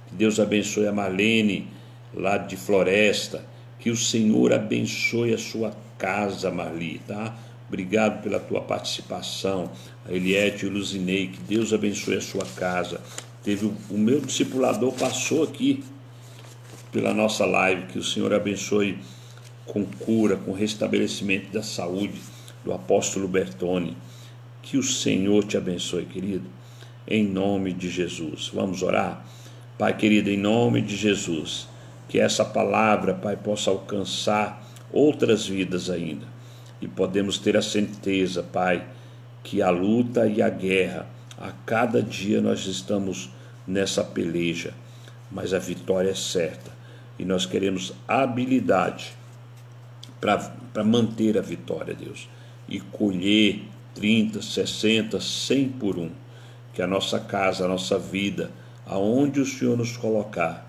Que 0.09 0.15
Deus 0.17 0.41
abençoe 0.41 0.89
a 0.89 0.93
Marlene, 0.93 1.69
lá 2.13 2.37
de 2.37 2.57
Floresta. 2.57 3.45
Que 3.79 3.91
o 3.91 3.97
Senhor 3.97 4.53
abençoe 4.53 5.33
a 5.33 5.39
sua 5.39 5.73
casa, 5.99 6.51
Marli, 6.51 7.01
tá? 7.07 7.37
Obrigado 7.69 8.23
pela 8.23 8.41
tua 8.41 8.61
participação. 8.61 9.71
A 10.07 10.13
Eliette 10.13 10.67
e 10.67 10.69
Luzinei, 10.69 11.29
que 11.29 11.41
Deus 11.41 11.73
abençoe 11.73 12.17
a 12.17 12.21
sua 12.21 12.45
casa. 12.57 13.01
Teve 13.43 13.67
o, 13.67 13.75
o 13.91 13.99
meu 13.99 14.21
discipulador 14.21 14.93
passou 14.93 15.45
aqui 15.45 15.85
pela 16.95 17.13
nossa 17.13 17.45
live. 17.45 17.87
Que 17.87 17.99
o 17.99 18.05
Senhor 18.05 18.33
abençoe 18.33 18.97
com 19.67 19.85
cura, 19.85 20.37
com 20.37 20.53
restabelecimento 20.53 21.53
da 21.53 21.63
saúde 21.63 22.21
do 22.65 22.73
apóstolo 22.73 23.27
Bertone. 23.27 23.97
Que 24.63 24.79
o 24.79 24.83
Senhor 24.83 25.45
te 25.45 25.57
abençoe, 25.57 26.07
querido, 26.07 26.49
em 27.07 27.27
nome 27.27 27.73
de 27.73 27.91
Jesus. 27.91 28.49
Vamos 28.55 28.83
orar? 28.83 29.27
Pai 29.77 29.97
querido, 29.97 30.31
em 30.31 30.39
nome 30.39 30.81
de 30.81 30.97
Jesus, 30.97 31.67
que 32.09 32.21
essa 32.21 32.45
palavra, 32.45 33.13
Pai, 33.13 33.37
possa 33.37 33.71
alcançar 33.71 34.65
outras 34.93 35.47
vidas 35.47 35.91
ainda. 35.91 36.27
E 36.81 36.87
podemos 36.87 37.39
ter 37.39 37.57
a 37.57 37.63
certeza, 37.63 38.43
Pai, 38.43 38.87
que 39.43 39.61
a 39.61 39.69
luta 39.69 40.29
e 40.29 40.41
a 40.41 40.49
guerra, 40.49 41.07
a 41.37 41.51
cada 41.67 42.01
dia 42.01 42.41
nós 42.41 42.67
estamos 42.67 43.31
nessa 43.67 44.05
peleja, 44.05 44.73
mas 45.31 45.53
a 45.53 45.59
vitória 45.59 46.11
é 46.11 46.15
certa 46.15 46.74
e 47.19 47.25
nós 47.25 47.47
queremos 47.47 47.93
habilidade 48.09 49.15
para 50.21 50.85
manter 50.85 51.39
a 51.39 51.43
vitória, 51.43 51.95
Deus, 51.95 52.29
e 52.69 52.81
colher 52.81 53.63
30, 53.95 54.43
60, 54.43 55.21
100 55.21 55.69
por 55.71 55.99
um. 55.99 56.11
Que 56.73 56.83
a 56.83 56.87
nossa 56.87 57.21
casa, 57.21 57.65
a 57.65 57.69
nossa 57.69 57.99
vida, 57.99 58.51
aonde 58.85 59.41
o 59.41 59.47
Senhor 59.47 59.77
nos 59.77 59.97
colocar, 59.97 60.67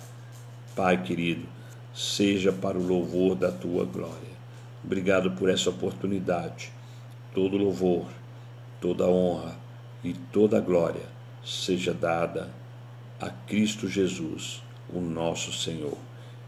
Pai 0.75 1.01
querido, 1.01 1.47
seja 1.93 2.51
para 2.51 2.77
o 2.77 2.85
louvor 2.85 3.33
da 3.35 3.51
tua 3.51 3.85
glória. 3.85 4.35
Obrigado 4.83 5.31
por 5.31 5.49
essa 5.49 5.69
oportunidade. 5.69 6.69
Todo 7.33 7.57
louvor, 7.57 8.05
toda 8.79 9.07
honra 9.07 9.55
e 10.03 10.13
toda 10.13 10.59
glória 10.59 11.01
seja 11.43 11.93
dada 11.93 12.49
a 13.19 13.29
Cristo 13.29 13.87
Jesus, 13.87 14.61
o 14.93 14.99
nosso 14.99 15.51
Senhor 15.53 15.97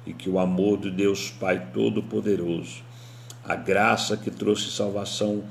e 0.07 0.13
que 0.13 0.29
o 0.29 0.39
amor 0.39 0.79
de 0.79 0.89
Deus 0.89 1.29
Pai 1.29 1.67
Todo-Poderoso, 1.73 2.81
a 3.43 3.55
graça 3.55 4.15
que 4.15 4.31
trouxe 4.31 4.71
salvação 4.71 5.43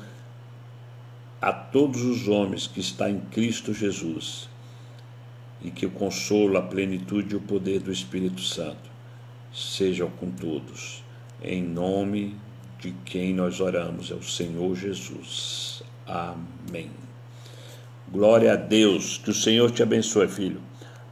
a 1.40 1.52
todos 1.52 2.02
os 2.02 2.26
homens 2.26 2.66
que 2.66 2.80
está 2.80 3.10
em 3.10 3.20
Cristo 3.20 3.74
Jesus 3.74 4.48
e 5.62 5.70
que 5.70 5.84
o 5.84 5.90
consolo, 5.90 6.56
a 6.56 6.62
plenitude 6.62 7.34
e 7.34 7.36
o 7.36 7.40
poder 7.40 7.80
do 7.80 7.92
Espírito 7.92 8.40
Santo 8.40 8.90
sejam 9.52 10.10
com 10.10 10.30
todos. 10.30 11.04
Em 11.42 11.62
nome 11.62 12.36
de 12.80 12.92
quem 13.04 13.34
nós 13.34 13.60
oramos, 13.60 14.10
é 14.10 14.14
o 14.14 14.22
Senhor 14.22 14.74
Jesus. 14.74 15.82
Amém. 16.06 16.90
Glória 18.10 18.52
a 18.52 18.56
Deus. 18.56 19.18
Que 19.18 19.30
o 19.30 19.34
Senhor 19.34 19.70
te 19.70 19.82
abençoe, 19.82 20.28
filho. 20.28 20.60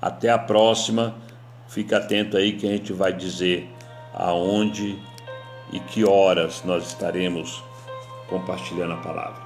Até 0.01 0.31
a 0.31 0.39
próxima. 0.39 1.15
Fica 1.75 1.97
atento 1.97 2.37
aí 2.37 2.53
que 2.53 2.68
a 2.68 2.70
gente 2.70 2.93
vai 2.93 3.12
dizer 3.12 3.68
aonde 4.14 4.97
e 5.72 5.81
que 5.81 6.05
horas 6.05 6.62
nós 6.64 6.87
estaremos 6.87 7.64
compartilhando 8.29 8.93
a 8.93 8.99
palavra. 8.99 9.43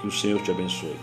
Que 0.00 0.08
o 0.08 0.10
Senhor 0.10 0.42
te 0.42 0.50
abençoe. 0.50 0.96